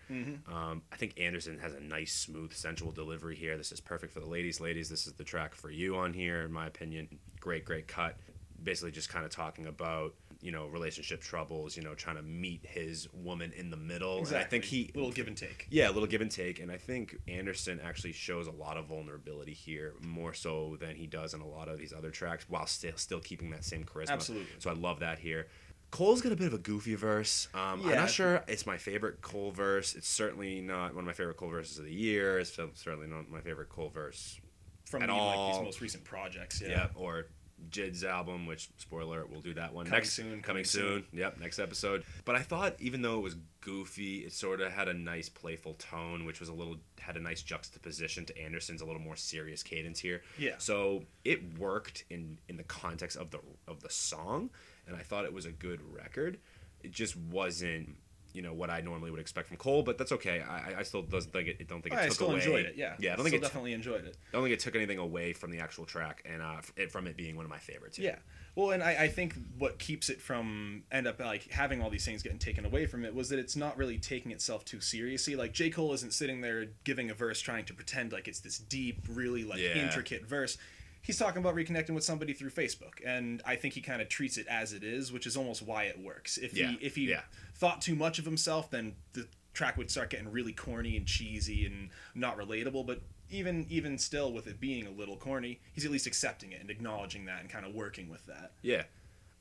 Um, 0.47 0.83
I 0.91 0.95
think 0.95 1.19
Anderson 1.19 1.57
has 1.59 1.73
a 1.73 1.79
nice, 1.79 2.13
smooth, 2.13 2.53
sensual 2.53 2.91
delivery 2.91 3.35
here. 3.35 3.57
This 3.57 3.71
is 3.71 3.79
perfect 3.79 4.13
for 4.13 4.19
the 4.19 4.27
ladies. 4.27 4.59
Ladies, 4.61 4.89
this 4.89 5.07
is 5.07 5.13
the 5.13 5.23
track 5.23 5.55
for 5.55 5.71
you 5.71 5.95
on 5.97 6.13
here, 6.13 6.41
in 6.41 6.51
my 6.51 6.67
opinion. 6.67 7.19
Great, 7.39 7.65
great 7.65 7.87
cut. 7.87 8.15
Basically, 8.61 8.91
just 8.91 9.09
kind 9.09 9.25
of 9.25 9.31
talking 9.31 9.65
about 9.65 10.13
you 10.41 10.51
know 10.51 10.67
relationship 10.67 11.21
troubles. 11.21 11.75
You 11.75 11.83
know, 11.83 11.95
trying 11.95 12.15
to 12.17 12.21
meet 12.21 12.65
his 12.65 13.07
woman 13.11 13.51
in 13.57 13.69
the 13.69 13.75
middle. 13.77 14.19
And 14.19 14.37
I 14.37 14.43
think 14.43 14.63
he 14.63 14.91
little 14.93 15.11
give 15.11 15.27
and 15.27 15.35
take. 15.35 15.67
yeah, 15.69 15.89
a 15.89 15.91
little 15.91 16.07
give 16.07 16.21
and 16.21 16.31
take, 16.31 16.59
and 16.59 16.71
I 16.71 16.77
think 16.77 17.17
Anderson 17.27 17.81
actually 17.83 18.13
shows 18.13 18.47
a 18.47 18.51
lot 18.51 18.77
of 18.77 18.85
vulnerability 18.85 19.53
here, 19.53 19.95
more 20.01 20.33
so 20.33 20.77
than 20.79 20.95
he 20.95 21.07
does 21.07 21.33
in 21.33 21.41
a 21.41 21.47
lot 21.47 21.67
of 21.67 21.77
these 21.77 21.91
other 21.91 22.11
tracks, 22.11 22.45
while 22.47 22.67
still 22.67 22.95
still 22.95 23.19
keeping 23.19 23.49
that 23.49 23.65
same 23.65 23.83
charisma. 23.83 24.11
Absolutely. 24.11 24.47
So 24.59 24.69
I 24.69 24.73
love 24.73 24.99
that 24.99 25.19
here. 25.19 25.47
Cole's 25.93 26.23
got 26.23 26.31
a 26.31 26.35
bit 26.35 26.47
of 26.47 26.55
a 26.55 26.57
goofy 26.57 26.95
verse. 26.95 27.47
Um, 27.53 27.83
I'm 27.85 27.95
not 27.95 28.09
sure 28.09 28.43
it's 28.47 28.65
my 28.65 28.77
favorite 28.77 29.21
Cole 29.21 29.51
verse. 29.51 29.93
It's 29.93 30.07
certainly 30.07 30.59
not 30.59 30.95
one 30.95 31.03
of 31.03 31.05
my 31.05 31.13
favorite 31.13 31.37
Cole 31.37 31.49
verses 31.49 31.77
of 31.77 31.85
the 31.85 31.93
year. 31.93 32.39
It's 32.39 32.57
certainly 32.73 33.05
not 33.05 33.29
my 33.29 33.41
favorite 33.41 33.69
Cole 33.69 33.89
verse. 33.89 34.41
From 34.85 35.03
At 35.03 35.09
the, 35.09 35.13
like 35.13 35.21
all. 35.21 35.53
these 35.53 35.63
most 35.63 35.81
recent 35.81 36.03
projects. 36.03 36.63
Yeah. 36.63 36.69
Yeah. 36.69 36.87
Or 36.95 37.27
Jid's 37.69 38.03
album, 38.03 38.47
which 38.47 38.69
spoiler, 38.77 39.19
alert, 39.19 39.29
we'll 39.29 39.41
do 39.41 39.53
that 39.53 39.71
one 39.71 39.85
Coming 39.85 39.99
next 39.99 40.13
soon, 40.13 40.25
Coming, 40.25 40.41
coming 40.41 40.63
soon. 40.65 41.05
Yep, 41.13 41.39
next 41.39 41.59
episode. 41.59 42.03
But 42.25 42.37
I 42.37 42.41
thought 42.41 42.75
even 42.79 43.03
though 43.03 43.19
it 43.19 43.21
was 43.21 43.35
goofy, 43.61 44.21
it 44.21 44.33
sort 44.33 44.61
of 44.61 44.71
had 44.71 44.87
a 44.87 44.95
nice 44.95 45.29
playful 45.29 45.75
tone, 45.75 46.25
which 46.25 46.39
was 46.39 46.49
a 46.49 46.53
little 46.53 46.77
had 46.99 47.17
a 47.17 47.21
nice 47.21 47.43
juxtaposition 47.43 48.25
to 48.25 48.37
Anderson's 48.39 48.81
a 48.81 48.85
little 48.85 48.99
more 48.99 49.15
serious 49.15 49.61
cadence 49.61 49.99
here. 49.99 50.23
Yeah. 50.39 50.55
So 50.57 51.03
it 51.23 51.59
worked 51.59 52.05
in 52.09 52.39
in 52.49 52.57
the 52.57 52.63
context 52.63 53.15
of 53.15 53.29
the 53.29 53.39
of 53.67 53.81
the 53.81 53.91
song, 53.91 54.49
and 54.87 54.95
I 54.95 54.99
thought 55.01 55.25
it 55.25 55.33
was 55.33 55.45
a 55.45 55.51
good 55.51 55.79
record. 55.93 56.39
It 56.81 56.91
just 56.91 57.15
wasn't. 57.15 57.95
You 58.33 58.41
know 58.41 58.51
what 58.55 58.71
I 58.71 58.81
normally 58.81 59.11
would 59.11 59.19
expect 59.19 59.49
from 59.49 59.57
Cole, 59.57 59.83
but 59.83 59.99
that's 59.99 60.11
okay. 60.13 60.41
I, 60.41 60.79
I 60.79 60.83
still 60.83 61.03
doesn't 61.03 61.31
think 61.31 61.47
it. 61.49 61.67
Don't 61.67 61.83
think 61.83 61.93
it 61.93 61.99
I 61.99 62.05
took 62.05 62.13
still 62.15 62.27
away. 62.29 62.37
enjoyed 62.37 62.65
it. 62.65 62.73
Yeah. 62.75 62.95
yeah. 62.97 63.13
I 63.13 63.15
don't 63.15 63.25
still 63.27 63.31
think 63.31 63.35
it. 63.35 63.45
definitely 63.45 63.73
enjoyed 63.73 64.05
it. 64.05 64.17
I 64.29 64.31
don't 64.35 64.41
think 64.43 64.55
it 64.55 64.59
took 64.59 64.75
anything 64.75 64.97
away 64.97 65.33
from 65.33 65.51
the 65.51 65.59
actual 65.59 65.85
track, 65.85 66.23
and 66.25 66.41
uh, 66.41 66.61
it, 66.75 66.91
from 66.91 67.05
it 67.05 67.15
being 67.15 67.35
one 67.35 67.45
of 67.45 67.51
my 67.51 67.59
favorites. 67.59 67.99
Yeah. 67.99 68.15
Well, 68.55 68.71
and 68.71 68.81
I, 68.81 69.03
I 69.03 69.07
think 69.07 69.35
what 69.59 69.77
keeps 69.77 70.09
it 70.09 70.19
from 70.19 70.81
end 70.91 71.05
up 71.05 71.19
like 71.19 71.51
having 71.51 71.79
all 71.83 71.91
these 71.91 72.05
things 72.05 72.23
getting 72.23 72.39
taken 72.39 72.65
away 72.65 72.87
from 72.87 73.05
it 73.05 73.13
was 73.13 73.29
that 73.29 73.37
it's 73.37 73.55
not 73.55 73.77
really 73.77 73.99
taking 73.99 74.31
itself 74.31 74.65
too 74.65 74.81
seriously. 74.81 75.35
Like 75.35 75.53
J. 75.53 75.69
Cole 75.69 75.93
isn't 75.93 76.13
sitting 76.13 76.41
there 76.41 76.65
giving 76.85 77.11
a 77.11 77.13
verse 77.13 77.39
trying 77.39 77.65
to 77.65 77.73
pretend 77.75 78.13
like 78.13 78.27
it's 78.27 78.39
this 78.39 78.57
deep, 78.57 79.01
really 79.09 79.43
like 79.43 79.59
Yeah. 79.59 79.75
intricate 79.75 80.25
verse. 80.25 80.57
He's 81.03 81.17
talking 81.17 81.41
about 81.41 81.53
reconnecting 81.55 81.91
with 81.91 82.03
somebody 82.03 82.33
through 82.33 82.51
Facebook, 82.51 82.93
and 83.05 83.41
I 83.45 83.55
think 83.57 83.73
he 83.73 83.81
kind 83.81 84.01
of 84.01 84.07
treats 84.09 84.37
it 84.37 84.47
as 84.47 84.71
it 84.73 84.83
is, 84.83 85.11
which 85.11 85.27
is 85.27 85.35
almost 85.37 85.61
why 85.61 85.83
it 85.83 85.99
works. 85.99 86.37
If 86.37 86.53
Yeah, 86.55 86.71
he 86.71 86.77
if 86.85 86.95
he 86.95 87.09
yeah. 87.09 87.21
thought 87.55 87.81
too 87.81 87.93
much 87.95 88.19
of 88.19 88.25
himself, 88.25 88.71
then 88.71 88.95
the 89.11 89.27
track 89.53 89.77
would 89.77 89.91
start 89.91 90.09
getting 90.09 90.31
really 90.31 90.53
corny 90.53 90.95
and 90.97 91.05
cheesy 91.05 91.65
and 91.65 91.89
not 92.15 92.37
relatable. 92.37 92.87
But 92.87 93.01
even 93.29 93.65
even 93.69 93.97
still, 93.97 94.31
with 94.31 94.47
it 94.47 94.59
being 94.61 94.87
a 94.87 94.91
little 94.91 95.17
corny, 95.17 95.59
he's 95.73 95.85
at 95.85 95.91
least 95.91 96.07
accepting 96.07 96.53
it 96.53 96.61
and 96.61 96.69
acknowledging 96.71 97.25
that 97.25 97.41
and 97.41 97.49
kind 97.49 97.65
of 97.65 97.73
working 97.75 98.09
with 98.09 98.25
that. 98.27 98.51
Yeah. 98.61 98.83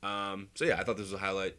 Um, 0.03 0.49
so 0.55 0.65
yeah, 0.65 0.79
I 0.79 0.83
thought 0.83 0.97
this 0.97 1.05
was 1.11 1.13
a 1.13 1.17
highlight. 1.23 1.55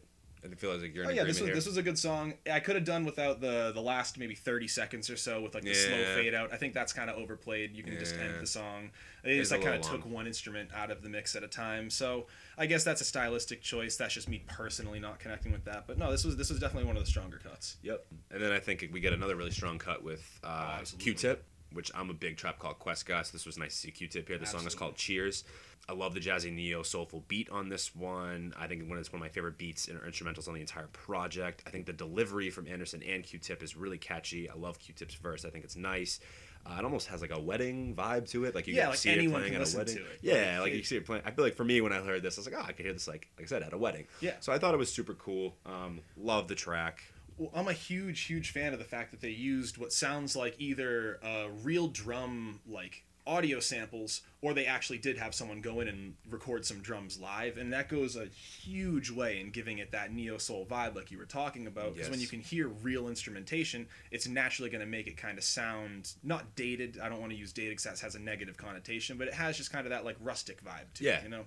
I 0.51 0.55
feel 0.55 0.77
like 0.77 0.93
you're 0.93 1.03
in 1.03 1.09
Oh 1.09 1.13
yeah, 1.13 1.23
this 1.23 1.39
was 1.39 1.47
here. 1.47 1.55
this 1.55 1.65
was 1.65 1.77
a 1.77 1.83
good 1.83 1.97
song. 1.97 2.33
I 2.51 2.59
could 2.59 2.75
have 2.75 2.85
done 2.85 3.05
without 3.05 3.41
the 3.41 3.71
the 3.73 3.81
last 3.81 4.17
maybe 4.17 4.35
thirty 4.35 4.67
seconds 4.67 5.09
or 5.09 5.17
so 5.17 5.41
with 5.41 5.53
like 5.53 5.63
the 5.63 5.73
slow 5.73 6.03
fade 6.15 6.33
out. 6.33 6.53
I 6.53 6.57
think 6.57 6.73
that's 6.73 6.93
kind 6.93 7.09
of 7.09 7.17
overplayed. 7.17 7.75
You 7.75 7.83
can 7.83 7.97
just 7.97 8.15
end 8.15 8.41
the 8.41 8.47
song. 8.47 8.91
They 9.23 9.31
It's 9.31 9.49
just 9.49 9.51
like 9.51 9.61
kind 9.61 9.83
of 9.83 9.89
took 9.89 10.05
one 10.05 10.27
instrument 10.27 10.69
out 10.75 10.91
of 10.91 11.01
the 11.01 11.09
mix 11.09 11.35
at 11.35 11.43
a 11.43 11.47
time. 11.47 11.89
So 11.89 12.27
I 12.57 12.67
guess 12.67 12.83
that's 12.83 13.01
a 13.01 13.05
stylistic 13.05 13.61
choice. 13.61 13.97
That's 13.97 14.13
just 14.13 14.29
me 14.29 14.43
personally 14.47 14.99
not 14.99 15.19
connecting 15.19 15.51
with 15.51 15.65
that. 15.65 15.87
But 15.87 15.97
no, 15.97 16.11
this 16.11 16.23
was 16.23 16.37
this 16.37 16.49
was 16.49 16.59
definitely 16.59 16.87
one 16.87 16.95
of 16.97 17.03
the 17.03 17.09
stronger 17.09 17.39
cuts. 17.39 17.77
Yep. 17.81 18.05
And 18.31 18.41
then 18.41 18.51
I 18.51 18.59
think 18.59 18.87
we 18.91 18.99
get 18.99 19.13
another 19.13 19.35
really 19.35 19.51
strong 19.51 19.79
cut 19.79 20.03
with 20.03 20.39
uh, 20.43 20.77
absolutely. 20.79 21.05
Q-Tip, 21.05 21.43
which 21.75 21.91
I'm 21.93 22.09
a 22.09 22.13
big 22.13 22.37
Tribe 22.37 22.57
Called 22.57 22.79
Quest 22.79 23.05
guy, 23.05 23.21
so 23.23 23.31
this 23.33 23.45
was 23.45 23.57
nice 23.57 23.73
to 23.73 23.77
see 23.77 23.91
Q-Tip 23.91 24.27
here. 24.27 24.37
The 24.37 24.45
song 24.45 24.65
is 24.65 24.73
called 24.75 24.95
Cheers. 24.95 25.43
I 25.87 25.93
love 25.93 26.15
the 26.15 26.19
jazzy 26.19 26.51
neo 26.51 26.81
soulful 26.81 27.23
beat 27.27 27.47
on 27.51 27.69
this 27.69 27.95
one. 27.95 28.53
I 28.57 28.65
think 28.65 28.89
when 28.89 28.97
it's 28.97 29.11
one 29.13 29.21
of 29.21 29.25
my 29.25 29.29
favorite 29.29 29.57
beats 29.59 29.87
and 29.87 29.99
instrumentals 30.01 30.47
on 30.47 30.55
the 30.55 30.61
entire 30.61 30.87
project. 30.87 31.61
I 31.67 31.69
think 31.69 31.85
the 31.85 31.93
delivery 31.93 32.49
from 32.49 32.67
Anderson 32.67 33.03
and 33.03 33.23
Q-Tip 33.23 33.61
is 33.61 33.75
really 33.77 33.99
catchy. 33.99 34.49
I 34.49 34.55
love 34.55 34.79
Q-Tip's 34.79 35.13
verse. 35.15 35.45
I 35.45 35.49
think 35.51 35.63
it's 35.63 35.75
nice. 35.75 36.19
Uh, 36.65 36.77
it 36.79 36.83
almost 36.83 37.07
has 37.09 37.21
like 37.21 37.29
a 37.31 37.39
wedding 37.39 37.93
vibe 37.95 38.27
to 38.31 38.45
it. 38.45 38.55
Like 38.55 38.65
you 38.65 38.73
Yeah, 38.73 38.83
can 38.83 38.89
like 38.89 38.97
see 38.97 39.09
it 39.11 39.29
playing 39.29 39.53
at 39.53 39.61
a 39.73 39.77
wedding. 39.77 39.99
Yeah, 40.23 40.53
Like, 40.53 40.71
like 40.71 40.73
you 40.73 40.83
see 40.83 40.97
it 40.97 41.05
playing. 41.05 41.21
I 41.23 41.29
feel 41.29 41.45
like 41.45 41.55
for 41.55 41.63
me 41.63 41.79
when 41.81 41.93
I 41.93 41.97
heard 41.97 42.23
this, 42.23 42.37
I 42.37 42.41
was 42.41 42.47
like, 42.51 42.55
oh, 42.59 42.65
I 42.67 42.71
could 42.71 42.85
hear 42.85 42.93
this 42.93 43.07
like 43.07 43.27
like 43.37 43.45
I 43.45 43.47
said 43.47 43.61
at 43.61 43.73
a 43.73 43.77
wedding. 43.77 44.07
Yeah. 44.21 44.31
So 44.39 44.51
I 44.51 44.57
thought 44.57 44.73
it 44.73 44.77
was 44.77 44.91
super 44.91 45.13
cool. 45.13 45.55
Um, 45.67 45.99
love 46.17 46.47
the 46.47 46.55
track. 46.55 47.03
Well, 47.37 47.51
I'm 47.53 47.67
a 47.67 47.73
huge, 47.73 48.21
huge 48.21 48.51
fan 48.51 48.73
of 48.73 48.79
the 48.79 48.85
fact 48.85 49.11
that 49.11 49.21
they 49.21 49.29
used 49.29 49.77
what 49.77 49.91
sounds 49.91 50.35
like 50.35 50.55
either 50.57 51.19
a 51.23 51.49
real 51.63 51.87
drum 51.87 52.61
like 52.67 53.03
audio 53.27 53.59
samples 53.59 54.21
or 54.43 54.53
they 54.53 54.67
actually 54.67 54.99
did 54.99 55.17
have 55.17 55.33
someone 55.33 55.59
go 55.59 55.79
in 55.79 55.87
and 55.87 56.13
record 56.29 56.63
some 56.63 56.79
drums 56.81 57.19
live 57.19 57.57
and 57.57 57.73
that 57.73 57.89
goes 57.89 58.15
a 58.15 58.25
huge 58.27 59.09
way 59.09 59.39
in 59.39 59.49
giving 59.49 59.79
it 59.79 59.89
that 59.91 60.13
neo 60.13 60.37
soul 60.37 60.63
vibe 60.69 60.95
like 60.95 61.09
you 61.09 61.17
were 61.17 61.25
talking 61.25 61.65
about 61.65 61.95
because 61.95 62.07
when 62.11 62.19
you 62.19 62.27
can 62.27 62.39
hear 62.39 62.67
real 62.67 63.07
instrumentation 63.07 63.87
it's 64.11 64.27
naturally 64.27 64.69
going 64.69 64.79
to 64.79 64.85
make 64.85 65.07
it 65.07 65.17
kind 65.17 65.39
of 65.39 65.43
sound 65.43 66.13
not 66.23 66.55
dated 66.55 66.99
i 67.01 67.09
don't 67.09 67.19
want 67.19 67.31
to 67.31 67.37
use 67.37 67.51
dated 67.51 67.71
because 67.71 67.83
that 67.85 67.99
has 67.99 68.13
a 68.13 68.19
negative 68.19 68.57
connotation 68.57 69.17
but 69.17 69.27
it 69.27 69.33
has 69.33 69.57
just 69.57 69.71
kind 69.71 69.87
of 69.87 69.89
that 69.89 70.05
like 70.05 70.17
rustic 70.21 70.63
vibe 70.63 70.85
to 70.93 71.03
Yeah. 71.03 71.17
it 71.17 71.23
you 71.23 71.29
know 71.29 71.45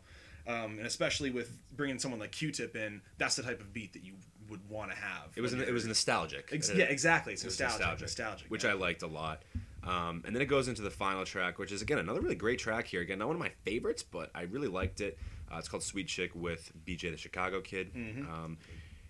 um, 0.49 0.79
and 0.79 0.87
especially 0.87 1.31
with 1.31 1.57
bringing 1.77 2.01
someone 2.01 2.19
like 2.19 2.33
q-tip 2.33 2.75
in 2.75 3.03
that's 3.19 3.37
the 3.37 3.43
type 3.45 3.61
of 3.61 3.73
beat 3.73 3.93
that 3.93 4.03
you 4.03 4.15
would 4.49 4.69
want 4.69 4.91
to 4.91 4.97
have 4.97 5.31
It 5.37 5.41
was 5.41 5.55
when 5.55 5.63
it 5.63 5.73
was 5.73 5.87
nostalgic. 5.87 6.51
Ex- 6.53 6.73
yeah 6.75 6.85
exactly 6.85 7.33
it's 7.33 7.43
it 7.43 7.49
was 7.49 7.61
nostalgic 7.61 8.01
nostalgic, 8.01 8.51
which 8.51 8.65
yeah. 8.65 8.71
I 8.71 8.75
liked 8.75 9.03
a 9.03 9.07
lot. 9.07 9.43
Um, 9.85 10.23
and 10.27 10.35
then 10.35 10.43
it 10.43 10.47
goes 10.47 10.69
into 10.69 10.83
the 10.83 10.91
final 10.91 11.25
track, 11.25 11.59
which 11.59 11.73
is 11.73 11.83
again 11.83 11.99
another 11.99 12.21
really 12.21 12.35
great 12.35 12.59
track 12.59 12.87
here. 12.87 13.01
Again, 13.01 13.19
not 13.19 13.29
one 13.29 13.37
of 13.37 13.41
my 13.41 13.53
favorites, 13.65 14.03
but 14.03 14.31
I 14.35 14.43
really 14.43 14.69
liked 14.69 15.01
it. 15.01 15.19
Uh, 15.51 15.57
it's 15.59 15.69
called 15.69 15.83
"Sweet 15.83 16.09
Chick" 16.09 16.33
with 16.35 16.73
BJ 16.87 17.11
the 17.11 17.17
Chicago 17.17 17.61
Kid. 17.61 17.95
Mm-hmm. 17.95 18.31
Um, 18.31 18.59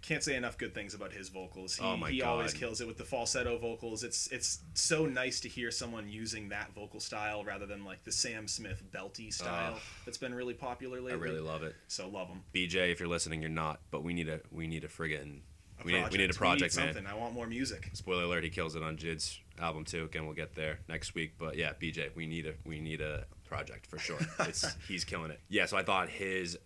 can't 0.02 0.22
say 0.22 0.36
enough 0.36 0.56
good 0.58 0.74
things 0.74 0.94
about 0.94 1.12
his 1.12 1.28
vocals. 1.28 1.76
He, 1.76 1.84
Oh 1.84 1.96
my 1.96 2.10
he 2.10 2.22
always 2.22 2.52
kills 2.54 2.80
it 2.80 2.86
with 2.86 2.96
the 2.98 3.04
falsetto 3.04 3.58
vocals. 3.58 4.04
It's 4.04 4.28
it's 4.28 4.60
so 4.74 5.06
nice 5.06 5.40
to 5.40 5.48
hear 5.48 5.70
someone 5.70 6.08
using 6.08 6.48
that 6.50 6.72
vocal 6.74 7.00
style 7.00 7.44
rather 7.44 7.66
than 7.66 7.84
like 7.84 8.04
the 8.04 8.12
Sam 8.12 8.46
Smith 8.48 8.82
belty 8.92 9.32
style 9.32 9.74
Ugh. 9.74 9.80
that's 10.04 10.18
been 10.18 10.34
really 10.34 10.54
popular 10.54 10.98
lately. 11.00 11.12
I 11.12 11.16
really 11.16 11.40
love 11.40 11.62
it. 11.62 11.74
So 11.88 12.08
love 12.08 12.28
him. 12.28 12.42
BJ, 12.54 12.92
if 12.92 13.00
you're 13.00 13.08
listening, 13.08 13.40
you're 13.40 13.50
not, 13.50 13.80
but 13.90 14.02
we 14.04 14.14
need 14.14 14.28
a 14.28 14.40
we 14.50 14.66
need 14.66 14.84
a 14.84 14.88
friggin' 14.88 15.40
we 15.84 15.92
need 15.92 16.10
we 16.10 16.18
need 16.18 16.24
a 16.24 16.26
We 16.28 16.32
project, 16.32 16.76
need 16.76 16.82
man. 16.84 16.94
something. 16.94 17.06
I 17.10 17.14
want 17.14 17.34
more 17.34 17.46
music. 17.46 17.90
Spoiler 17.92 18.24
alert: 18.24 18.42
He 18.44 18.50
kills 18.50 18.74
it 18.76 18.82
on 18.82 18.96
Jid's 18.96 19.38
album 19.60 19.84
too. 19.84 20.04
Again, 20.04 20.26
we'll 20.26 20.34
get 20.34 20.54
there 20.54 20.80
next 20.88 21.14
week. 21.14 21.34
But 21.38 21.56
yeah, 21.56 21.72
BJ, 21.80 22.14
we 22.16 22.26
need 22.26 22.46
a 22.46 22.54
we 22.64 22.80
need 22.80 23.00
a 23.00 23.26
project 23.44 23.86
for 23.86 23.98
sure. 23.98 24.18
It's 24.40 24.66
he's 24.88 25.04
killing 25.04 25.30
it. 25.30 25.40
Yeah, 25.48 25.66
so 25.66 25.76
I 25.76 25.82
thought 25.84 26.08
his 26.08 26.58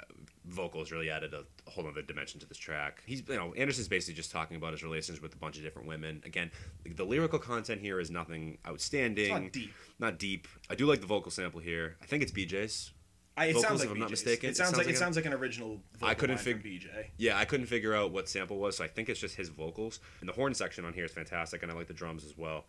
vocals 0.46 0.90
really 0.90 1.10
added 1.10 1.34
a 1.34 1.44
whole 1.70 1.86
other 1.86 2.02
dimension 2.02 2.40
to 2.40 2.46
this 2.46 2.58
track. 2.58 3.02
He's 3.06 3.22
you 3.28 3.36
know 3.36 3.54
Anderson's 3.54 3.88
basically 3.88 4.14
just 4.14 4.30
talking 4.30 4.56
about 4.56 4.72
his 4.72 4.82
relations 4.82 5.20
with 5.20 5.34
a 5.34 5.38
bunch 5.38 5.56
of 5.56 5.62
different 5.62 5.88
women. 5.88 6.22
Again, 6.24 6.50
the 6.84 7.04
lyrical 7.04 7.38
content 7.38 7.80
here 7.80 8.00
is 8.00 8.10
nothing 8.10 8.58
outstanding. 8.66 9.24
It's 9.32 9.42
not 9.42 9.52
deep. 9.52 9.74
Not 9.98 10.18
deep. 10.18 10.48
I 10.70 10.74
do 10.74 10.86
like 10.86 11.00
the 11.00 11.06
vocal 11.06 11.30
sample 11.30 11.60
here. 11.60 11.96
I 12.02 12.06
think 12.06 12.22
it's 12.22 12.32
BJ's. 12.32 12.92
I, 13.34 13.46
it 13.46 13.54
Vocals, 13.54 13.64
sounds 13.66 13.80
like 13.80 13.86
if 13.88 13.92
I'm 13.94 13.98
not 14.00 14.10
mistaken, 14.10 14.50
It 14.50 14.58
sounds, 14.58 14.76
like, 14.76 14.86
it 14.88 14.92
a- 14.92 14.96
sounds 14.96 15.16
like 15.16 15.24
an 15.24 15.32
original. 15.32 15.80
Vocal 15.94 16.08
I 16.08 16.12
couldn't 16.12 16.36
figure 16.36 16.60
BJ. 16.70 17.06
Yeah, 17.16 17.38
I 17.38 17.46
couldn't 17.46 17.64
figure 17.64 17.94
out 17.94 18.12
what 18.12 18.28
sample 18.28 18.58
was, 18.58 18.76
so 18.76 18.84
I 18.84 18.88
think 18.88 19.08
it's 19.08 19.18
just 19.18 19.36
his 19.36 19.48
vocals. 19.48 20.00
And 20.20 20.28
the 20.28 20.34
horn 20.34 20.52
section 20.52 20.84
on 20.84 20.92
here 20.92 21.06
is 21.06 21.12
fantastic, 21.12 21.62
and 21.62 21.72
I 21.72 21.74
like 21.74 21.86
the 21.86 21.94
drums 21.94 22.24
as 22.26 22.36
well. 22.36 22.66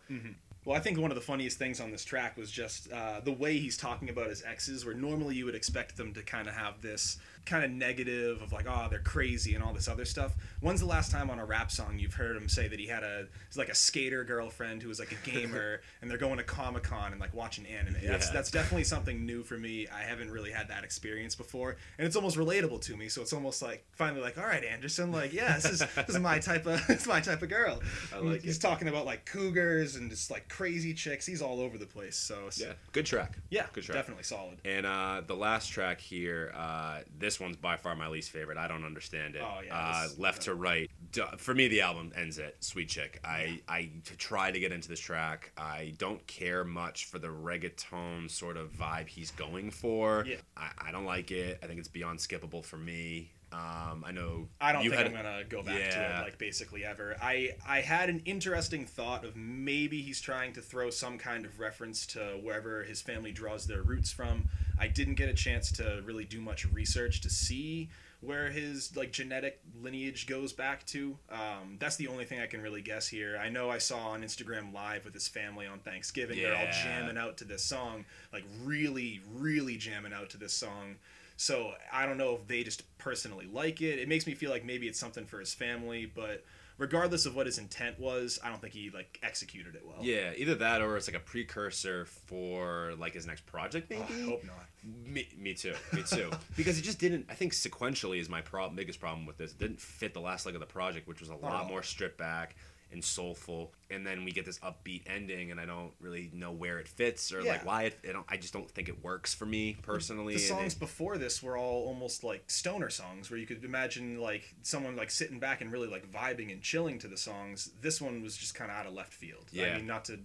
Well, 0.64 0.74
I 0.74 0.80
think 0.80 0.98
one 0.98 1.10
of 1.10 1.16
the 1.16 1.20
funniest 1.20 1.58
things 1.58 1.80
on 1.80 1.90
this 1.90 2.02
track 2.02 2.38
was 2.38 2.50
just 2.50 2.90
uh, 2.90 3.20
the 3.20 3.32
way 3.32 3.58
he's 3.58 3.76
talking 3.76 4.08
about 4.08 4.30
his 4.30 4.42
exes, 4.42 4.86
where 4.86 4.94
normally 4.94 5.34
you 5.34 5.44
would 5.44 5.54
expect 5.54 5.98
them 5.98 6.14
to 6.14 6.22
kind 6.22 6.48
of 6.48 6.54
have 6.54 6.80
this 6.80 7.18
kind 7.46 7.64
of 7.64 7.70
negative 7.70 8.40
of 8.42 8.52
like, 8.52 8.66
oh, 8.68 8.86
they're 8.90 8.98
crazy 9.00 9.54
and 9.54 9.62
all 9.62 9.72
this 9.72 9.88
other 9.88 10.04
stuff. 10.04 10.34
When's 10.60 10.80
the 10.80 10.86
last 10.86 11.10
time 11.10 11.28
on 11.30 11.38
a 11.38 11.44
rap 11.44 11.70
song 11.70 11.98
you've 11.98 12.14
heard 12.14 12.36
him 12.36 12.48
say 12.48 12.68
that 12.68 12.78
he 12.78 12.86
had 12.86 13.02
a 13.02 13.26
like 13.56 13.68
a 13.68 13.74
skater 13.74 14.24
girlfriend 14.24 14.82
who 14.82 14.88
was 14.88 14.98
like 14.98 15.12
a 15.12 15.30
gamer 15.30 15.80
and 16.02 16.10
they're 16.10 16.18
going 16.18 16.38
to 16.38 16.42
Comic 16.44 16.82
Con 16.84 17.12
and 17.12 17.20
like 17.20 17.34
watching 17.34 17.66
anime? 17.66 17.94
That's 18.02 18.26
Yeah. 18.28 18.32
that's 18.32 18.50
definitely 18.50 18.84
something 18.84 19.24
new 19.26 19.42
for 19.42 19.56
me. 19.58 19.86
I 19.88 20.02
haven't 20.02 20.30
really 20.30 20.50
had 20.50 20.68
that 20.68 20.84
experience 20.84 21.34
before, 21.34 21.76
and 21.98 22.06
it's 22.06 22.16
almost 22.16 22.36
relatable 22.36 22.80
to 22.82 22.96
me. 22.96 23.08
So 23.08 23.20
it's 23.22 23.32
almost 23.32 23.60
like 23.62 23.84
finally 23.92 24.22
like, 24.22 24.38
all 24.38 24.44
right, 24.46 24.64
Anderson, 24.64 25.12
like, 25.12 25.32
yeah, 25.32 25.54
this 25.56 25.66
is 25.66 25.78
this 25.94 26.08
is 26.08 26.18
my 26.18 26.38
type 26.38 26.66
of 26.66 26.80
is 26.90 27.06
my 27.06 27.20
type 27.20 27.42
of 27.42 27.48
girl. 27.50 27.80
I 28.14 28.18
like 28.18 28.42
he's 28.42 28.56
it. 28.56 28.60
talking 28.60 28.88
about 28.88 29.04
like 29.06 29.24
cougars 29.26 29.96
and 29.96 30.10
just 30.10 30.30
like 30.30 30.48
crazy 30.48 30.94
chicks. 30.94 31.26
He's 31.26 31.42
all 31.42 31.60
over 31.60 31.78
the 31.78 31.86
place. 31.86 32.16
So 32.16 32.48
Yeah, 32.56 32.72
good 32.92 33.06
track. 33.06 33.38
yeah, 33.50 33.66
good 33.72 33.84
track. 33.84 33.96
definitely 33.96 34.24
solid. 34.24 34.58
And 34.64 34.86
uh, 34.86 35.22
the 35.26 35.34
last 35.36 35.68
track 35.68 36.00
here, 36.00 36.52
uh, 36.56 37.00
this 37.18 37.33
one's 37.40 37.56
by 37.56 37.76
far 37.76 37.94
my 37.96 38.08
least 38.08 38.30
favorite. 38.30 38.58
I 38.58 38.68
don't 38.68 38.84
understand 38.84 39.36
it. 39.36 39.42
Oh, 39.44 39.60
yeah, 39.64 39.76
uh, 39.76 40.02
this- 40.08 40.18
left 40.18 40.42
to 40.42 40.54
right. 40.54 40.90
For 41.38 41.54
me, 41.54 41.68
the 41.68 41.82
album 41.82 42.12
ends 42.16 42.38
at 42.38 42.62
"Sweet 42.62 42.88
Chick." 42.88 43.20
I 43.24 43.60
I 43.68 43.90
try 44.18 44.50
to 44.50 44.58
get 44.58 44.72
into 44.72 44.88
this 44.88 45.00
track. 45.00 45.52
I 45.56 45.94
don't 45.98 46.26
care 46.26 46.64
much 46.64 47.06
for 47.06 47.18
the 47.18 47.28
reggaeton 47.28 48.30
sort 48.30 48.56
of 48.56 48.72
vibe 48.72 49.08
he's 49.08 49.30
going 49.30 49.70
for. 49.70 50.24
Yeah. 50.26 50.36
I, 50.56 50.70
I 50.88 50.92
don't 50.92 51.04
like 51.04 51.30
it. 51.30 51.58
I 51.62 51.66
think 51.66 51.78
it's 51.78 51.88
beyond 51.88 52.18
skippable 52.18 52.64
for 52.64 52.76
me. 52.76 53.30
Um, 53.52 54.04
I 54.04 54.10
know 54.10 54.48
I 54.60 54.72
don't 54.72 54.82
you 54.82 54.90
think 54.90 55.02
had 55.02 55.06
I'm 55.06 55.22
gonna 55.22 55.44
go 55.44 55.62
back 55.62 55.76
to 55.92 56.18
it 56.18 56.22
like 56.22 56.38
basically 56.38 56.84
ever. 56.84 57.16
I 57.22 57.54
I 57.66 57.82
had 57.82 58.08
an 58.08 58.22
interesting 58.24 58.84
thought 58.84 59.24
of 59.24 59.36
maybe 59.36 60.02
he's 60.02 60.20
trying 60.20 60.52
to 60.54 60.60
throw 60.60 60.90
some 60.90 61.18
kind 61.18 61.44
of 61.44 61.60
reference 61.60 62.04
to 62.08 62.20
wherever 62.42 62.82
his 62.82 63.00
family 63.00 63.30
draws 63.30 63.66
their 63.66 63.82
roots 63.82 64.10
from. 64.10 64.48
I 64.78 64.88
didn't 64.88 65.14
get 65.14 65.28
a 65.28 65.34
chance 65.34 65.70
to 65.72 66.02
really 66.04 66.24
do 66.24 66.40
much 66.40 66.66
research 66.72 67.20
to 67.22 67.30
see 67.30 67.88
where 68.20 68.50
his 68.50 68.96
like 68.96 69.12
genetic 69.12 69.60
lineage 69.82 70.26
goes 70.26 70.52
back 70.52 70.84
to. 70.86 71.16
Um, 71.30 71.76
that's 71.78 71.96
the 71.96 72.08
only 72.08 72.24
thing 72.24 72.40
I 72.40 72.46
can 72.46 72.62
really 72.62 72.82
guess 72.82 73.06
here. 73.06 73.38
I 73.40 73.48
know 73.48 73.70
I 73.70 73.78
saw 73.78 74.08
on 74.08 74.22
Instagram 74.22 74.72
live 74.72 75.04
with 75.04 75.14
his 75.14 75.28
family 75.28 75.66
on 75.66 75.78
Thanksgiving. 75.80 76.38
They're 76.40 76.56
all 76.56 76.72
jamming 76.72 77.18
out 77.18 77.36
to 77.38 77.44
this 77.44 77.62
song, 77.62 78.04
like 78.32 78.44
really, 78.64 79.20
really 79.34 79.76
jamming 79.76 80.12
out 80.12 80.30
to 80.30 80.38
this 80.38 80.52
song. 80.52 80.96
So 81.36 81.72
I 81.92 82.06
don't 82.06 82.16
know 82.16 82.34
if 82.34 82.46
they 82.46 82.62
just 82.62 82.82
personally 82.98 83.48
like 83.52 83.82
it. 83.82 83.98
It 83.98 84.08
makes 84.08 84.26
me 84.26 84.34
feel 84.34 84.50
like 84.50 84.64
maybe 84.64 84.88
it's 84.88 85.00
something 85.00 85.26
for 85.26 85.40
his 85.40 85.52
family, 85.52 86.06
but 86.06 86.44
regardless 86.78 87.26
of 87.26 87.34
what 87.34 87.46
his 87.46 87.58
intent 87.58 87.98
was, 87.98 88.38
I 88.42 88.48
don't 88.48 88.60
think 88.60 88.72
he 88.72 88.90
like 88.90 89.18
executed 89.22 89.74
it 89.74 89.82
well. 89.86 89.98
Yeah, 90.00 90.32
either 90.36 90.54
that 90.56 90.82
or 90.82 90.96
it's 90.96 91.08
like 91.08 91.16
a 91.16 91.20
precursor 91.20 92.04
for 92.04 92.94
like 92.98 93.14
his 93.14 93.26
next 93.26 93.46
project, 93.46 93.92
Oh, 93.92 93.98
maybe. 94.08 94.22
I 94.22 94.24
hope 94.26 94.44
not. 94.44 94.66
Me, 94.84 95.28
me 95.38 95.54
too. 95.54 95.74
Me 95.92 96.02
too. 96.02 96.30
because 96.56 96.78
it 96.78 96.82
just 96.82 96.98
didn't. 96.98 97.26
I 97.30 97.34
think 97.34 97.52
sequentially 97.52 98.20
is 98.20 98.28
my 98.28 98.40
problem. 98.40 98.76
Biggest 98.76 99.00
problem 99.00 99.26
with 99.26 99.38
this. 99.38 99.52
It 99.52 99.58
didn't 99.58 99.80
fit 99.80 100.14
the 100.14 100.20
last 100.20 100.46
leg 100.46 100.54
of 100.54 100.60
the 100.60 100.66
project, 100.66 101.08
which 101.08 101.20
was 101.20 101.30
a 101.30 101.36
lot 101.36 101.62
all. 101.64 101.68
more 101.68 101.82
stripped 101.82 102.18
back 102.18 102.56
and 102.94 103.04
soulful. 103.04 103.72
And 103.90 104.06
then 104.06 104.24
we 104.24 104.32
get 104.32 104.46
this 104.46 104.58
upbeat 104.60 105.02
ending, 105.06 105.50
and 105.50 105.60
I 105.60 105.66
don't 105.66 105.92
really 106.00 106.30
know 106.32 106.50
where 106.52 106.78
it 106.78 106.88
fits 106.88 107.32
or 107.32 107.40
Yeah. 107.42 107.52
like 107.52 107.66
why 107.66 107.82
it. 107.84 107.98
I 108.08 108.12
don't. 108.12 108.26
I 108.28 108.36
just 108.38 108.52
don't 108.54 108.70
think 108.70 108.88
it 108.88 109.04
works 109.04 109.34
for 109.34 109.44
me 109.46 109.76
personally. 109.82 110.34
The 110.34 110.40
and 110.40 110.48
songs 110.48 110.72
it- 110.74 110.78
before 110.80 111.18
this 111.18 111.42
were 111.42 111.56
all 111.58 111.86
almost 111.86 112.24
like 112.24 112.50
stoner 112.50 112.88
songs, 112.90 113.30
where 113.30 113.38
you 113.38 113.46
could 113.46 113.62
imagine 113.64 114.18
like 114.20 114.54
someone 114.62 114.96
like 114.96 115.10
sitting 115.10 115.38
back 115.38 115.60
and 115.60 115.70
really 115.70 115.88
like 115.88 116.10
vibing 116.10 116.50
and 116.50 116.62
chilling 116.62 116.98
to 117.00 117.08
the 117.08 117.16
songs. 117.18 117.70
This 117.80 118.00
one 118.00 118.22
was 118.22 118.36
just 118.36 118.54
kind 118.54 118.70
of 118.70 118.76
out 118.76 118.86
of 118.86 118.94
left 118.94 119.12
field. 119.12 119.44
yeah. 119.52 119.66
I 119.74 119.76
mean, 119.76 119.86
not 119.86 120.06
to 120.06 120.18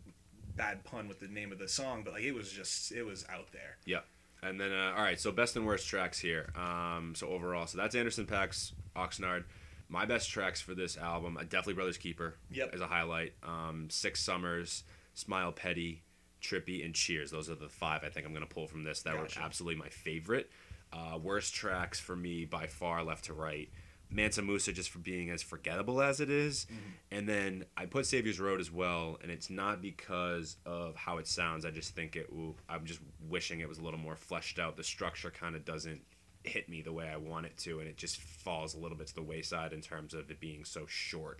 bad 0.55 0.83
pun 0.83 1.07
with 1.07 1.19
the 1.19 1.27
name 1.27 1.51
of 1.51 1.59
the 1.59 1.67
song, 1.67 2.03
but 2.03 2.13
like 2.13 2.23
it 2.23 2.33
was 2.33 2.51
just 2.51 2.91
it 2.91 3.03
was 3.03 3.25
out 3.29 3.51
there. 3.51 3.77
Yep. 3.85 4.05
And 4.41 4.57
then, 4.59 4.71
uh, 4.71 4.93
all 4.95 5.03
right, 5.03 5.19
so 5.19 5.33
best 5.33 5.57
and 5.57 5.65
worst 5.65 5.85
tracks 5.89 6.17
here. 6.19 6.53
Um, 6.55 7.13
so 7.13 7.27
overall, 7.27 7.67
so 7.67 7.77
that's 7.77 7.93
Anderson 7.93 8.25
Paak's 8.25 8.71
Oxnard. 8.95 9.43
My 9.89 10.05
best 10.05 10.29
tracks 10.29 10.61
for 10.61 10.75
this 10.75 10.97
album, 10.97 11.35
uh, 11.35 11.41
definitely 11.41 11.73
Brothers 11.73 11.97
Keeper 11.97 12.35
Yep. 12.51 12.69
as 12.73 12.81
a 12.81 12.87
highlight. 12.87 13.33
Um, 13.43 13.87
Six 13.89 14.21
Summers, 14.21 14.83
Smile 15.15 15.51
Petty, 15.51 16.03
Trippy, 16.41 16.85
and 16.85 16.93
Cheers. 16.93 17.31
Those 17.31 17.49
are 17.49 17.55
the 17.55 17.69
five 17.69 18.03
I 18.03 18.09
think 18.09 18.25
I'm 18.25 18.31
going 18.33 18.45
to 18.47 18.53
pull 18.53 18.67
from 18.67 18.83
this 18.83 19.01
that 19.01 19.15
Gotcha. 19.15 19.39
were 19.39 19.45
absolutely 19.45 19.79
my 19.79 19.89
favorite. 19.89 20.49
Uh, 20.93 21.17
worst 21.21 21.53
tracks 21.55 21.99
for 21.99 22.15
me 22.15 22.45
by 22.45 22.67
far, 22.67 23.03
left 23.03 23.25
to 23.25 23.33
right. 23.33 23.69
Mansa 24.11 24.41
Musa 24.41 24.73
just 24.73 24.89
for 24.89 24.97
being 24.99 25.29
as 25.29 25.43
forgettable 25.43 26.01
as 26.01 26.19
it 26.19 26.31
is. 26.31 26.65
And 27.11 27.29
then 27.29 27.65
I 27.77 27.85
put 27.85 28.05
Saviers 28.05 28.39
Road 28.39 28.59
as 28.59 28.71
well, 28.71 29.19
and 29.21 29.31
it's 29.31 29.51
not 29.51 29.83
because 29.83 30.57
of 30.65 30.95
how 30.95 31.17
it 31.19 31.27
sounds. 31.27 31.63
I 31.63 31.69
just 31.69 31.93
think 31.95 32.15
it. 32.15 32.27
Ooh, 32.31 32.55
I'm 32.67 32.85
just 32.85 33.01
wishing 33.27 33.59
it 33.59 33.69
was 33.69 33.77
a 33.77 33.83
little 33.83 33.99
more 33.99 34.15
fleshed 34.15 34.57
out. 34.57 34.77
The 34.77 34.83
structure 34.83 35.29
kind 35.29 35.55
of 35.55 35.63
doesn't 35.63 36.01
hit 36.49 36.69
me 36.69 36.81
the 36.81 36.93
way 36.93 37.09
I 37.09 37.17
want 37.17 37.45
it 37.45 37.57
to, 37.59 37.79
and 37.79 37.87
it 37.87 37.97
just 37.97 38.19
falls 38.19 38.75
a 38.75 38.79
little 38.79 38.97
bit 38.97 39.07
to 39.07 39.15
the 39.15 39.21
wayside 39.21 39.73
in 39.73 39.81
terms 39.81 40.13
of 40.13 40.29
it 40.29 40.39
being 40.39 40.65
so 40.65 40.85
short 40.87 41.39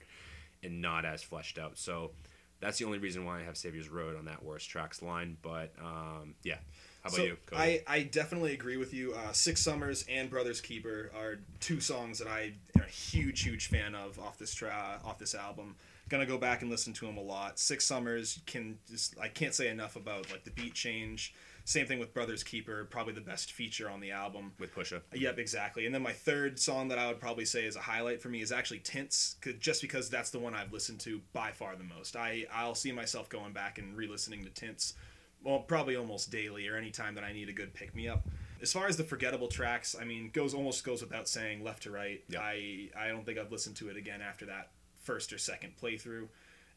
and 0.64 0.82
not 0.82 1.06
as 1.06 1.24
fleshed 1.24 1.58
out. 1.58 1.78
So 1.78 2.12
that's 2.60 2.78
the 2.78 2.86
only 2.86 2.98
reason 2.98 3.26
why 3.26 3.40
I 3.40 3.44
have 3.44 3.56
Saviers 3.56 3.92
Road 3.92 4.18
on 4.18 4.26
that 4.26 4.44
worst 4.44 4.70
tracks 4.70 5.02
line. 5.02 5.38
But 5.42 5.74
um, 5.82 6.36
yeah, 6.44 6.58
how 7.04 7.10
about 7.10 7.18
so 7.18 7.24
you? 7.24 7.38
Cody? 7.46 7.62
I, 7.62 7.84
I 7.88 8.04
definitely 8.04 8.54
agree 8.54 8.78
with 8.78 8.94
you. 8.94 9.14
Uh, 9.14 9.32
Six 9.32 9.62
Summers 9.62 10.06
and 10.10 10.30
Brothers 10.30 10.62
Keeper 10.62 11.12
are 11.18 11.40
two 11.60 11.80
songs 11.80 12.20
that 12.20 12.28
I 12.28 12.54
am 12.76 12.84
a 12.84 12.90
huge, 12.90 13.42
huge 13.44 13.68
fan 13.68 13.96
of 13.96 14.20
off 14.20 14.38
this 14.38 14.54
tra- 14.54 15.00
off 15.04 15.18
this 15.20 15.36
album. 15.36 15.76
Gonna 16.10 16.26
go 16.26 16.38
back 16.38 16.62
and 16.62 16.72
listen 16.72 16.92
to 16.94 17.08
him 17.08 17.18
a 17.18 17.22
lot. 17.22 17.60
Six 17.60 17.86
Summers 17.86 18.40
can 18.46 18.80
just 18.90 19.18
I 19.20 19.28
can't 19.28 19.54
say 19.54 19.70
enough 19.70 19.96
about 19.96 20.32
like 20.32 20.44
the 20.44 20.52
beat 20.52 20.74
change. 20.74 21.34
Same 21.66 21.86
thing 21.86 22.00
with 22.00 22.16
Brothers 22.16 22.42
Keeper, 22.42 22.86
probably 22.86 23.14
the 23.14 23.22
best 23.22 23.52
feature 23.52 23.92
on 23.92 24.00
the 24.00 24.10
album. 24.10 24.54
with 24.58 24.74
Pusha. 24.74 25.02
Yep, 25.14 25.38
exactly. 25.38 25.86
And 25.86 25.94
then 25.94 26.02
my 26.02 26.14
third 26.14 26.58
song 26.60 26.88
that 26.88 26.98
I 26.98 27.06
would 27.08 27.20
probably 27.20 27.46
say 27.46 27.66
is 27.66 27.76
a 27.76 27.80
highlight 27.80 28.24
for 28.24 28.30
me 28.30 28.42
is 28.42 28.52
actually 28.52 28.80
Tints, 28.80 29.36
just 29.60 29.84
because 29.84 30.10
that's 30.10 30.32
the 30.32 30.40
one 30.40 30.56
I've 30.56 30.74
listened 30.74 31.00
to 31.02 31.22
by 31.32 31.52
far 31.52 31.76
the 31.76 31.84
most. 31.84 32.16
I 32.16 32.48
I'll 32.52 32.74
see 32.74 32.92
myself 32.92 33.30
going 33.30 33.54
back 33.54 33.78
and 33.78 33.96
re-listening 33.96 34.44
to 34.46 34.50
Tints, 34.50 34.96
well, 35.44 35.60
probably 35.60 35.96
almost 35.96 36.32
daily 36.32 36.68
or 36.68 36.76
anytime 36.76 37.14
that 37.14 37.24
I 37.24 37.34
need 37.34 37.50
a 37.50 37.54
good 37.54 37.72
pick 37.76 37.94
me 37.94 38.08
up. 38.08 38.28
As 38.64 38.74
far 38.74 38.88
as 38.88 38.98
the 38.98 39.04
forgettable 39.04 39.48
tracks, 39.48 39.96
I 40.00 40.06
mean, 40.06 40.32
goes 40.34 40.56
almost 40.56 40.84
goes 40.84 41.02
without 41.04 41.30
saying, 41.30 41.64
left 41.64 41.84
to 41.84 41.92
right. 41.92 42.24
Yep. 42.30 42.42
I 42.44 42.90
I 42.98 43.10
don't 43.10 43.28
think 43.28 43.38
I've 43.38 43.52
listened 43.52 43.76
to 43.76 43.90
it 43.90 43.96
again 43.96 44.22
after 44.24 44.48
that 44.48 44.72
first 45.10 45.34
or 45.34 45.40
second 45.40 45.74
playthrough. 45.82 46.28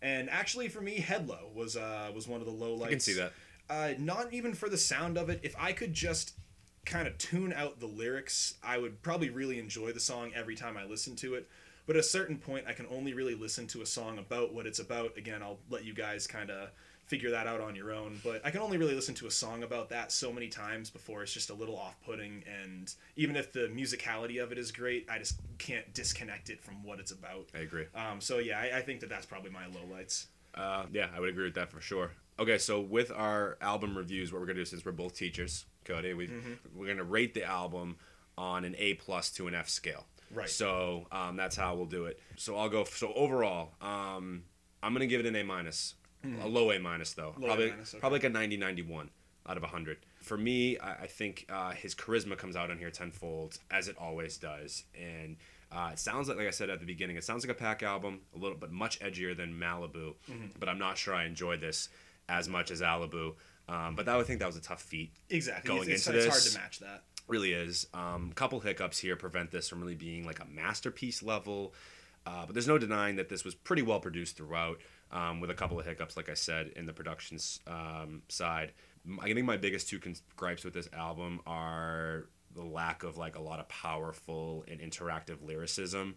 And 0.00 0.30
actually, 0.30 0.68
for 0.68 0.80
me, 0.80 0.96
Headlow 0.98 1.54
was 1.54 1.76
uh, 1.76 2.10
was 2.14 2.26
one 2.26 2.40
of 2.40 2.46
the 2.46 2.52
low 2.52 2.72
lights. 2.72 2.86
I 2.86 2.90
can 2.90 3.00
see 3.00 3.12
that. 3.14 3.32
Uh, 3.68 3.92
not 3.98 4.32
even 4.32 4.54
for 4.54 4.70
the 4.70 4.78
sound 4.78 5.18
of 5.18 5.28
it. 5.28 5.40
If 5.42 5.54
I 5.58 5.72
could 5.72 5.92
just 5.92 6.32
kind 6.86 7.06
of 7.06 7.16
tune 7.18 7.52
out 7.52 7.78
the 7.78 7.86
lyrics, 7.86 8.54
I 8.62 8.78
would 8.78 9.02
probably 9.02 9.28
really 9.28 9.58
enjoy 9.58 9.92
the 9.92 10.00
song 10.00 10.32
every 10.34 10.56
time 10.56 10.76
I 10.78 10.84
listen 10.84 11.14
to 11.16 11.34
it. 11.34 11.46
But 11.86 11.96
at 11.96 12.00
a 12.00 12.04
certain 12.04 12.38
point, 12.38 12.64
I 12.66 12.72
can 12.72 12.86
only 12.90 13.12
really 13.12 13.34
listen 13.34 13.66
to 13.68 13.82
a 13.82 13.86
song 13.86 14.18
about 14.18 14.54
what 14.54 14.66
it's 14.66 14.78
about. 14.78 15.16
Again, 15.18 15.42
I'll 15.42 15.58
let 15.68 15.84
you 15.84 15.92
guys 15.92 16.26
kind 16.26 16.50
of 16.50 16.70
figure 17.12 17.30
that 17.30 17.46
out 17.46 17.60
on 17.60 17.76
your 17.76 17.92
own. 17.92 18.18
But 18.24 18.40
I 18.42 18.50
can 18.50 18.62
only 18.62 18.78
really 18.78 18.94
listen 18.94 19.14
to 19.16 19.26
a 19.26 19.30
song 19.30 19.64
about 19.64 19.90
that 19.90 20.10
so 20.10 20.32
many 20.32 20.48
times 20.48 20.88
before 20.88 21.22
it's 21.22 21.34
just 21.34 21.50
a 21.50 21.54
little 21.54 21.76
off 21.76 21.94
putting. 22.06 22.42
And 22.62 22.90
even 23.16 23.36
if 23.36 23.52
the 23.52 23.70
musicality 23.70 24.42
of 24.42 24.50
it 24.50 24.56
is 24.56 24.72
great, 24.72 25.06
I 25.10 25.18
just 25.18 25.38
can't 25.58 25.92
disconnect 25.92 26.48
it 26.48 26.62
from 26.64 26.82
what 26.82 27.00
it's 27.00 27.12
about. 27.12 27.50
I 27.54 27.58
agree. 27.58 27.84
Um, 27.94 28.22
so 28.22 28.38
yeah, 28.38 28.58
I, 28.58 28.78
I 28.78 28.80
think 28.80 29.00
that 29.00 29.10
that's 29.10 29.26
probably 29.26 29.50
my 29.50 29.64
lowlights. 29.64 30.28
Uh, 30.54 30.86
yeah, 30.90 31.08
I 31.14 31.20
would 31.20 31.28
agree 31.28 31.44
with 31.44 31.54
that 31.56 31.70
for 31.70 31.82
sure. 31.82 32.12
Okay, 32.38 32.56
so 32.56 32.80
with 32.80 33.12
our 33.12 33.58
album 33.60 33.94
reviews, 33.94 34.32
what 34.32 34.40
we're 34.40 34.46
gonna 34.46 34.60
do 34.60 34.64
since 34.64 34.82
we're 34.82 34.92
both 34.92 35.14
teachers, 35.14 35.66
Cody, 35.84 36.14
we 36.14 36.30
we're 36.74 36.86
gonna 36.86 37.04
rate 37.04 37.34
the 37.34 37.44
album 37.44 37.96
on 38.38 38.64
an 38.64 38.74
A 38.78 38.94
plus 38.94 39.28
to 39.32 39.48
an 39.48 39.54
F 39.54 39.68
scale. 39.68 40.06
Right. 40.32 40.48
So 40.48 41.08
um, 41.12 41.36
that's 41.36 41.56
how 41.56 41.74
we'll 41.74 41.84
do 41.84 42.06
it. 42.06 42.18
So 42.36 42.56
I'll 42.56 42.70
go. 42.70 42.84
So 42.84 43.12
overall, 43.12 43.72
um, 43.82 44.44
I'm 44.82 44.94
gonna 44.94 45.06
give 45.06 45.20
it 45.20 45.26
an 45.26 45.36
A 45.36 45.44
minus, 45.44 45.94
a 46.24 46.46
low 46.46 46.70
A 46.72 46.78
minus 46.78 47.12
though. 47.12 47.34
Low 47.38 47.44
A 47.44 47.48
probably 47.48 47.70
minus, 47.70 47.94
okay. 47.94 48.00
probably 48.00 48.18
like 48.18 48.24
a 48.24 48.30
90 48.30 48.56
91 48.56 49.10
out 49.48 49.56
of 49.56 49.62
100. 49.62 49.98
For 50.20 50.38
me, 50.38 50.78
I, 50.78 50.92
I 50.92 51.06
think 51.06 51.46
uh, 51.50 51.72
his 51.72 51.94
charisma 51.94 52.36
comes 52.36 52.54
out 52.54 52.70
on 52.70 52.78
here 52.78 52.90
tenfold 52.90 53.58
as 53.70 53.88
it 53.88 53.96
always 53.98 54.36
does, 54.36 54.84
and. 54.98 55.36
Uh, 55.74 55.88
it 55.90 55.98
sounds 55.98 56.28
like, 56.28 56.36
like 56.36 56.46
I 56.46 56.50
said 56.50 56.68
at 56.68 56.80
the 56.80 56.84
beginning, 56.84 57.16
it 57.16 57.24
sounds 57.24 57.46
like 57.46 57.58
a 57.58 57.64
Paak 57.64 57.82
album, 57.82 58.20
a 58.36 58.38
little, 58.38 58.58
but 58.58 58.70
much 58.70 59.00
edgier 59.00 59.34
than 59.34 59.54
Malibu. 59.54 60.12
Mm-hmm. 60.30 60.48
But 60.60 60.68
I'm 60.68 60.78
not 60.78 60.98
sure 60.98 61.14
I 61.14 61.24
enjoy 61.24 61.56
this 61.56 61.88
as 62.28 62.46
much 62.46 62.70
as 62.70 62.82
Alibu. 62.82 63.36
Um, 63.68 63.94
but 63.94 64.06
that 64.06 64.16
I 64.16 64.22
think 64.22 64.40
that 64.40 64.46
was 64.46 64.56
a 64.56 64.60
tough 64.60 64.82
feat. 64.82 65.12
Exactly. 65.30 65.68
Going 65.68 65.88
it's, 65.88 66.06
into 66.06 66.18
it's 66.18 66.26
this, 66.26 66.34
hard 66.34 66.52
to 66.52 66.58
match 66.58 66.78
that. 66.80 67.04
really 67.28 67.52
is. 67.52 67.86
Um, 67.94 68.32
couple 68.34 68.60
hiccups 68.60 68.98
here 68.98 69.16
prevent 69.16 69.50
this 69.50 69.68
from 69.68 69.80
really 69.80 69.94
being 69.94 70.26
like 70.26 70.40
a 70.40 70.46
masterpiece 70.46 71.22
level. 71.22 71.74
Uh, 72.26 72.46
but 72.46 72.54
there's 72.54 72.68
no 72.68 72.78
denying 72.78 73.16
that 73.16 73.28
this 73.28 73.44
was 73.44 73.54
pretty 73.54 73.82
well 73.82 73.98
produced 73.98 74.36
throughout, 74.36 74.78
um, 75.12 75.40
with 75.40 75.50
a 75.50 75.54
couple 75.54 75.78
of 75.78 75.86
hiccups, 75.86 76.16
like 76.16 76.28
I 76.28 76.34
said, 76.34 76.68
in 76.76 76.86
the 76.86 76.92
production 76.92 77.38
um, 77.66 78.22
side. 78.28 78.72
I 79.20 79.32
think 79.32 79.44
my 79.44 79.56
biggest 79.56 79.88
two 79.88 80.00
gripes 80.36 80.64
with 80.64 80.74
this 80.74 80.88
album 80.92 81.40
are 81.46 82.26
the 82.54 82.62
lack 82.64 83.02
of 83.02 83.16
like 83.16 83.36
a 83.36 83.40
lot 83.42 83.58
of 83.60 83.68
powerful 83.68 84.64
and 84.68 84.80
interactive 84.80 85.44
lyricism, 85.46 86.14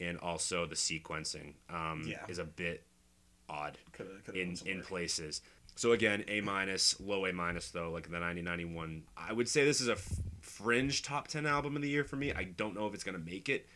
and 0.00 0.18
also 0.18 0.66
the 0.66 0.74
sequencing 0.76 1.54
um, 1.68 2.04
Yeah. 2.06 2.24
is 2.28 2.38
a 2.38 2.44
bit 2.44 2.84
odd 3.48 3.78
Coulda- 3.92 4.10
coulda 4.24 4.40
in 4.40 4.56
in 4.66 4.82
places. 4.82 5.40
So 5.74 5.92
again, 5.92 6.24
A 6.28 6.40
minus, 6.40 6.98
low 7.00 7.24
A 7.26 7.32
minus 7.32 7.70
though, 7.70 7.90
like 7.90 8.04
the 8.10 8.18
9091. 8.18 9.04
I 9.16 9.32
would 9.32 9.48
say 9.48 9.64
this 9.64 9.80
is 9.80 9.88
a 9.88 9.92
f- 9.92 10.20
fringe 10.40 11.02
top 11.02 11.28
10 11.28 11.46
album 11.46 11.76
of 11.76 11.82
the 11.82 11.88
year 11.88 12.02
for 12.04 12.16
me. 12.16 12.32
I 12.32 12.44
don't 12.44 12.74
know 12.74 12.86
if 12.86 12.94
it's 12.94 13.04
gonna 13.04 13.18
make 13.18 13.48
it. 13.48 13.66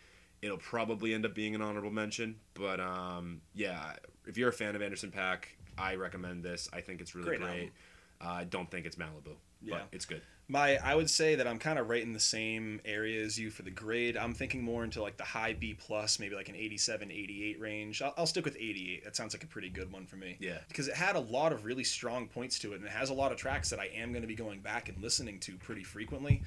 It'll 0.43 0.59
probably 0.59 1.15
end 1.15 1.25
up 1.25 1.35
being 1.35 1.55
an 1.55 1.63
honorable 1.63 1.93
mention, 1.93 2.41
but 2.55 2.81
um, 2.81 3.41
yeah, 3.55 3.95
if 4.27 4.37
you're 4.37 4.49
a 4.51 4.53
fan 4.53 4.75
of 4.77 4.83
Anderson 4.83 5.11
Paak, 5.11 5.45
I 5.79 5.95
recommend 5.97 6.43
this. 6.43 6.69
I 6.73 6.81
think 6.81 7.01
it's 7.01 7.15
really 7.15 7.29
Great 7.29 7.41
great. 7.41 7.73
Uh, 8.21 8.29
I 8.29 8.45
don't 8.45 8.71
think 8.71 8.87
it's 8.87 8.97
Malibu, 8.97 9.35
Yeah. 9.63 9.79
but 9.79 9.89
it's 9.93 10.05
good. 10.05 10.23
My, 10.49 10.77
I 10.77 10.95
would 10.95 11.09
say 11.09 11.37
that 11.37 11.47
I'm 11.47 11.59
kind 11.59 11.79
of 11.79 11.89
right 11.89 12.03
in 12.03 12.13
the 12.13 12.21
same 12.21 12.81
area 12.85 13.25
as 13.25 13.39
you 13.39 13.49
for 13.51 13.63
the 13.63 13.71
grade. 13.71 14.17
I'm 14.17 14.35
thinking 14.35 14.63
more 14.63 14.85
into 14.85 15.01
like 15.01 15.17
the 15.17 15.25
high 15.25 15.55
B 15.55 15.73
plus, 15.73 16.19
maybe 16.19 16.35
like 16.35 16.49
an 16.49 16.57
87, 16.57 17.11
88 17.11 17.61
range. 17.61 18.03
I'll, 18.03 18.13
I'll 18.19 18.27
stick 18.27 18.45
with 18.45 18.57
88. 18.57 19.03
That 19.05 19.17
sounds 19.17 19.35
like 19.35 19.45
a 19.45 19.47
pretty 19.47 19.71
good 19.71 19.91
one 19.91 20.05
for 20.05 20.17
me. 20.17 20.37
Yeah. 20.41 20.59
Because 20.69 20.89
it 20.89 20.95
had 20.95 21.17
a 21.17 21.21
lot 21.21 21.53
of 21.53 21.65
really 21.65 21.85
strong 21.85 22.27
points 22.29 22.59
to 22.61 22.73
it, 22.73 22.77
and 22.77 22.85
it 22.85 22.91
has 22.93 23.09
a 23.11 23.15
lot 23.15 23.33
of 23.33 23.39
tracks 23.39 23.71
that 23.71 23.81
I 23.81 23.87
am 23.95 24.11
going 24.13 24.23
to 24.23 24.29
be 24.29 24.35
going 24.35 24.61
back 24.61 24.89
and 24.89 25.01
listening 25.01 25.39
to 25.41 25.57
pretty 25.57 25.85
frequently. 25.85 26.43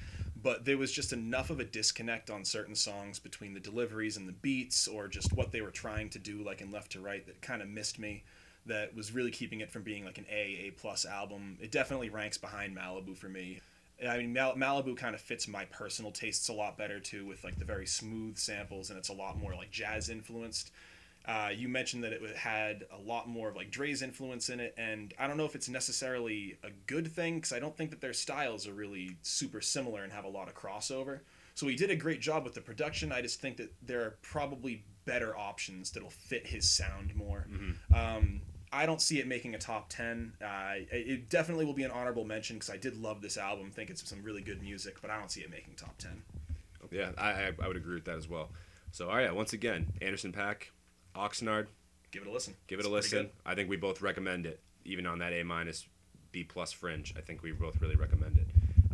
But 0.46 0.64
there 0.64 0.78
was 0.78 0.92
just 0.92 1.12
enough 1.12 1.50
of 1.50 1.58
a 1.58 1.64
disconnect 1.64 2.30
on 2.30 2.44
certain 2.44 2.76
songs 2.76 3.18
between 3.18 3.52
the 3.52 3.58
deliveries 3.58 4.16
and 4.16 4.28
the 4.28 4.32
beats, 4.32 4.86
or 4.86 5.08
just 5.08 5.32
what 5.32 5.50
they 5.50 5.60
were 5.60 5.72
trying 5.72 6.08
to 6.10 6.20
do, 6.20 6.40
like 6.44 6.60
in 6.60 6.70
Left 6.70 6.92
to 6.92 7.00
Right, 7.00 7.26
that 7.26 7.42
kind 7.42 7.60
of 7.60 7.66
missed 7.66 7.98
me. 7.98 8.22
That 8.64 8.94
was 8.94 9.10
really 9.10 9.32
keeping 9.32 9.60
it 9.60 9.72
from 9.72 9.82
being 9.82 10.04
like 10.04 10.18
an 10.18 10.26
A, 10.30 10.68
A 10.68 10.70
plus 10.70 11.04
album. 11.04 11.58
It 11.60 11.72
definitely 11.72 12.10
ranks 12.10 12.38
behind 12.38 12.76
Malibu 12.76 13.16
for 13.16 13.28
me. 13.28 13.58
I 14.08 14.18
mean, 14.18 14.32
Mal- 14.32 14.54
Malibu 14.54 14.96
kind 14.96 15.16
of 15.16 15.20
fits 15.20 15.48
my 15.48 15.64
personal 15.64 16.12
tastes 16.12 16.46
a 16.46 16.52
lot 16.52 16.78
better 16.78 17.00
too, 17.00 17.26
with 17.26 17.42
like 17.42 17.58
the 17.58 17.64
very 17.64 17.86
smooth 17.88 18.38
samples, 18.38 18.88
and 18.88 18.96
it's 18.96 19.08
a 19.08 19.14
lot 19.14 19.36
more 19.36 19.56
like 19.56 19.72
jazz 19.72 20.08
influenced. 20.08 20.70
Uh, 21.26 21.50
you 21.54 21.68
mentioned 21.68 22.04
that 22.04 22.12
it 22.12 22.36
had 22.36 22.84
a 22.92 22.98
lot 23.00 23.28
more 23.28 23.48
of 23.48 23.56
like 23.56 23.70
Dre's 23.70 24.00
influence 24.02 24.48
in 24.48 24.60
it, 24.60 24.74
and 24.78 25.12
I 25.18 25.26
don't 25.26 25.36
know 25.36 25.44
if 25.44 25.54
it's 25.56 25.68
necessarily 25.68 26.56
a 26.62 26.70
good 26.86 27.10
thing 27.12 27.36
because 27.36 27.52
I 27.52 27.58
don't 27.58 27.76
think 27.76 27.90
that 27.90 28.00
their 28.00 28.12
styles 28.12 28.66
are 28.68 28.72
really 28.72 29.16
super 29.22 29.60
similar 29.60 30.04
and 30.04 30.12
have 30.12 30.24
a 30.24 30.28
lot 30.28 30.46
of 30.48 30.54
crossover. 30.54 31.20
So 31.54 31.66
he 31.66 31.74
did 31.74 31.90
a 31.90 31.96
great 31.96 32.20
job 32.20 32.44
with 32.44 32.54
the 32.54 32.60
production. 32.60 33.10
I 33.12 33.22
just 33.22 33.40
think 33.40 33.56
that 33.56 33.72
there 33.82 34.02
are 34.02 34.16
probably 34.22 34.84
better 35.04 35.36
options 35.36 35.90
that'll 35.90 36.10
fit 36.10 36.46
his 36.46 36.68
sound 36.70 37.14
more. 37.16 37.46
Um, 37.94 38.42
I 38.72 38.84
don't 38.84 39.00
see 39.00 39.20
it 39.20 39.26
making 39.26 39.54
a 39.54 39.58
top 39.58 39.88
10. 39.88 40.34
Uh, 40.42 40.74
it- 40.92 41.08
it 41.08 41.28
definitely 41.30 41.64
will 41.64 41.72
be 41.72 41.84
an 41.84 41.90
honorable 41.92 42.24
mention 42.24 42.56
because 42.56 42.68
I 42.68 42.76
did 42.76 42.96
love 42.96 43.22
this 43.22 43.36
album, 43.38 43.70
think 43.70 43.90
it's 43.90 44.06
some 44.08 44.22
really 44.22 44.42
good 44.42 44.60
music, 44.62 45.00
but 45.00 45.10
I 45.10 45.18
don't 45.18 45.30
see 45.30 45.40
it 45.40 45.50
making 45.50 45.74
top 45.76 45.96
10. 45.98 46.22
Yeah, 46.92 47.12
I, 47.18 47.52
I 47.60 47.66
would 47.68 47.76
agree 47.76 47.94
with 47.94 48.04
that 48.04 48.16
as 48.16 48.28
well. 48.28 48.50
So, 48.92 49.08
all 49.08 49.16
right, 49.16 49.34
once 49.34 49.52
again, 49.52 49.92
Anderson 50.02 50.32
Paak, 50.32 50.64
Oxnard, 51.16 51.66
Give 52.12 52.22
it 52.22 52.28
a 52.28 52.32
listen. 52.32 52.54
Give 52.66 52.78
it 52.78 52.80
It's 52.80 52.88
a 52.88 52.92
listen. 52.92 53.30
I 53.44 53.54
think 53.54 53.68
we 53.68 53.76
both 53.76 54.00
recommend 54.00 54.46
it, 54.46 54.60
even 54.84 55.06
on 55.06 55.18
that 55.18 55.32
A 55.32 55.42
minus, 55.42 55.86
B 56.32 56.44
plus 56.44 56.72
fringe. 56.72 57.12
I 57.16 57.20
think 57.20 57.42
we 57.42 57.52
both 57.52 57.80
really 57.80 57.96
recommend 57.96 58.36
it. 58.38 58.46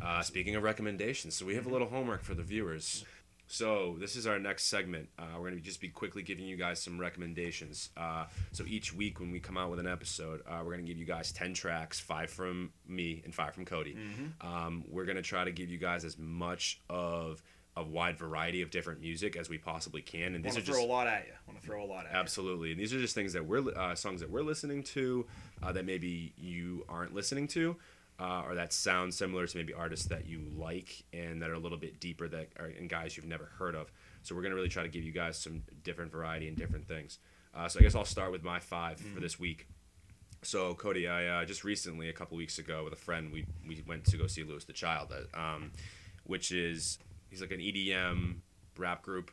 Uh, 0.02 0.22
speaking 0.22 0.56
of 0.56 0.62
recommendations, 0.62 1.34
so 1.34 1.46
we 1.46 1.54
have 1.54 1.66
a 1.66 1.68
little 1.68 1.88
homework 1.88 2.22
for 2.24 2.34
the 2.34 2.42
viewers. 2.42 3.04
So 3.46 3.96
this 4.00 4.16
is 4.16 4.26
our 4.26 4.38
next 4.38 4.64
segment. 4.64 5.08
Uh, 5.18 5.24
we're 5.34 5.50
going 5.50 5.56
to 5.56 5.60
just 5.60 5.80
be 5.80 5.88
quickly 5.88 6.22
giving 6.22 6.46
you 6.46 6.56
guys 6.56 6.82
some 6.82 6.98
recommendations. 6.98 7.90
Uh, 7.96 8.24
so 8.52 8.64
each 8.66 8.94
week 8.94 9.20
when 9.20 9.30
we 9.30 9.38
come 9.40 9.58
out 9.58 9.70
with 9.70 9.78
an 9.78 9.86
episode, 9.86 10.40
uh, 10.46 10.58
we're 10.64 10.72
going 10.72 10.84
to 10.84 10.90
give 10.90 10.98
you 10.98 11.04
guys 11.04 11.32
ten 11.32 11.52
tracks, 11.52 12.00
five 12.00 12.30
from 12.30 12.72
me 12.88 13.20
and 13.24 13.34
five 13.34 13.54
from 13.54 13.64
Cody. 13.66 13.96
Um, 14.40 14.84
we're 14.88 15.04
going 15.04 15.16
to 15.16 15.22
try 15.22 15.44
to 15.44 15.52
give 15.52 15.68
you 15.68 15.78
guys 15.78 16.04
as 16.04 16.18
much 16.18 16.80
of 16.88 17.42
a 17.76 17.82
wide 17.82 18.18
variety 18.18 18.60
of 18.60 18.70
different 18.70 19.00
music 19.00 19.36
as 19.36 19.48
we 19.48 19.56
possibly 19.56 20.02
can. 20.02 20.34
And 20.34 20.44
these 20.44 20.54
Want 20.54 20.64
are 20.64 20.66
just 20.66 20.78
throw 20.78 20.86
a 20.86 20.90
lot 20.92 21.06
at 21.06 21.26
you. 21.26 21.32
Want 21.46 21.60
to 21.60 21.66
throw 21.66 21.82
a 21.82 21.86
lot 21.86 22.04
at 22.06 22.12
you. 22.12 22.18
Absolutely, 22.18 22.70
and 22.72 22.80
these 22.80 22.92
are 22.92 22.98
just 22.98 23.14
things 23.14 23.32
that 23.32 23.46
we're 23.46 23.68
uh, 23.76 23.94
songs 23.94 24.20
that 24.20 24.30
we're 24.30 24.42
listening 24.42 24.82
to 24.84 25.26
uh, 25.62 25.72
that 25.72 25.84
maybe 25.84 26.32
you 26.36 26.84
aren't 26.88 27.14
listening 27.14 27.48
to, 27.48 27.76
uh, 28.20 28.42
or 28.46 28.54
that 28.54 28.72
sound 28.72 29.14
similar 29.14 29.46
to 29.46 29.56
maybe 29.56 29.72
artists 29.72 30.06
that 30.06 30.26
you 30.26 30.42
like 30.56 31.04
and 31.12 31.40
that 31.40 31.48
are 31.48 31.54
a 31.54 31.58
little 31.58 31.78
bit 31.78 31.98
deeper 31.98 32.28
that 32.28 32.48
are 32.58 32.66
and 32.66 32.90
guys 32.90 33.16
you've 33.16 33.26
never 33.26 33.50
heard 33.58 33.74
of. 33.74 33.90
So 34.22 34.34
we're 34.34 34.42
gonna 34.42 34.54
really 34.54 34.68
try 34.68 34.82
to 34.82 34.88
give 34.88 35.02
you 35.02 35.12
guys 35.12 35.38
some 35.38 35.62
different 35.82 36.12
variety 36.12 36.48
and 36.48 36.56
different 36.56 36.86
things. 36.86 37.18
Uh, 37.54 37.68
so 37.68 37.80
I 37.80 37.82
guess 37.82 37.94
I'll 37.94 38.04
start 38.04 38.32
with 38.32 38.42
my 38.42 38.58
5 38.58 38.98
for 38.98 39.20
this 39.20 39.38
week. 39.38 39.66
So 40.42 40.74
Cody, 40.74 41.06
I 41.06 41.26
uh, 41.26 41.44
just 41.44 41.64
recently, 41.64 42.08
a 42.08 42.12
couple 42.12 42.36
weeks 42.36 42.58
ago, 42.58 42.84
with 42.84 42.92
a 42.92 42.96
friend, 42.96 43.32
we 43.32 43.46
we 43.66 43.82
went 43.86 44.04
to 44.06 44.16
go 44.16 44.26
see 44.26 44.42
Louis 44.42 44.64
the 44.64 44.72
Child, 44.72 45.12
uh, 45.12 45.38
um, 45.40 45.70
which 46.24 46.50
is 46.50 46.98
he's 47.32 47.40
like 47.40 47.50
an 47.50 47.60
EDM 47.60 48.36
rap 48.78 49.02
group. 49.02 49.30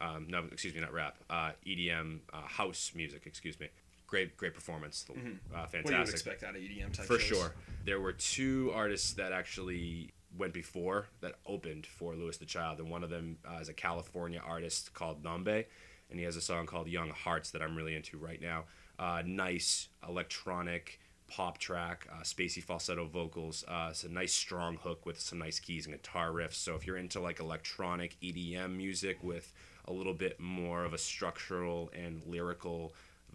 Um, 0.00 0.26
no, 0.28 0.42
excuse 0.50 0.74
me, 0.74 0.80
not 0.80 0.92
rap. 0.92 1.18
Uh, 1.30 1.50
EDM 1.66 2.20
uh, 2.32 2.40
house 2.46 2.92
music. 2.96 3.22
Excuse 3.26 3.60
me. 3.60 3.68
Great, 4.08 4.36
great 4.36 4.54
performance. 4.54 5.04
Uh, 5.08 5.12
What 5.12 5.22
do 5.24 5.28
you 5.30 5.66
fantastic 5.82 6.14
expect 6.14 6.42
out 6.42 6.56
of 6.56 6.60
EDM 6.62 6.92
type 6.92 7.06
for 7.06 7.18
shows? 7.18 7.38
sure. 7.38 7.54
There 7.84 8.00
were 8.00 8.12
two 8.12 8.72
artists 8.74 9.12
that 9.14 9.32
actually 9.32 10.10
went 10.36 10.54
before 10.54 11.06
that 11.20 11.34
opened 11.46 11.86
for 11.86 12.14
Louis 12.14 12.36
the 12.38 12.46
Child, 12.46 12.80
and 12.80 12.90
one 12.90 13.04
of 13.04 13.10
them 13.10 13.36
uh, 13.48 13.58
is 13.60 13.68
a 13.68 13.74
California 13.74 14.40
artist 14.44 14.92
called 14.94 15.22
NoMBe, 15.22 15.64
and 16.10 16.18
he 16.18 16.24
has 16.24 16.36
a 16.36 16.40
song 16.40 16.66
called 16.66 16.88
Young 16.88 17.10
Hearts 17.10 17.50
that 17.52 17.62
I'm 17.62 17.76
really 17.76 17.94
into 17.94 18.16
right 18.18 18.40
now. 18.40 18.64
Uh, 18.98 19.22
nice 19.24 19.88
electronic 20.08 21.00
pop 21.32 21.56
track, 21.56 22.06
uh, 22.12 22.22
spacey 22.22 22.62
falsetto 22.62 23.06
vocals. 23.06 23.64
Uh, 23.66 23.88
it's 23.90 24.04
a 24.04 24.08
nice 24.08 24.34
strong 24.34 24.76
hook 24.76 25.06
with 25.06 25.18
some 25.18 25.38
nice 25.38 25.58
keys 25.58 25.86
and 25.86 25.94
guitar 25.94 26.30
riffs. 26.30 26.56
So 26.56 26.74
if 26.74 26.86
you're 26.86 26.98
into 26.98 27.20
like 27.20 27.40
electronic 27.40 28.18
EDM 28.20 28.76
music 28.76 29.22
with 29.22 29.50
a 29.86 29.92
little 29.92 30.12
bit 30.12 30.38
more 30.38 30.84
of 30.84 30.92
a 30.92 30.98
structural 30.98 31.90
and 31.98 32.22
lyrical 32.26 32.92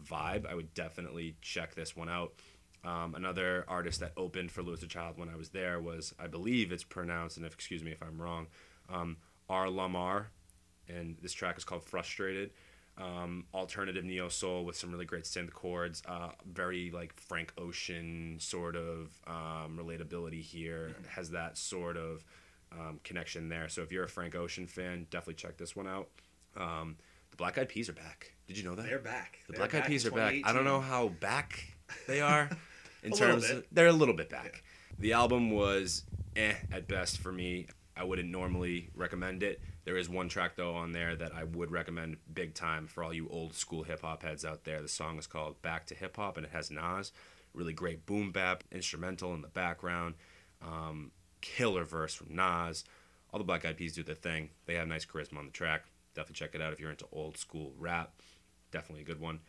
vibe, 0.07 0.45
I 0.45 0.53
would 0.53 0.75
definitely 0.75 1.37
check 1.41 1.73
this 1.73 1.95
one 1.95 2.07
out. 2.07 2.33
Um, 2.83 3.15
another 3.15 3.65
artist 3.67 3.99
that 4.01 4.11
opened 4.15 4.51
for 4.51 4.61
Louis 4.61 4.79
the 4.79 4.85
Child 4.85 5.17
when 5.17 5.29
I 5.29 5.35
was 5.35 5.49
there 5.49 5.79
was, 5.79 6.13
I 6.19 6.27
believe 6.27 6.71
it's 6.71 6.83
pronounced, 6.83 7.37
and 7.37 7.45
if, 7.47 7.53
excuse 7.53 7.83
me 7.83 7.91
if 7.91 8.03
I'm 8.03 8.21
wrong, 8.21 8.45
um, 8.89 9.17
R.LUM.R, 9.49 10.27
and 10.87 11.17
this 11.21 11.33
track 11.33 11.57
is 11.57 11.63
called 11.63 11.83
Frustrated. 11.83 12.51
Um, 12.99 13.45
alternative 13.53 14.03
neo 14.03 14.27
soul 14.27 14.65
with 14.65 14.75
some 14.75 14.91
really 14.91 15.05
great 15.05 15.25
synth 15.25 15.53
chords, 15.53 16.01
uh, 16.07 16.29
very 16.51 16.89
like 16.89 17.13
Frank 17.13 17.53
Ocean 17.57 18.37
sort 18.39 18.75
of 18.75 19.11
um, 19.27 19.79
relatability 19.79 20.41
here. 20.41 20.95
Has 21.09 21.29
that 21.31 21.57
sort 21.57 21.95
of 21.95 22.23
um, 22.71 22.99
connection 23.03 23.49
there. 23.49 23.69
So 23.69 23.81
if 23.81 23.91
you're 23.91 24.03
a 24.03 24.09
Frank 24.09 24.35
Ocean 24.35 24.67
fan, 24.67 25.07
definitely 25.09 25.35
check 25.35 25.57
this 25.57 25.75
one 25.75 25.87
out. 25.87 26.09
Um, 26.55 26.97
the 27.31 27.37
Black 27.37 27.57
Eyed 27.57 27.69
Peas 27.69 27.89
are 27.89 27.93
back. 27.93 28.33
Did 28.47 28.57
you 28.57 28.63
know 28.63 28.75
that? 28.75 28.85
They're 28.85 28.99
back. 28.99 29.39
The 29.47 29.53
They're 29.53 29.59
Black 29.67 29.75
Eyed 29.75 29.87
Peas 29.87 30.05
are 30.05 30.11
back. 30.11 30.35
I 30.43 30.53
don't 30.53 30.65
know 30.65 30.81
how 30.81 31.09
back 31.09 31.63
they 32.07 32.21
are 32.21 32.49
in 33.03 33.11
terms 33.11 33.49
of 33.49 33.65
they're 33.71 33.87
a 33.87 33.93
little 33.93 34.15
bit 34.15 34.29
back. 34.29 34.63
The 34.99 35.13
album 35.13 35.51
was 35.51 36.03
eh 36.35 36.55
at 36.71 36.87
best 36.87 37.19
for 37.19 37.31
me. 37.31 37.67
I 37.97 38.03
wouldn't 38.03 38.29
normally 38.29 38.89
recommend 38.95 39.43
it. 39.43 39.61
There 39.85 39.97
is 39.97 40.09
one 40.09 40.29
track 40.29 40.55
though 40.55 40.75
on 40.75 40.91
there 40.91 41.15
that 41.15 41.33
I 41.33 41.43
would 41.43 41.71
recommend 41.71 42.17
big 42.33 42.53
time 42.53 42.87
for 42.87 43.03
all 43.03 43.13
you 43.13 43.27
old 43.29 43.53
school 43.53 43.83
hip 43.83 44.01
hop 44.01 44.23
heads 44.23 44.45
out 44.45 44.63
there. 44.63 44.81
The 44.81 44.87
song 44.87 45.17
is 45.17 45.27
called 45.27 45.61
Back 45.61 45.87
to 45.87 45.95
Hip 45.95 46.15
Hop 46.17 46.37
and 46.37 46.45
it 46.45 46.51
has 46.51 46.69
Nas, 46.71 47.11
really 47.53 47.73
great 47.73 48.05
boom 48.05 48.31
bap 48.31 48.63
instrumental 48.71 49.33
in 49.33 49.41
the 49.41 49.47
background, 49.47 50.15
um, 50.61 51.11
killer 51.41 51.83
verse 51.83 52.13
from 52.13 52.35
Nas. 52.35 52.83
All 53.31 53.39
the 53.39 53.43
Black 53.43 53.65
Eyed 53.65 53.77
Peas 53.77 53.93
do 53.93 54.03
their 54.03 54.15
thing. 54.15 54.49
They 54.65 54.75
have 54.75 54.87
nice 54.87 55.05
charisma 55.05 55.39
on 55.39 55.45
the 55.45 55.51
track. 55.51 55.85
Definitely 56.15 56.35
check 56.35 56.55
it 56.55 56.61
out 56.61 56.73
if 56.73 56.79
you're 56.79 56.91
into 56.91 57.07
old 57.11 57.37
school 57.37 57.73
rap. 57.77 58.21
Definitely 58.71 59.01
a 59.03 59.05
good 59.05 59.19
one. 59.19 59.39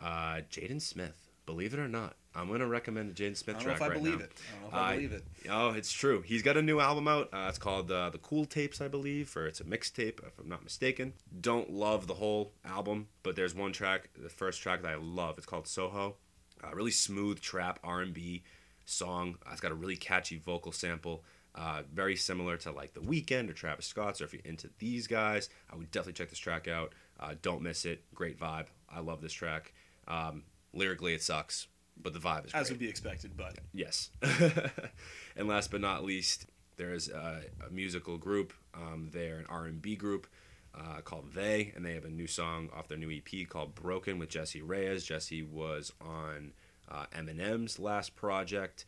Uh, 0.00 0.40
Jaden 0.50 0.80
Smith, 0.80 1.23
believe 1.46 1.74
it 1.74 1.80
or 1.80 1.88
not, 1.88 2.16
I'm 2.34 2.48
gonna 2.50 2.66
recommend 2.66 3.10
a 3.10 3.14
Jaden 3.14 3.36
Smith 3.36 3.56
I 3.56 3.60
track 3.60 3.76
if 3.76 3.82
I 3.82 3.88
right 3.88 3.94
believe 4.02 4.18
now. 4.18 4.24
it. 4.24 4.32
I 4.34 4.52
don't 4.52 4.62
know 4.62 4.68
if 4.68 4.74
I, 4.74 4.78
I- 4.90 4.94
believe 4.96 5.12
it. 5.12 5.24
Oh, 5.50 5.70
it's 5.70 5.92
true. 5.92 6.22
He's 6.22 6.42
got 6.42 6.56
a 6.56 6.62
new 6.62 6.80
album 6.80 7.06
out. 7.08 7.28
Uh, 7.32 7.46
it's 7.48 7.58
called 7.58 7.90
uh, 7.92 8.10
The 8.10 8.18
Cool 8.18 8.44
Tapes, 8.44 8.80
I 8.80 8.88
believe, 8.88 9.36
or 9.36 9.46
it's 9.46 9.60
a 9.60 9.64
mixtape, 9.64 10.18
if 10.26 10.38
I'm 10.38 10.48
not 10.48 10.64
mistaken. 10.64 11.12
Don't 11.40 11.70
love 11.70 12.06
the 12.06 12.14
whole 12.14 12.52
album, 12.64 13.08
but 13.22 13.36
there's 13.36 13.54
one 13.54 13.72
track, 13.72 14.10
the 14.20 14.28
first 14.28 14.60
track 14.62 14.82
that 14.82 14.90
I 14.92 14.96
love. 14.96 15.36
It's 15.38 15.46
called 15.46 15.68
Soho. 15.68 16.16
Uh, 16.62 16.74
really 16.74 16.90
smooth 16.90 17.40
trap 17.40 17.78
R&B 17.84 18.42
song. 18.86 19.36
Uh, 19.46 19.50
it's 19.52 19.60
got 19.60 19.70
a 19.72 19.74
really 19.74 19.96
catchy 19.96 20.38
vocal 20.38 20.72
sample. 20.72 21.22
Uh, 21.54 21.82
very 21.92 22.16
similar 22.16 22.56
to 22.56 22.72
like 22.72 22.94
The 22.94 23.00
Weeknd 23.00 23.48
or 23.48 23.52
Travis 23.52 23.86
Scott. 23.86 24.20
Or 24.20 24.24
if 24.24 24.32
you're 24.32 24.42
into 24.44 24.70
these 24.78 25.06
guys, 25.06 25.48
I 25.70 25.76
would 25.76 25.90
definitely 25.90 26.14
check 26.14 26.30
this 26.30 26.38
track 26.38 26.66
out. 26.66 26.92
Uh, 27.20 27.34
don't 27.42 27.62
miss 27.62 27.84
it. 27.84 28.02
Great 28.14 28.40
vibe. 28.40 28.66
I 28.90 28.98
love 29.00 29.20
this 29.20 29.32
track. 29.32 29.72
Um, 30.08 30.42
lyrically, 30.74 31.14
it 31.14 31.22
sucks, 31.22 31.68
but 32.00 32.12
the 32.12 32.18
vibe 32.18 32.46
is 32.46 32.52
As 32.54 32.68
great. 32.68 32.70
would 32.72 32.78
be 32.80 32.88
expected, 32.88 33.36
but 33.36 33.58
Yes. 33.72 34.10
and 35.36 35.48
last 35.48 35.70
but 35.70 35.80
not 35.80 36.04
least, 36.04 36.46
there's 36.76 37.08
a, 37.08 37.42
a 37.66 37.70
musical 37.70 38.18
group. 38.18 38.52
Um, 38.74 39.10
they're 39.12 39.38
an 39.38 39.46
R&B 39.48 39.96
group 39.96 40.26
uh, 40.74 41.00
called 41.02 41.32
They, 41.32 41.72
and 41.76 41.84
they 41.84 41.94
have 41.94 42.04
a 42.04 42.10
new 42.10 42.26
song 42.26 42.68
off 42.74 42.88
their 42.88 42.98
new 42.98 43.10
EP 43.10 43.48
called 43.48 43.74
Broken 43.74 44.18
with 44.18 44.28
Jessie 44.28 44.60
Reyez. 44.60 45.04
Jessie 45.06 45.42
was 45.42 45.92
on 46.00 46.52
uh, 46.90 47.06
Eminem's 47.16 47.78
last 47.78 48.16
project. 48.16 48.84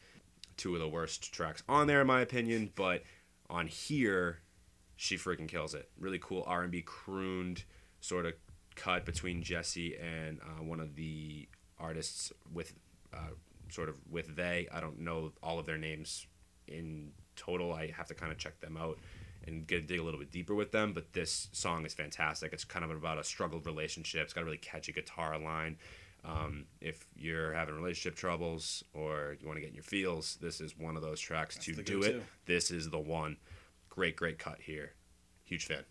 Two 0.56 0.74
of 0.74 0.80
the 0.80 0.88
worst 0.88 1.32
tracks 1.32 1.62
on 1.68 1.86
there, 1.86 2.00
in 2.00 2.06
my 2.06 2.22
opinion, 2.22 2.70
but 2.74 3.02
on 3.50 3.66
here, 3.66 4.40
she 4.96 5.16
freaking 5.16 5.46
kills 5.46 5.74
it. 5.74 5.90
Really 5.98 6.18
cool 6.18 6.42
R&B 6.46 6.82
crooned 6.82 7.64
sort 8.00 8.24
of 8.26 8.32
cut 8.74 9.04
between 9.04 9.42
Jessie 9.42 9.96
and 9.96 10.40
uh, 10.40 10.62
one 10.62 10.80
of 10.80 10.96
the 10.96 11.46
artists 11.78 12.32
with 12.52 12.74
uh, 13.12 13.34
sort 13.70 13.88
of 13.88 13.96
with 14.10 14.36
they. 14.36 14.68
I 14.72 14.80
don't 14.80 15.00
know 15.00 15.32
all 15.42 15.58
of 15.58 15.66
their 15.66 15.78
names 15.78 16.26
in 16.66 17.12
total. 17.36 17.72
I 17.72 17.90
have 17.90 18.06
to 18.08 18.14
kind 18.14 18.32
of 18.32 18.38
check 18.38 18.60
them 18.60 18.76
out 18.76 18.98
and 19.46 19.66
get 19.66 19.86
dig 19.86 20.00
a 20.00 20.02
little 20.02 20.18
bit 20.18 20.32
deeper 20.32 20.54
with 20.54 20.72
them. 20.72 20.92
But 20.92 21.12
this 21.12 21.48
song 21.52 21.86
is 21.86 21.94
fantastic. 21.94 22.52
It's 22.52 22.64
kind 22.64 22.84
of 22.84 22.90
about 22.90 23.18
a 23.18 23.24
struggled 23.24 23.66
relationship. 23.66 24.24
It's 24.24 24.32
got 24.32 24.42
a 24.42 24.44
really 24.44 24.58
catchy 24.58 24.92
guitar 24.92 25.38
line. 25.38 25.78
Um, 26.24 26.64
if 26.80 27.06
you're 27.14 27.52
having 27.52 27.76
relationship 27.76 28.16
troubles 28.16 28.82
or 28.92 29.36
you 29.40 29.46
want 29.46 29.58
to 29.58 29.60
get 29.60 29.68
in 29.68 29.74
your 29.74 29.84
feels, 29.84 30.36
this 30.40 30.60
is 30.60 30.76
one 30.76 30.96
of 30.96 31.02
those 31.02 31.20
tracks 31.20 31.54
That's 31.54 31.66
to 31.66 31.82
do 31.82 32.02
it. 32.02 32.22
This 32.46 32.70
is 32.72 32.90
the 32.90 32.98
one. 32.98 33.36
Great, 33.88 34.16
great 34.16 34.38
cut 34.38 34.58
here. 34.60 34.92
Huge 35.44 35.66
fan. 35.66 35.84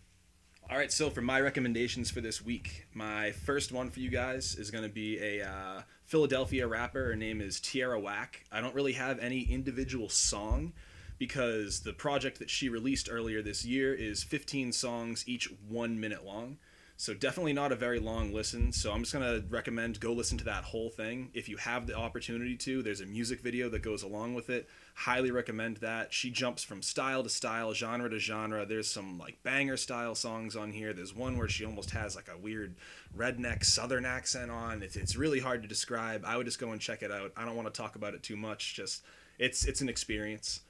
All 0.68 0.76
right, 0.76 0.90
so 0.90 1.10
for 1.10 1.20
my 1.20 1.40
recommendations 1.40 2.10
for 2.10 2.20
this 2.20 2.44
week, 2.44 2.88
my 2.92 3.30
first 3.30 3.70
one 3.70 3.88
for 3.88 4.00
you 4.00 4.10
guys 4.10 4.56
is 4.56 4.72
going 4.72 4.82
to 4.82 4.90
be 4.90 5.16
a 5.20 5.46
uh, 5.46 5.82
Philadelphia 6.06 6.66
rapper. 6.66 7.04
Her 7.04 7.14
name 7.14 7.40
is 7.40 7.60
Tierra 7.60 8.00
Whack. 8.00 8.44
I 8.50 8.60
don't 8.60 8.74
really 8.74 8.94
have 8.94 9.20
any 9.20 9.42
individual 9.42 10.08
song 10.08 10.72
because 11.18 11.80
the 11.80 11.92
project 11.92 12.40
that 12.40 12.50
she 12.50 12.68
released 12.68 13.08
earlier 13.08 13.42
this 13.42 13.64
year 13.64 13.94
is 13.94 14.24
15 14.24 14.72
songs, 14.72 15.22
each 15.28 15.48
one 15.68 16.00
minute 16.00 16.24
long. 16.26 16.58
So 16.96 17.14
definitely 17.14 17.52
not 17.52 17.70
a 17.70 17.76
very 17.76 18.00
long 18.00 18.32
listen. 18.32 18.72
So 18.72 18.90
I'm 18.90 19.02
just 19.02 19.12
gonna 19.12 19.44
recommend 19.48 20.00
go 20.00 20.12
listen 20.12 20.36
to 20.38 20.44
that 20.46 20.64
whole 20.64 20.90
thing 20.90 21.30
if 21.32 21.48
you 21.48 21.58
have 21.58 21.86
the 21.86 21.96
opportunity 21.96 22.56
to. 22.56 22.82
There's 22.82 23.02
a 23.02 23.06
music 23.06 23.40
video 23.40 23.68
that 23.68 23.82
goes 23.82 24.02
along 24.02 24.34
with 24.34 24.50
it. 24.50 24.68
Highly 25.00 25.30
recommend 25.30 25.76
that. 25.78 26.14
She 26.14 26.30
jumps 26.30 26.64
from 26.64 26.80
style 26.80 27.22
to 27.22 27.28
style, 27.28 27.74
genre 27.74 28.08
to 28.08 28.18
genre. 28.18 28.64
There's 28.64 28.90
some 28.90 29.18
like 29.18 29.42
banger 29.42 29.76
style 29.76 30.14
songs 30.14 30.56
on 30.56 30.72
here. 30.72 30.94
There's 30.94 31.14
one 31.14 31.36
where 31.36 31.50
she 31.50 31.66
almost 31.66 31.90
has 31.90 32.16
like 32.16 32.30
a 32.34 32.38
weird 32.38 32.76
redneck 33.14 33.62
southern 33.62 34.06
accent 34.06 34.50
on. 34.50 34.82
It's 34.82 34.96
it's 34.96 35.14
really 35.14 35.38
hard 35.38 35.60
to 35.60 35.68
describe. 35.68 36.24
I 36.26 36.38
would 36.38 36.46
just 36.46 36.58
go 36.58 36.70
and 36.70 36.80
check 36.80 37.02
it 37.02 37.12
out. 37.12 37.30
I 37.36 37.44
don't 37.44 37.56
want 37.56 37.72
to 37.72 37.78
talk 37.78 37.96
about 37.96 38.14
it 38.14 38.22
too 38.22 38.36
much. 38.36 38.74
Just 38.74 39.02
it's 39.38 39.66
it's 39.66 39.82
an 39.82 39.90
experience. 39.90 40.60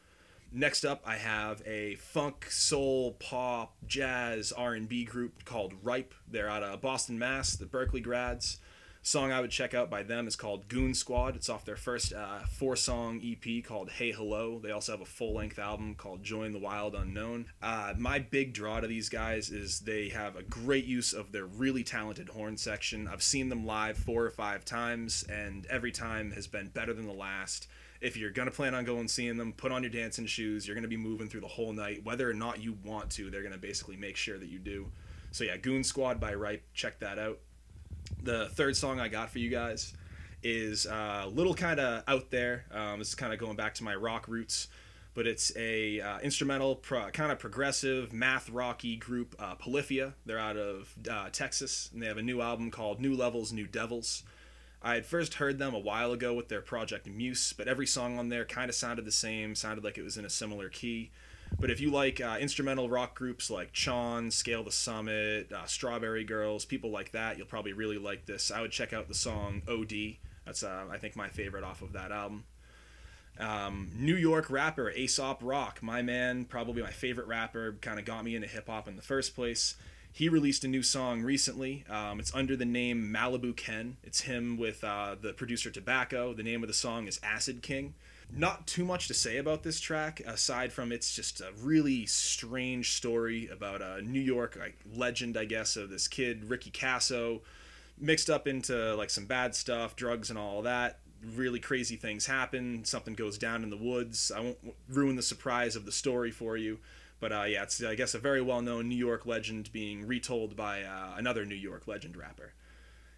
Next 0.52 0.84
up, 0.84 1.02
I 1.06 1.16
have 1.18 1.62
a 1.64 1.94
funk, 1.94 2.46
soul, 2.50 3.12
pop, 3.20 3.76
jazz, 3.86 4.50
R&B 4.52 5.04
group 5.04 5.44
called 5.44 5.72
Ripe. 5.82 6.14
They're 6.28 6.48
out 6.48 6.64
of 6.64 6.80
Boston, 6.80 7.18
Mass. 7.18 7.54
The 7.54 7.66
Berklee 7.66 8.02
grads. 8.02 8.58
Song 9.06 9.30
I 9.30 9.40
would 9.40 9.52
check 9.52 9.72
out 9.72 9.88
by 9.88 10.02
them 10.02 10.26
is 10.26 10.34
called 10.34 10.66
Goon 10.66 10.92
Squad. 10.92 11.36
It's 11.36 11.48
off 11.48 11.64
their 11.64 11.76
first 11.76 12.12
uh, 12.12 12.40
four-song 12.40 13.20
EP 13.24 13.62
called 13.62 13.88
Hey 13.88 14.10
Hello. 14.10 14.58
They 14.58 14.72
also 14.72 14.90
have 14.90 15.00
a 15.00 15.04
full-length 15.04 15.60
album 15.60 15.94
called 15.94 16.24
Join 16.24 16.50
the 16.50 16.58
Wild 16.58 16.96
Unknown. 16.96 17.46
Uh, 17.62 17.94
my 17.96 18.18
big 18.18 18.52
draw 18.52 18.80
to 18.80 18.88
these 18.88 19.08
guys 19.08 19.50
is 19.50 19.78
they 19.78 20.08
have 20.08 20.34
a 20.34 20.42
great 20.42 20.86
use 20.86 21.12
of 21.12 21.30
their 21.30 21.46
really 21.46 21.84
talented 21.84 22.30
horn 22.30 22.56
section. 22.56 23.06
I've 23.06 23.22
seen 23.22 23.48
them 23.48 23.64
live 23.64 23.96
four 23.96 24.24
or 24.24 24.32
five 24.32 24.64
times, 24.64 25.24
and 25.30 25.66
every 25.66 25.92
time 25.92 26.32
has 26.32 26.48
been 26.48 26.70
better 26.70 26.92
than 26.92 27.06
the 27.06 27.12
last 27.12 27.68
if 28.00 28.16
you're 28.16 28.30
gonna 28.32 28.50
plan 28.50 28.74
on 28.74 28.84
going 28.84 29.06
seeing 29.06 29.36
them, 29.36 29.52
put 29.52 29.70
on 29.70 29.82
your 29.84 29.90
dancing 29.90 30.26
shoes. 30.26 30.66
You're 30.66 30.74
gonna 30.74 30.88
be 30.88 30.96
moving 30.96 31.28
through 31.28 31.40
the 31.42 31.46
whole 31.46 31.72
night, 31.72 32.04
whether 32.04 32.28
or 32.28 32.34
not 32.34 32.60
you 32.60 32.76
want 32.84 33.10
to. 33.12 33.30
They're 33.30 33.42
gonna 33.44 33.56
basically 33.56 33.96
make 33.96 34.16
sure 34.16 34.36
that 34.36 34.48
you 34.48 34.58
do. 34.58 34.90
So 35.30 35.44
yeah, 35.44 35.56
Goon 35.56 35.84
Squad 35.84 36.18
by 36.18 36.34
Ripe. 36.34 36.64
Check 36.74 36.98
that 37.00 37.18
out. 37.18 37.38
The 38.22 38.48
third 38.50 38.76
song 38.76 39.00
I 39.00 39.08
got 39.08 39.30
for 39.30 39.38
you 39.38 39.50
guys 39.50 39.94
is 40.42 40.86
uh, 40.86 41.22
a 41.24 41.28
little 41.28 41.54
kind 41.54 41.80
of 41.80 42.04
out 42.06 42.30
there. 42.30 42.64
Um, 42.72 42.98
this 42.98 43.08
is 43.08 43.14
kind 43.14 43.32
of 43.32 43.38
going 43.38 43.56
back 43.56 43.74
to 43.74 43.84
my 43.84 43.94
rock 43.94 44.28
roots, 44.28 44.68
but 45.14 45.26
it's 45.26 45.52
a 45.56 46.00
uh, 46.00 46.18
instrumental, 46.20 46.76
pro- 46.76 47.10
kind 47.10 47.32
of 47.32 47.38
progressive 47.38 48.12
math 48.12 48.48
rocky 48.50 48.96
group, 48.96 49.34
uh, 49.38 49.54
Polyphia. 49.54 50.14
They're 50.24 50.38
out 50.38 50.56
of 50.56 50.94
uh, 51.10 51.30
Texas, 51.32 51.90
and 51.92 52.02
they 52.02 52.06
have 52.06 52.18
a 52.18 52.22
new 52.22 52.40
album 52.40 52.70
called 52.70 53.00
New 53.00 53.14
Levels, 53.14 53.52
New 53.52 53.66
Devils. 53.66 54.22
I 54.82 54.94
had 54.94 55.06
first 55.06 55.34
heard 55.34 55.58
them 55.58 55.74
a 55.74 55.78
while 55.78 56.12
ago 56.12 56.34
with 56.34 56.48
their 56.48 56.60
project 56.60 57.08
Muse, 57.08 57.54
but 57.56 57.66
every 57.66 57.86
song 57.86 58.18
on 58.18 58.28
there 58.28 58.44
kind 58.44 58.68
of 58.68 58.74
sounded 58.74 59.04
the 59.04 59.12
same, 59.12 59.54
sounded 59.54 59.82
like 59.82 59.98
it 59.98 60.04
was 60.04 60.16
in 60.16 60.24
a 60.24 60.30
similar 60.30 60.68
key. 60.68 61.10
But 61.58 61.70
if 61.70 61.80
you 61.80 61.90
like 61.90 62.20
uh, 62.20 62.36
instrumental 62.38 62.88
rock 62.88 63.14
groups 63.14 63.50
like 63.50 63.72
Chon, 63.72 64.30
Scale 64.30 64.62
the 64.62 64.72
Summit, 64.72 65.50
uh, 65.52 65.64
Strawberry 65.64 66.24
Girls, 66.24 66.64
people 66.64 66.90
like 66.90 67.12
that, 67.12 67.38
you'll 67.38 67.46
probably 67.46 67.72
really 67.72 67.98
like 67.98 68.26
this. 68.26 68.50
I 68.50 68.60
would 68.60 68.72
check 68.72 68.92
out 68.92 69.08
the 69.08 69.14
song 69.14 69.62
OD. 69.68 70.16
That's, 70.44 70.62
uh, 70.62 70.84
I 70.90 70.98
think, 70.98 71.16
my 71.16 71.28
favorite 71.28 71.64
off 71.64 71.82
of 71.82 71.92
that 71.94 72.12
album. 72.12 72.44
Um, 73.38 73.90
New 73.96 74.16
York 74.16 74.50
rapper 74.50 74.90
Aesop 74.90 75.40
Rock, 75.42 75.82
my 75.82 76.02
man, 76.02 76.44
probably 76.44 76.82
my 76.82 76.90
favorite 76.90 77.26
rapper, 77.26 77.76
kind 77.80 77.98
of 77.98 78.04
got 78.04 78.24
me 78.24 78.34
into 78.34 78.48
hip 78.48 78.68
hop 78.68 78.88
in 78.88 78.96
the 78.96 79.02
first 79.02 79.34
place. 79.34 79.76
He 80.10 80.30
released 80.30 80.64
a 80.64 80.68
new 80.68 80.82
song 80.82 81.20
recently. 81.20 81.84
Um, 81.90 82.18
it's 82.18 82.34
under 82.34 82.56
the 82.56 82.64
name 82.64 83.12
Malibu 83.14 83.54
Ken. 83.54 83.98
It's 84.02 84.22
him 84.22 84.56
with 84.56 84.82
uh, 84.82 85.16
the 85.20 85.34
producer 85.34 85.70
Tobacco. 85.70 86.32
The 86.32 86.42
name 86.42 86.62
of 86.62 86.68
the 86.68 86.74
song 86.74 87.06
is 87.06 87.20
Acid 87.22 87.60
King. 87.60 87.92
Not 88.30 88.66
too 88.66 88.84
much 88.84 89.08
to 89.08 89.14
say 89.14 89.38
about 89.38 89.62
this 89.62 89.80
track 89.80 90.20
aside 90.26 90.72
from 90.72 90.92
it's 90.92 91.14
just 91.14 91.40
a 91.40 91.52
really 91.62 92.04
strange 92.06 92.92
story 92.92 93.48
about 93.48 93.80
a 93.80 94.02
New 94.02 94.20
York 94.20 94.56
like 94.60 94.78
legend, 94.94 95.36
I 95.36 95.46
guess, 95.46 95.76
of 95.76 95.88
this 95.90 96.06
kid 96.06 96.50
Ricky 96.50 96.70
Kasso, 96.70 97.40
mixed 97.98 98.28
up 98.28 98.46
into 98.46 98.94
like 98.96 99.10
some 99.10 99.24
bad 99.24 99.54
stuff, 99.54 99.96
drugs 99.96 100.28
and 100.28 100.38
all 100.38 100.62
that. 100.62 100.98
Really 101.24 101.60
crazy 101.60 101.96
things 101.96 102.26
happen. 102.26 102.84
Something 102.84 103.14
goes 103.14 103.38
down 103.38 103.62
in 103.62 103.70
the 103.70 103.76
woods. 103.76 104.30
I 104.34 104.40
won't 104.40 104.58
ruin 104.88 105.16
the 105.16 105.22
surprise 105.22 105.74
of 105.74 105.86
the 105.86 105.92
story 105.92 106.30
for 106.30 106.58
you, 106.58 106.78
but 107.20 107.32
uh, 107.32 107.44
yeah, 107.44 107.62
it's 107.62 107.82
I 107.82 107.94
guess 107.94 108.14
a 108.14 108.18
very 108.18 108.42
well-known 108.42 108.88
New 108.88 108.96
York 108.96 109.24
legend 109.24 109.72
being 109.72 110.06
retold 110.06 110.56
by 110.56 110.82
uh, 110.82 111.14
another 111.16 111.46
New 111.46 111.54
York 111.54 111.86
legend 111.86 112.16
rapper. 112.18 112.52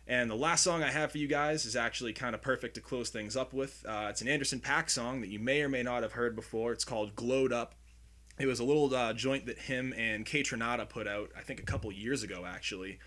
And 0.08 0.30
the 0.30 0.34
last 0.34 0.64
song 0.64 0.82
I 0.82 0.90
have 0.90 1.12
for 1.12 1.18
you 1.18 1.28
guys 1.28 1.66
is 1.66 1.76
actually 1.76 2.14
kind 2.14 2.34
of 2.34 2.40
perfect 2.40 2.74
to 2.76 2.80
close 2.80 3.10
things 3.10 3.36
up 3.36 3.52
with. 3.52 3.84
Uh, 3.86 4.06
it's 4.08 4.22
an 4.22 4.28
Anderson 4.28 4.58
Paak 4.58 4.88
song 4.88 5.20
that 5.20 5.28
you 5.28 5.38
may 5.38 5.60
or 5.60 5.68
may 5.68 5.82
not 5.82 6.02
have 6.02 6.12
heard 6.12 6.34
before. 6.34 6.72
It's 6.72 6.84
called 6.84 7.14
"Glowed 7.14 7.52
Up." 7.52 7.74
It 8.38 8.46
was 8.46 8.58
a 8.58 8.64
little 8.64 8.94
uh, 8.94 9.12
joint 9.12 9.44
that 9.46 9.58
him 9.58 9.92
and 9.98 10.24
Kaytranada 10.24 10.88
put 10.88 11.06
out, 11.06 11.30
I 11.36 11.42
think, 11.42 11.60
a 11.60 11.64
couple 11.64 11.92
years 11.92 12.22
ago, 12.22 12.44
actually. 12.46 12.98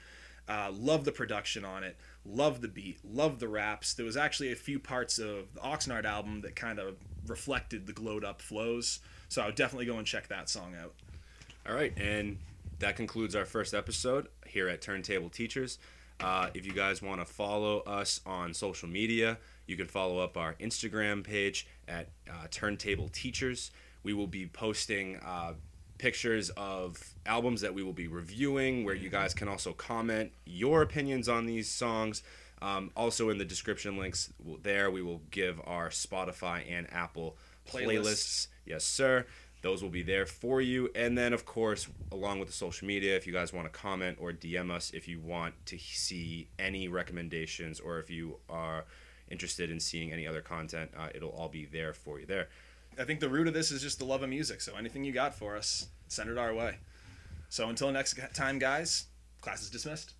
Uh, 0.47 0.71
love 0.71 1.05
the 1.05 1.11
production 1.11 1.65
on 1.65 1.83
it. 1.83 1.97
Love 2.23 2.61
the 2.61 2.67
beat. 2.67 2.99
Love 3.03 3.39
the 3.39 3.47
raps. 3.47 3.93
There 3.93 4.05
was 4.05 4.17
actually 4.17 4.51
a 4.51 4.55
few 4.55 4.77
parts 4.77 5.17
of 5.17 5.53
the 5.55 5.61
Oxnard 5.61 6.05
album 6.05 6.41
that 6.41 6.55
kind 6.55 6.77
of 6.77 6.97
reflected 7.25 7.87
the 7.87 7.93
glowed 7.93 8.23
up 8.23 8.41
flows. 8.41 8.99
So 9.29 9.41
I 9.41 9.47
would 9.47 9.55
definitely 9.55 9.85
go 9.85 9.97
and 9.97 10.05
check 10.05 10.27
that 10.27 10.49
song 10.49 10.75
out. 10.79 10.93
All 11.67 11.73
right, 11.73 11.97
and 11.97 12.37
that 12.79 12.95
concludes 12.95 13.35
our 13.35 13.45
first 13.45 13.73
episode 13.73 14.27
here 14.45 14.67
at 14.67 14.81
Turntable 14.81 15.29
Teachers. 15.29 15.79
Uh, 16.24 16.49
if 16.53 16.65
you 16.65 16.74
guys 16.74 17.01
want 17.01 17.19
to 17.19 17.26
follow 17.26 17.80
us 17.80 18.22
on 18.26 18.53
social 18.53 18.88
media, 18.88 19.38
you 19.67 19.76
can 19.76 19.88
follow 19.88 20.19
up 20.19 20.38
our 20.38 20.53
Instagram 20.55 21.24
page 21.24 21.67
at 21.88 22.09
uh, 22.30 22.47
Turntable 22.51 23.09
Teachers. 23.09 23.72
We 24.03 24.13
will 24.13 24.28
be 24.28 24.47
posting 24.47 25.17
uh, 25.17 25.53
pictures 25.97 26.49
of 26.51 26.97
albums 27.26 27.61
that 27.61 27.74
we 27.74 27.84
will 27.84 27.93
be 27.93 28.07
reviewing, 28.07 28.84
where 28.84 28.95
you 28.95 29.09
guys 29.09 29.34
can 29.34 29.47
also 29.47 29.74
comment 29.74 30.32
your 30.45 30.82
opinions 30.82 31.30
on 31.30 31.45
these 31.45 31.69
songs. 31.69 32.24
Um, 32.61 32.91
also, 32.95 33.30
in 33.30 33.38
the 33.38 33.45
description 33.45 33.97
links 33.97 34.32
there, 34.61 34.91
we 34.91 35.01
will 35.01 35.22
give 35.32 35.59
our 35.65 35.89
Spotify 35.89 36.63
and 36.69 36.91
Apple 36.91 37.38
playlists. 37.67 37.86
Playlists. 37.86 38.47
Yes, 38.65 38.84
sir. 38.84 39.26
Those 39.62 39.84
will 39.84 39.89
be 39.89 40.03
there 40.03 40.26
for 40.26 40.59
you. 40.59 40.89
And 40.95 41.18
then, 41.18 41.34
of 41.34 41.45
course, 41.45 41.88
along 42.12 42.39
with 42.39 42.47
the 42.47 42.53
social 42.53 42.88
media, 42.88 43.16
if 43.16 43.28
you 43.28 43.34
guys 43.34 43.53
want 43.53 43.72
to 43.72 43.80
comment 43.80 44.18
or 44.20 44.32
DM 44.32 44.72
us 44.72 44.91
if 44.91 45.07
you 45.07 45.20
want 45.20 45.53
to 45.68 45.78
see 45.78 46.47
any 46.57 46.88
recommendations 46.88 47.80
or 47.80 47.99
if 47.99 48.09
you 48.09 48.38
are 48.49 48.86
interested 49.30 49.70
in 49.70 49.80
seeing 49.80 50.12
any 50.12 50.26
other 50.26 50.41
content, 50.41 50.91
uh, 50.97 51.09
it'll 51.14 51.30
all 51.30 51.49
be 51.49 51.66
there 51.66 51.93
for 51.93 52.20
you 52.20 52.26
there. 52.26 52.49
I 52.99 53.03
think 53.03 53.20
the 53.20 53.30
root 53.30 53.47
of 53.47 53.53
this 53.53 53.72
is 53.72 53.82
just 53.82 53.99
the 53.99 54.05
love 54.05 54.24
of 54.24 54.30
music. 54.30 54.62
So 54.62 54.76
anything 54.76 55.03
you 55.03 55.14
got 55.14 55.34
for 55.36 55.55
us, 55.55 55.88
send 56.07 56.30
it 56.30 56.38
our 56.38 56.53
way. 56.53 56.78
So 57.49 57.70
until 57.70 57.91
next 57.91 58.20
time, 58.34 58.59
guys, 58.59 59.05
class 59.41 59.62
is 59.62 59.70
dismissed. 59.70 60.14